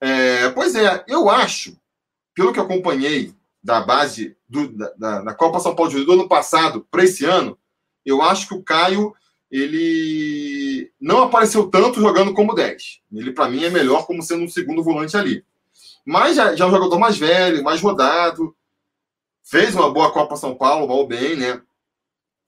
É, 0.00 0.48
pois 0.50 0.74
é, 0.74 1.04
eu 1.08 1.28
acho, 1.28 1.76
pelo 2.34 2.52
que 2.52 2.60
acompanhei 2.60 3.34
da 3.62 3.80
base 3.80 4.36
do, 4.48 4.68
da, 4.96 5.22
da, 5.22 5.34
Copa 5.34 5.60
São 5.60 5.74
Paulo 5.74 5.90
de 5.90 6.04
do 6.04 6.12
ano 6.12 6.28
passado 6.28 6.86
para 6.90 7.04
esse 7.04 7.24
ano, 7.24 7.58
eu 8.04 8.22
acho 8.22 8.48
que 8.48 8.54
o 8.54 8.62
Caio 8.62 9.14
ele 9.50 10.92
não 11.00 11.22
apareceu 11.22 11.68
tanto 11.68 12.00
jogando 12.00 12.34
como 12.34 12.54
10. 12.54 13.00
Ele, 13.12 13.32
para 13.32 13.48
mim, 13.48 13.64
é 13.64 13.70
melhor 13.70 14.06
como 14.06 14.22
sendo 14.22 14.44
um 14.44 14.48
segundo 14.48 14.82
volante 14.82 15.16
ali. 15.16 15.44
Mas 16.04 16.36
já, 16.36 16.54
já 16.54 16.64
é 16.64 16.68
um 16.68 16.70
jogador 16.70 16.98
mais 16.98 17.18
velho, 17.18 17.64
mais 17.64 17.80
rodado. 17.80 18.54
Fez 19.42 19.74
uma 19.74 19.90
boa 19.90 20.12
Copa 20.12 20.36
São 20.36 20.54
Paulo, 20.54 20.86
mal 20.86 21.06
bem, 21.06 21.36
né? 21.36 21.60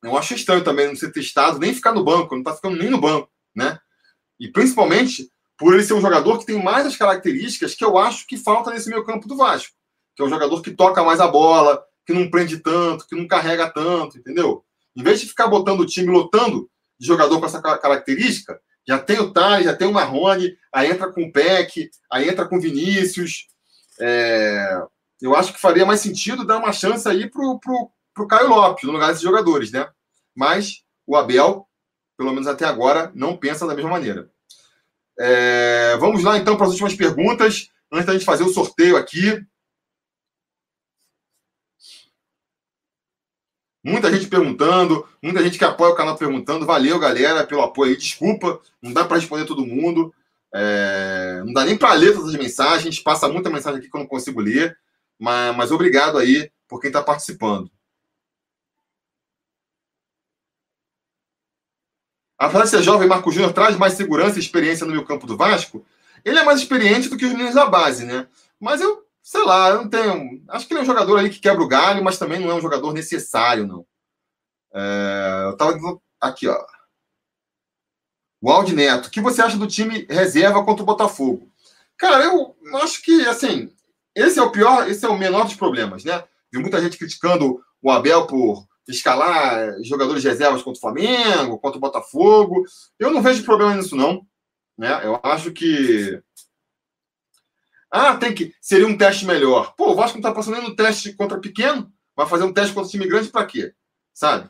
Eu 0.03 0.17
acho 0.17 0.35
estranho 0.35 0.65
também 0.65 0.89
não 0.89 0.97
ser 0.97 1.13
testado, 1.13 1.59
nem 1.59 1.75
ficar 1.75 1.93
no 1.93 2.05
banco, 2.05 2.35
não 2.35 2.43
tá 2.43 2.55
ficando 2.55 2.77
nem 2.77 2.91
no 2.91 3.01
banco, 3.01 3.31
né? 3.55 3.79
E 4.39 4.49
principalmente 4.49 5.31
por 5.61 5.75
ele 5.75 5.85
ser 5.85 5.93
um 5.93 6.01
jogador 6.01 6.39
que 6.39 6.47
tem 6.47 6.61
mais 6.61 6.87
as 6.87 6.97
características 6.97 7.75
que 7.75 7.85
eu 7.85 7.99
acho 7.99 8.27
que 8.27 8.39
falta 8.39 8.71
nesse 8.71 8.89
meio 8.89 9.05
campo 9.05 9.29
do 9.29 9.37
Vasco. 9.37 9.75
Que 10.17 10.23
é 10.23 10.25
um 10.25 10.31
jogador 10.31 10.63
que 10.63 10.71
toca 10.71 11.05
mais 11.05 11.21
a 11.21 11.29
bola, 11.29 11.85
que 12.07 12.15
não 12.15 12.31
prende 12.31 12.61
tanto, 12.61 13.07
que 13.07 13.15
não 13.15 13.29
carrega 13.29 13.69
tanto, 13.69 14.17
entendeu? 14.17 14.65
Em 14.97 15.03
vez 15.03 15.21
de 15.21 15.29
ficar 15.29 15.49
botando 15.49 15.81
o 15.81 15.87
time 15.87 16.11
lotando 16.11 16.67
de 16.99 17.07
jogador 17.07 17.39
com 17.39 17.45
essa 17.45 17.61
característica, 17.61 18.59
já 18.89 18.99
tem 18.99 19.21
o 19.21 19.35
Thales, 19.35 19.67
já 19.67 19.77
tem 19.77 19.87
o 19.87 19.93
Marrone, 19.93 20.57
aí 20.73 20.91
entra 20.91 21.13
com 21.13 21.25
o 21.25 21.33
Peck, 21.33 21.91
aí 22.11 22.27
entra 22.27 22.49
com 22.49 22.57
o 22.57 22.61
Vinícius. 22.61 23.47
É... 24.01 24.83
Eu 25.21 25.37
acho 25.37 25.53
que 25.53 25.61
faria 25.61 25.85
mais 25.85 26.01
sentido 26.01 26.47
dar 26.47 26.57
uma 26.57 26.73
chance 26.73 27.07
aí 27.07 27.29
pro, 27.29 27.61
pro, 27.61 27.91
pro 28.15 28.27
Caio 28.27 28.49
Lopes, 28.49 28.85
no 28.85 28.93
lugar 28.93 29.09
desses 29.09 29.23
jogadores, 29.23 29.71
né? 29.71 29.87
Mas 30.35 30.83
o 31.07 31.15
Abel, 31.17 31.69
pelo 32.17 32.33
menos 32.33 32.49
até 32.49 32.65
agora, 32.65 33.13
não 33.15 33.37
pensa 33.37 33.67
da 33.67 33.75
mesma 33.75 33.91
maneira. 33.91 34.31
É, 35.23 35.99
vamos 35.99 36.25
lá 36.25 36.39
então 36.39 36.57
para 36.57 36.65
as 36.65 36.73
últimas 36.73 36.95
perguntas, 36.95 37.71
antes 37.93 38.07
da 38.07 38.15
gente 38.15 38.25
fazer 38.25 38.43
o 38.43 38.49
sorteio 38.49 38.97
aqui. 38.97 39.45
Muita 43.85 44.11
gente 44.11 44.29
perguntando, 44.29 45.07
muita 45.23 45.43
gente 45.43 45.59
que 45.59 45.65
apoia 45.65 45.93
o 45.93 45.95
canal 45.95 46.17
perguntando. 46.17 46.65
Valeu, 46.65 46.99
galera, 46.99 47.47
pelo 47.47 47.63
apoio 47.63 47.91
aí. 47.91 47.97
Desculpa, 47.99 48.61
não 48.81 48.95
dá 48.95 49.05
para 49.05 49.17
responder 49.19 49.45
todo 49.45 49.67
mundo. 49.67 50.15
É, 50.55 51.43
não 51.45 51.53
dá 51.53 51.65
nem 51.67 51.77
para 51.77 51.93
ler 51.95 52.15
todas 52.15 52.35
as 52.35 52.41
mensagens. 52.41 52.99
Passa 52.99 53.29
muita 53.29 53.51
mensagem 53.51 53.79
aqui 53.79 53.91
que 53.91 53.97
eu 53.97 54.01
não 54.01 54.07
consigo 54.07 54.41
ler. 54.41 54.77
Mas, 55.19 55.55
mas 55.57 55.71
obrigado 55.71 56.17
aí 56.17 56.51
por 56.67 56.81
quem 56.81 56.89
está 56.89 57.03
participando. 57.03 57.71
De 62.41 62.69
ser 62.69 62.83
jovem, 62.83 63.07
Marco 63.07 63.31
Júnior 63.31 63.53
traz 63.53 63.77
mais 63.77 63.93
segurança 63.93 64.39
e 64.39 64.41
experiência 64.41 64.87
no 64.87 64.93
meio 64.93 65.05
campo 65.05 65.27
do 65.27 65.37
Vasco. 65.37 65.85
Ele 66.25 66.39
é 66.39 66.45
mais 66.45 66.61
experiente 66.61 67.09
do 67.09 67.17
que 67.17 67.27
os 67.27 67.33
meninos 67.33 67.55
da 67.55 67.67
base, 67.67 68.07
né? 68.07 68.27
Mas 68.59 68.81
eu, 68.81 69.07
sei 69.23 69.45
lá, 69.45 69.69
eu 69.69 69.83
não 69.83 69.89
tenho. 69.89 70.43
Acho 70.49 70.67
que 70.67 70.73
ele 70.73 70.81
é 70.81 70.83
um 70.83 70.87
jogador 70.87 71.19
ali 71.19 71.29
que 71.29 71.39
quebra 71.39 71.63
o 71.63 71.69
galho, 71.69 72.03
mas 72.03 72.19
também 72.19 72.41
não 72.41 72.51
é 72.51 72.55
um 72.55 72.61
jogador 72.61 72.95
necessário, 72.95 73.67
não. 73.67 73.87
É... 74.73 75.45
Eu 75.49 75.57
tava 75.57 76.01
aqui, 76.21 76.49
ó. 76.49 76.59
O 78.41 78.51
Aldi 78.51 78.75
Neto, 78.75 79.07
o 79.07 79.11
que 79.11 79.21
você 79.21 79.43
acha 79.43 79.59
do 79.59 79.67
time 79.67 80.07
reserva 80.09 80.65
contra 80.65 80.83
o 80.83 80.87
Botafogo? 80.87 81.51
Cara, 81.99 82.25
eu 82.25 82.57
acho 82.77 83.03
que, 83.03 83.27
assim, 83.27 83.71
esse 84.15 84.39
é 84.39 84.43
o 84.43 84.51
pior, 84.51 84.89
esse 84.89 85.05
é 85.05 85.09
o 85.09 85.19
menor 85.19 85.45
dos 85.45 85.57
problemas, 85.57 86.05
né? 86.05 86.25
Vi 86.51 86.59
muita 86.59 86.81
gente 86.81 86.97
criticando 86.97 87.63
o 87.83 87.91
Abel 87.91 88.27
por 88.27 88.67
escalar 88.91 89.75
jogadores 89.83 90.23
de 90.23 90.29
reservas 90.29 90.63
contra 90.63 90.79
o 90.79 90.81
Flamengo, 90.81 91.59
contra 91.59 91.79
o 91.79 91.81
Botafogo. 91.81 92.65
Eu 92.99 93.11
não 93.11 93.23
vejo 93.23 93.45
problema 93.45 93.75
nisso, 93.75 93.97
não. 93.97 94.27
Né? 94.77 95.01
Eu 95.05 95.21
acho 95.23 95.53
que. 95.53 96.21
Ah, 97.91 98.17
tem 98.17 98.35
que. 98.35 98.55
Seria 98.61 98.87
um 98.87 98.97
teste 98.97 99.27
melhor. 99.27 99.75
Pô, 99.77 99.93
o 99.93 99.95
Vasco 99.95 100.17
não 100.17 100.21
está 100.21 100.33
passando 100.33 100.59
nem 100.59 100.69
no 100.69 100.77
teste 100.77 101.13
contra 101.15 101.41
pequeno. 101.41 101.93
Vai 102.17 102.27
fazer 102.27 102.45
um 102.45 102.53
teste 102.53 102.75
contra 102.75 102.91
time 102.91 103.07
grande 103.07 103.29
para 103.29 103.47
quê? 103.47 103.73
Sabe? 104.15 104.49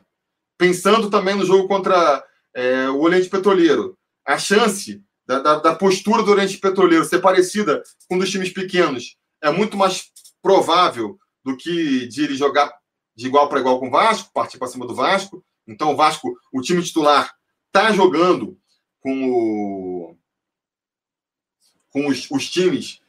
Pensando 0.57 1.09
também 1.09 1.35
no 1.35 1.45
jogo 1.45 1.67
contra 1.67 2.23
é, 2.53 2.89
o 2.89 3.01
Oriente 3.01 3.29
Petroleiro. 3.29 3.97
A 4.25 4.37
chance 4.37 5.03
da, 5.25 5.39
da, 5.39 5.59
da 5.59 5.75
postura 5.75 6.23
do 6.23 6.31
Oriente 6.31 6.57
Petroleiro 6.57 7.05
ser 7.05 7.19
parecida 7.19 7.81
com 8.07 8.17
dos 8.17 8.29
times 8.29 8.53
pequenos 8.53 9.15
é 9.41 9.49
muito 9.51 9.75
mais 9.75 10.11
provável 10.41 11.17
do 11.43 11.57
que 11.57 12.07
de 12.07 12.23
ele 12.23 12.35
jogar 12.35 12.71
de 13.15 13.27
igual 13.27 13.49
para 13.49 13.59
igual 13.59 13.79
com 13.79 13.87
o 13.87 13.91
Vasco, 13.91 14.31
partir 14.33 14.57
para 14.57 14.67
cima 14.67 14.87
do 14.87 14.95
Vasco. 14.95 15.43
Então, 15.67 15.91
o 15.91 15.95
Vasco, 15.95 16.33
o 16.51 16.61
time 16.61 16.81
titular, 16.83 17.33
está 17.67 17.91
jogando 17.91 18.57
com, 18.99 19.29
o, 19.29 20.17
com 21.89 22.07
os, 22.07 22.29
os, 22.29 22.49
times 22.49 22.99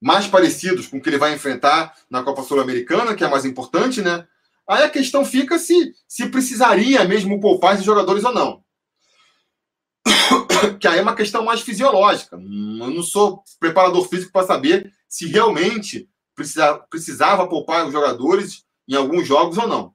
mais 0.00 0.26
parecidos 0.26 0.86
com 0.86 0.98
o 0.98 1.02
que 1.02 1.08
ele 1.08 1.18
vai 1.18 1.34
enfrentar 1.34 1.94
na 2.10 2.22
Copa 2.22 2.42
Sul-Americana, 2.42 3.14
que 3.14 3.24
é 3.24 3.28
mais 3.28 3.44
importante, 3.44 4.02
né? 4.02 4.26
Aí 4.68 4.82
a 4.82 4.90
questão 4.90 5.24
fica 5.24 5.58
se, 5.58 5.94
se 6.06 6.28
precisaria 6.28 7.04
mesmo 7.04 7.40
poupar 7.40 7.74
esses 7.74 7.86
jogadores 7.86 8.24
ou 8.24 8.34
não. 8.34 8.64
que 10.78 10.86
aí 10.86 10.98
é 10.98 11.02
uma 11.02 11.16
questão 11.16 11.44
mais 11.44 11.62
fisiológica. 11.62 12.36
Eu 12.36 12.90
não 12.90 13.02
sou 13.02 13.42
preparador 13.58 14.06
físico 14.08 14.32
para 14.32 14.46
saber 14.46 14.92
se 15.08 15.26
realmente 15.26 16.08
precisa, 16.34 16.78
precisava 16.90 17.48
poupar 17.48 17.86
os 17.86 17.92
jogadores 17.92 18.64
em 18.88 18.94
alguns 18.94 19.26
jogos 19.26 19.58
ou 19.58 19.68
não. 19.68 19.94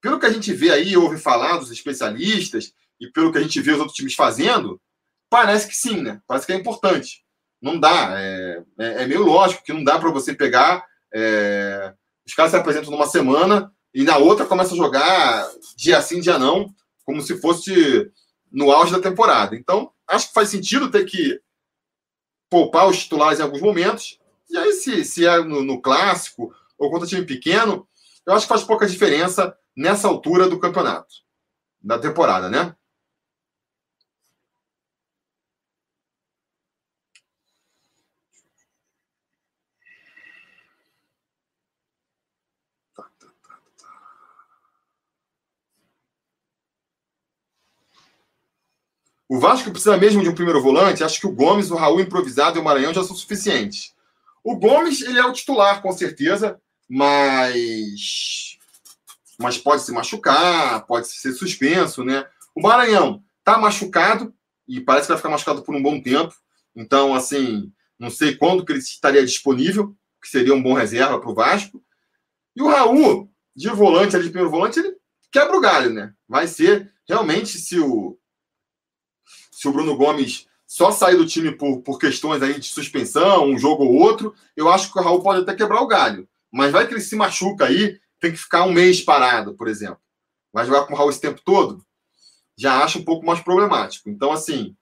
Pelo 0.00 0.18
que 0.18 0.26
a 0.26 0.30
gente 0.30 0.52
vê 0.52 0.70
aí, 0.70 0.96
ouve 0.96 1.18
falar 1.18 1.58
dos 1.58 1.70
especialistas 1.70 2.72
e 2.98 3.08
pelo 3.08 3.30
que 3.30 3.38
a 3.38 3.42
gente 3.42 3.60
vê 3.60 3.72
os 3.72 3.78
outros 3.78 3.96
times 3.96 4.14
fazendo, 4.14 4.80
parece 5.28 5.68
que 5.68 5.76
sim, 5.76 6.00
né? 6.00 6.20
Parece 6.26 6.46
que 6.46 6.52
é 6.52 6.56
importante. 6.56 7.22
Não 7.60 7.78
dá. 7.78 8.18
É, 8.18 8.62
é, 8.78 9.02
é 9.02 9.06
meio 9.06 9.24
lógico 9.24 9.62
que 9.62 9.72
não 9.72 9.84
dá 9.84 9.98
para 9.98 10.10
você 10.10 10.34
pegar. 10.34 10.84
É, 11.12 11.94
os 12.26 12.34
caras 12.34 12.52
se 12.52 12.56
apresentam 12.56 12.90
numa 12.90 13.06
semana 13.06 13.70
e 13.92 14.02
na 14.02 14.16
outra 14.16 14.46
começa 14.46 14.72
a 14.72 14.76
jogar 14.76 15.50
dia 15.76 16.00
sim, 16.00 16.20
dia 16.20 16.38
não, 16.38 16.72
como 17.04 17.20
se 17.20 17.38
fosse 17.40 18.10
no 18.50 18.70
auge 18.70 18.92
da 18.92 19.00
temporada. 19.00 19.54
Então, 19.54 19.92
acho 20.08 20.28
que 20.28 20.34
faz 20.34 20.48
sentido 20.48 20.90
ter 20.90 21.04
que 21.04 21.40
poupar 22.48 22.88
os 22.88 22.98
titulares 22.98 23.38
em 23.38 23.42
alguns 23.42 23.60
momentos. 23.60 24.18
E 24.48 24.56
aí, 24.56 24.72
se, 24.72 25.04
se 25.04 25.26
é 25.26 25.38
no, 25.38 25.62
no 25.62 25.80
clássico 25.80 26.52
ou 26.78 26.90
contra 26.90 27.06
time 27.06 27.24
pequeno, 27.24 27.86
eu 28.26 28.34
acho 28.34 28.44
que 28.46 28.52
faz 28.52 28.62
pouca 28.64 28.86
diferença 28.86 29.56
nessa 29.76 30.08
altura 30.08 30.48
do 30.48 30.58
campeonato, 30.58 31.14
da 31.80 31.98
temporada, 31.98 32.48
né? 32.48 32.74
Tá, 42.94 43.02
tá, 43.18 43.26
tá, 43.42 43.60
o 49.28 49.38
Vasco 49.38 49.70
precisa 49.70 49.96
mesmo 49.96 50.22
de 50.22 50.28
um 50.28 50.34
primeiro 50.34 50.60
volante. 50.60 51.04
Acho 51.04 51.20
que 51.20 51.26
o 51.26 51.32
Gomes, 51.32 51.70
o 51.70 51.76
Raul 51.76 52.00
improvisado 52.00 52.58
e 52.58 52.60
o 52.60 52.64
Maranhão 52.64 52.92
já 52.92 53.04
são 53.04 53.14
suficientes. 53.14 53.94
O 54.42 54.56
Gomes, 54.56 55.02
ele 55.02 55.20
é 55.20 55.24
o 55.24 55.32
titular, 55.32 55.80
com 55.80 55.92
certeza 55.92 56.60
mas 56.90 58.58
mas 59.38 59.56
pode 59.56 59.82
se 59.82 59.92
machucar, 59.92 60.84
pode 60.86 61.06
ser 61.08 61.32
suspenso, 61.32 62.04
né? 62.04 62.26
O 62.54 62.60
Maranhão 62.60 63.24
tá 63.42 63.56
machucado 63.56 64.34
e 64.68 64.80
parece 64.80 65.06
que 65.06 65.12
vai 65.12 65.16
ficar 65.16 65.30
machucado 65.30 65.62
por 65.62 65.74
um 65.74 65.82
bom 65.82 65.98
tempo. 66.02 66.34
Então, 66.76 67.14
assim, 67.14 67.72
não 67.98 68.10
sei 68.10 68.36
quando 68.36 68.66
que 68.66 68.72
ele 68.72 68.80
estaria 68.80 69.24
disponível, 69.24 69.96
que 70.20 70.28
seria 70.28 70.52
um 70.52 70.62
bom 70.62 70.74
reserva 70.74 71.18
para 71.18 71.30
o 71.30 71.34
Vasco. 71.34 71.82
E 72.54 72.60
o 72.60 72.68
Raul, 72.68 73.32
de 73.56 73.70
volante, 73.70 74.14
ali 74.14 74.24
de 74.24 74.30
primeiro 74.30 74.50
volante, 74.50 74.78
ele 74.78 74.94
quebra 75.32 75.56
o 75.56 75.60
galho, 75.60 75.90
né? 75.90 76.12
Vai 76.28 76.46
ser 76.46 76.92
realmente 77.08 77.56
se 77.56 77.78
o 77.80 78.18
se 79.50 79.68
o 79.68 79.72
Bruno 79.72 79.96
Gomes 79.96 80.46
só 80.66 80.90
sair 80.90 81.16
do 81.16 81.26
time 81.26 81.52
por, 81.52 81.80
por 81.82 81.98
questões 81.98 82.42
aí 82.42 82.58
de 82.58 82.66
suspensão, 82.66 83.46
um 83.46 83.58
jogo 83.58 83.84
ou 83.84 83.94
outro, 83.94 84.34
eu 84.56 84.68
acho 84.68 84.92
que 84.92 84.98
o 84.98 85.02
Raul 85.02 85.22
pode 85.22 85.42
até 85.42 85.54
quebrar 85.54 85.80
o 85.80 85.86
galho. 85.86 86.28
Mas 86.52 86.72
vai 86.72 86.86
que 86.86 86.94
ele 86.94 87.00
se 87.00 87.16
machuca 87.16 87.66
aí, 87.66 88.00
tem 88.18 88.32
que 88.32 88.38
ficar 88.38 88.64
um 88.64 88.72
mês 88.72 89.00
parado, 89.00 89.54
por 89.54 89.68
exemplo. 89.68 90.00
Vai 90.52 90.66
jogar 90.66 90.84
com 90.86 90.92
o 90.92 90.96
Raul 90.96 91.10
esse 91.10 91.20
tempo 91.20 91.40
todo? 91.44 91.84
Já 92.56 92.82
acho 92.82 92.98
um 92.98 93.04
pouco 93.04 93.24
mais 93.24 93.40
problemático. 93.40 94.10
Então, 94.10 94.32
assim, 94.32 94.76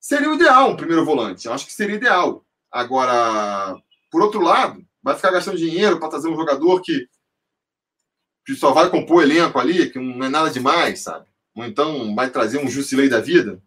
seria 0.00 0.30
o 0.30 0.34
ideal 0.34 0.70
um 0.70 0.76
primeiro 0.76 1.04
volante. 1.04 1.46
Eu 1.46 1.52
acho 1.52 1.66
que 1.66 1.72
seria 1.72 1.96
ideal. 1.96 2.44
Agora, 2.70 3.76
por 4.10 4.22
outro 4.22 4.40
lado, 4.40 4.84
vai 5.02 5.14
ficar 5.14 5.30
gastando 5.30 5.58
dinheiro 5.58 5.98
para 5.98 6.08
trazer 6.08 6.28
um 6.28 6.36
jogador 6.36 6.80
que, 6.80 7.06
que 8.44 8.54
só 8.54 8.72
vai 8.72 8.90
compor 8.90 9.22
elenco 9.22 9.58
ali, 9.58 9.90
que 9.90 9.98
não 9.98 10.26
é 10.26 10.28
nada 10.28 10.50
demais, 10.50 11.00
sabe? 11.00 11.26
Ou 11.54 11.64
então 11.64 12.14
vai 12.14 12.30
trazer 12.30 12.58
um 12.58 12.68
Jusilei 12.68 13.08
da 13.08 13.20
vida. 13.20 13.62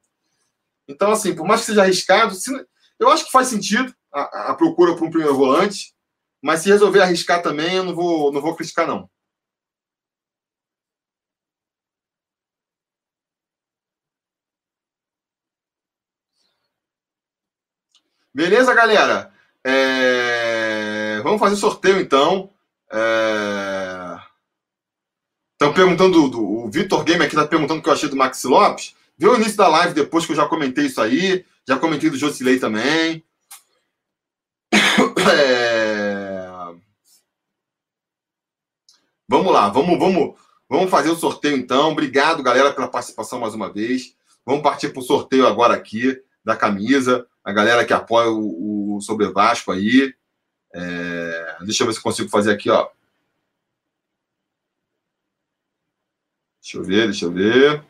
Então, 0.87 1.11
assim, 1.11 1.35
por 1.35 1.45
mais 1.45 1.61
que 1.61 1.67
seja 1.67 1.83
arriscado, 1.83 2.35
eu 2.99 3.09
acho 3.09 3.25
que 3.25 3.31
faz 3.31 3.47
sentido 3.47 3.93
a, 4.11 4.51
a 4.51 4.55
procura 4.55 4.95
por 4.95 5.07
um 5.07 5.11
primeiro 5.11 5.35
volante, 5.35 5.93
mas 6.41 6.61
se 6.61 6.69
resolver 6.69 7.01
arriscar 7.01 7.41
também, 7.41 7.75
eu 7.75 7.83
não 7.83 7.95
vou, 7.95 8.31
não 8.31 8.41
vou 8.41 8.55
criticar, 8.55 8.87
não. 8.87 9.09
Beleza, 18.37 18.71
galera? 18.71 19.31
É... 19.65 21.19
Vamos 21.23 21.39
fazer 21.39 21.55
sorteio, 21.55 21.99
então. 21.99 22.51
Estão 25.53 25.71
é... 25.71 25.73
perguntando, 25.73 26.29
do, 26.29 26.65
o 26.65 26.69
Vitor 26.69 27.03
Game 27.03 27.23
aqui 27.23 27.35
está 27.35 27.47
perguntando 27.47 27.79
o 27.79 27.83
que 27.83 27.89
eu 27.89 27.93
achei 27.93 28.07
do 28.07 28.15
Maxi 28.15 28.45
Lopes. 28.45 28.95
Vê 29.17 29.27
o 29.27 29.35
início 29.35 29.57
da 29.57 29.67
live 29.67 29.95
depois 29.95 30.23
que 30.23 30.33
eu 30.33 30.35
já 30.35 30.45
comentei 30.47 30.85
isso 30.85 31.01
aí. 31.01 31.43
Já 31.67 31.79
comentei 31.79 32.11
do 32.11 32.17
Josilei 32.17 32.59
também. 32.59 33.23
É... 35.29 35.56
Vamos 39.29 39.51
lá, 39.51 39.67
vamos, 39.67 39.99
vamos, 39.99 40.39
vamos 40.69 40.89
fazer 40.89 41.09
o 41.09 41.15
sorteio 41.15 41.57
então. 41.57 41.91
Obrigado, 41.91 42.41
galera, 42.41 42.73
pela 42.73 42.87
participação 42.87 43.39
mais 43.39 43.53
uma 43.53 43.71
vez. 43.71 44.15
Vamos 44.45 44.61
partir 44.63 44.89
para 44.89 44.99
o 44.99 45.03
sorteio 45.03 45.45
agora 45.45 45.73
aqui 45.73 46.21
da 46.45 46.55
camisa. 46.55 47.27
A 47.43 47.51
galera 47.51 47.85
que 47.85 47.91
apoia 47.93 48.29
o, 48.29 48.95
o 48.95 49.01
Sobre 49.01 49.29
Vasco 49.29 49.71
aí. 49.71 50.15
É... 50.73 51.57
Deixa 51.61 51.83
eu 51.83 51.87
ver 51.87 51.93
se 51.93 52.01
consigo 52.01 52.29
fazer 52.29 52.53
aqui, 52.53 52.69
ó. 52.69 52.89
Deixa 56.61 56.77
eu 56.77 56.83
ver, 56.83 57.05
deixa 57.07 57.25
eu 57.25 57.31
ver. 57.31 57.83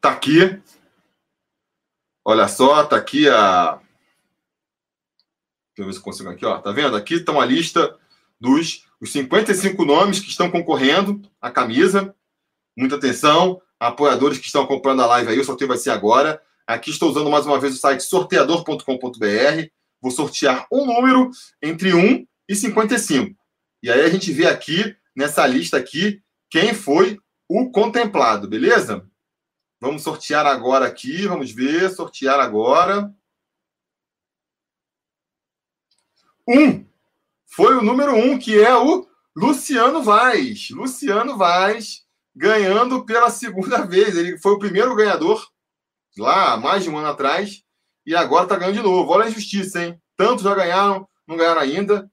Tá 0.00 0.10
aqui. 0.10 0.60
Olha 2.24 2.46
só, 2.46 2.84
tá 2.84 2.96
aqui 2.96 3.28
a. 3.28 3.80
Deixa 5.74 5.78
eu 5.78 5.86
ver 5.86 5.92
se 5.92 5.98
eu 5.98 6.02
consigo 6.02 6.30
aqui, 6.30 6.44
ó. 6.44 6.58
Tá 6.58 6.70
vendo? 6.70 6.96
Aqui 6.96 7.14
está 7.14 7.32
uma 7.32 7.44
lista 7.44 7.98
dos 8.40 8.86
os 9.00 9.10
55 9.10 9.84
nomes 9.84 10.20
que 10.20 10.28
estão 10.28 10.48
concorrendo 10.48 11.20
à 11.40 11.50
camisa. 11.50 12.14
Muita 12.76 12.94
atenção. 12.94 13.60
Apoiadores 13.80 14.38
que 14.38 14.46
estão 14.46 14.62
acompanhando 14.62 15.02
a 15.02 15.06
live 15.06 15.32
aí, 15.32 15.40
o 15.40 15.44
sorteio 15.44 15.66
vai 15.66 15.76
ser 15.76 15.90
agora. 15.90 16.40
Aqui 16.64 16.90
estou 16.90 17.10
usando 17.10 17.28
mais 17.28 17.44
uma 17.44 17.58
vez 17.58 17.74
o 17.74 17.78
site 17.78 18.04
sorteador.com.br. 18.04 19.66
Vou 20.00 20.10
sortear 20.12 20.66
um 20.70 20.86
número 20.86 21.30
entre 21.60 21.92
1 21.92 22.24
e 22.48 22.54
55. 22.54 23.34
E 23.82 23.90
aí 23.90 24.02
a 24.02 24.08
gente 24.08 24.30
vê 24.30 24.46
aqui, 24.46 24.94
nessa 25.16 25.44
lista 25.46 25.76
aqui, 25.76 26.22
quem 26.48 26.72
foi 26.72 27.18
o 27.48 27.70
contemplado, 27.72 28.46
beleza? 28.48 29.04
Vamos 29.82 30.02
sortear 30.02 30.46
agora 30.46 30.86
aqui, 30.86 31.26
vamos 31.26 31.50
ver, 31.50 31.90
sortear 31.90 32.38
agora. 32.38 33.12
Um. 36.46 36.86
Foi 37.46 37.74
o 37.74 37.82
número 37.82 38.14
um, 38.14 38.38
que 38.38 38.62
é 38.62 38.72
o 38.76 39.04
Luciano 39.34 40.00
Vaz. 40.00 40.70
Luciano 40.70 41.36
Vaz 41.36 42.06
ganhando 42.32 43.04
pela 43.04 43.28
segunda 43.28 43.82
vez. 43.84 44.16
Ele 44.16 44.38
foi 44.38 44.52
o 44.52 44.58
primeiro 44.60 44.94
ganhador 44.94 45.44
lá 46.16 46.56
mais 46.56 46.84
de 46.84 46.88
um 46.88 46.96
ano 46.96 47.08
atrás 47.08 47.64
e 48.06 48.14
agora 48.14 48.44
está 48.44 48.54
ganhando 48.54 48.76
de 48.76 48.82
novo. 48.82 49.10
Olha 49.10 49.24
a 49.24 49.30
injustiça, 49.30 49.84
hein? 49.84 50.00
Tantos 50.16 50.44
já 50.44 50.54
ganharam, 50.54 51.08
não 51.26 51.36
ganharam 51.36 51.60
ainda 51.60 52.08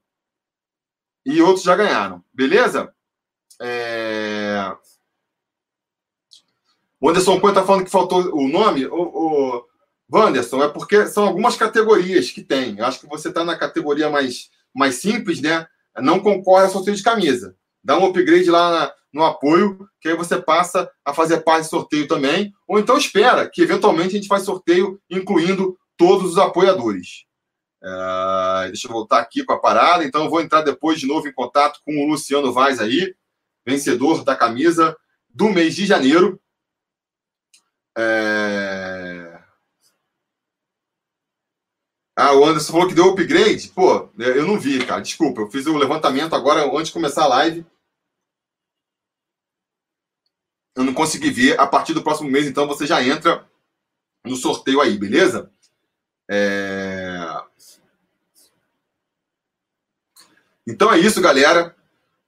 e 1.24 1.40
outros 1.40 1.66
já 1.66 1.76
ganharam. 1.76 2.26
Beleza? 2.34 2.92
É... 3.62 4.49
O 7.00 7.10
Anderson 7.10 7.40
Coelho 7.40 7.58
está 7.58 7.66
falando 7.66 7.86
que 7.86 7.92
faltou 7.92 8.36
o 8.36 8.48
nome. 8.48 8.86
O, 8.86 9.66
o 10.12 10.64
é 10.64 10.68
porque 10.70 11.08
são 11.08 11.28
algumas 11.28 11.56
categorias 11.56 12.32
que 12.32 12.42
tem. 12.42 12.78
Eu 12.78 12.86
acho 12.86 13.00
que 13.00 13.08
você 13.08 13.30
está 13.30 13.44
na 13.46 13.56
categoria 13.56 14.10
mais, 14.10 14.50
mais 14.74 14.96
simples, 14.96 15.40
né? 15.40 15.68
Não 15.98 16.20
concorre 16.20 16.66
a 16.66 16.70
sorteio 16.70 16.98
de 16.98 17.04
camisa. 17.04 17.56
Dá 17.84 17.98
um 17.98 18.06
upgrade 18.06 18.50
lá 18.50 18.72
na, 18.72 18.94
no 19.14 19.24
apoio, 19.24 19.88
que 20.02 20.10
aí 20.10 20.16
você 20.16 20.42
passa 20.42 20.90
a 21.06 21.14
fazer 21.14 21.42
parte 21.42 21.66
do 21.66 21.70
sorteio 21.70 22.08
também. 22.08 22.54
Ou 22.68 22.80
então 22.80 22.98
espera 22.98 23.48
que 23.48 23.62
eventualmente 23.62 24.10
a 24.10 24.20
gente 24.20 24.28
faz 24.28 24.44
sorteio 24.44 25.00
incluindo 25.10 25.78
todos 25.96 26.32
os 26.32 26.38
apoiadores. 26.38 27.26
É, 27.82 28.68
deixa 28.68 28.88
eu 28.88 28.92
voltar 28.92 29.20
aqui 29.20 29.44
com 29.44 29.54
a 29.54 29.60
parada. 29.60 30.04
Então 30.04 30.24
eu 30.24 30.30
vou 30.30 30.42
entrar 30.42 30.62
depois 30.62 31.00
de 31.00 31.08
novo 31.08 31.28
em 31.28 31.34
contato 31.34 31.80
com 31.86 32.04
o 32.04 32.08
Luciano 32.08 32.52
Vaz 32.52 32.80
aí, 32.80 33.14
vencedor 33.66 34.24
da 34.24 34.36
camisa 34.36 34.96
do 35.30 35.50
mês 35.50 35.76
de 35.76 35.86
janeiro. 35.86 36.40
É... 38.00 39.44
Ah, 42.16 42.34
o 42.34 42.46
Anderson 42.46 42.72
falou 42.72 42.88
que 42.88 42.94
deu 42.94 43.10
upgrade. 43.10 43.70
Pô, 43.70 44.10
eu 44.18 44.48
não 44.48 44.60
vi, 44.60 44.86
cara. 44.86 45.02
Desculpa, 45.02 45.42
eu 45.42 45.52
fiz 45.52 45.66
o 45.66 45.78
levantamento 45.78 46.34
agora 46.34 46.66
antes 46.66 46.88
de 46.88 46.94
começar 46.94 47.24
a 47.24 47.28
live. 47.28 47.66
Eu 50.76 50.84
não 50.84 50.94
consegui 50.94 51.30
ver. 51.30 51.60
A 51.60 51.68
partir 51.68 51.94
do 51.94 52.04
próximo 52.04 52.30
mês, 52.30 52.46
então, 52.48 52.68
você 52.68 52.86
já 52.86 53.04
entra 53.04 53.46
no 54.24 54.36
sorteio 54.36 54.82
aí, 54.82 54.98
beleza? 54.98 55.52
É... 56.30 57.20
Então 60.68 60.94
é 60.94 61.00
isso, 61.00 61.22
galera. 61.22 61.76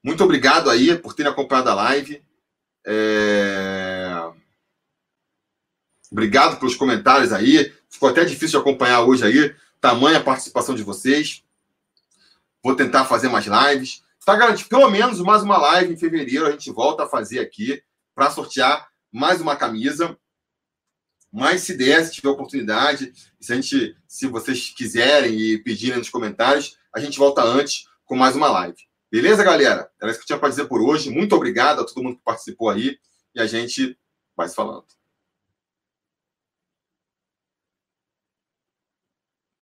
Muito 0.03 0.23
obrigado 0.23 0.69
aí 0.69 0.97
por 0.97 1.13
terem 1.13 1.31
acompanhado 1.31 1.69
a 1.69 1.75
live. 1.75 2.23
É... 2.85 3.80
Obrigado 6.11 6.59
pelos 6.59 6.75
comentários 6.75 7.31
aí. 7.31 7.73
Ficou 7.89 8.09
até 8.09 8.25
difícil 8.25 8.59
de 8.59 8.69
acompanhar 8.69 9.01
hoje 9.01 9.25
aí. 9.25 9.55
Tamanha 9.79 10.21
participação 10.21 10.75
de 10.75 10.83
vocês. 10.83 11.43
Vou 12.61 12.75
tentar 12.75 13.05
fazer 13.05 13.29
mais 13.29 13.45
lives. 13.45 14.03
Está 14.19 14.35
garantido 14.35 14.69
pelo 14.69 14.89
menos 14.89 15.19
mais 15.21 15.41
uma 15.41 15.57
live 15.57 15.93
em 15.93 15.97
fevereiro. 15.97 16.45
A 16.45 16.51
gente 16.51 16.69
volta 16.71 17.03
a 17.03 17.07
fazer 17.07 17.39
aqui 17.39 17.81
para 18.13 18.29
sortear 18.29 18.89
mais 19.11 19.39
uma 19.39 19.55
camisa. 19.55 20.17
Mas 21.31 21.61
se 21.61 21.77
der, 21.77 22.03
se 22.05 22.11
tiver 22.11 22.29
oportunidade, 22.29 23.13
se, 23.39 23.53
a 23.53 23.55
gente, 23.55 23.95
se 24.05 24.27
vocês 24.27 24.69
quiserem 24.69 25.39
e 25.39 25.57
pedirem 25.57 25.97
nos 25.97 26.09
comentários, 26.09 26.77
a 26.93 26.99
gente 26.99 27.17
volta 27.17 27.41
antes 27.41 27.87
com 28.03 28.17
mais 28.17 28.35
uma 28.35 28.49
live. 28.49 28.77
Beleza, 29.09 29.43
galera? 29.43 29.89
Era 29.99 30.11
isso 30.11 30.19
que 30.19 30.23
eu 30.23 30.27
tinha 30.27 30.39
para 30.39 30.49
dizer 30.49 30.65
por 30.65 30.81
hoje. 30.81 31.09
Muito 31.09 31.35
obrigado 31.35 31.79
a 31.79 31.85
todo 31.85 32.03
mundo 32.03 32.17
que 32.17 32.23
participou 32.23 32.69
aí 32.69 32.97
e 33.33 33.39
a 33.39 33.47
gente 33.47 33.97
vai 34.35 34.49
se 34.49 34.55
falando. 34.55 34.85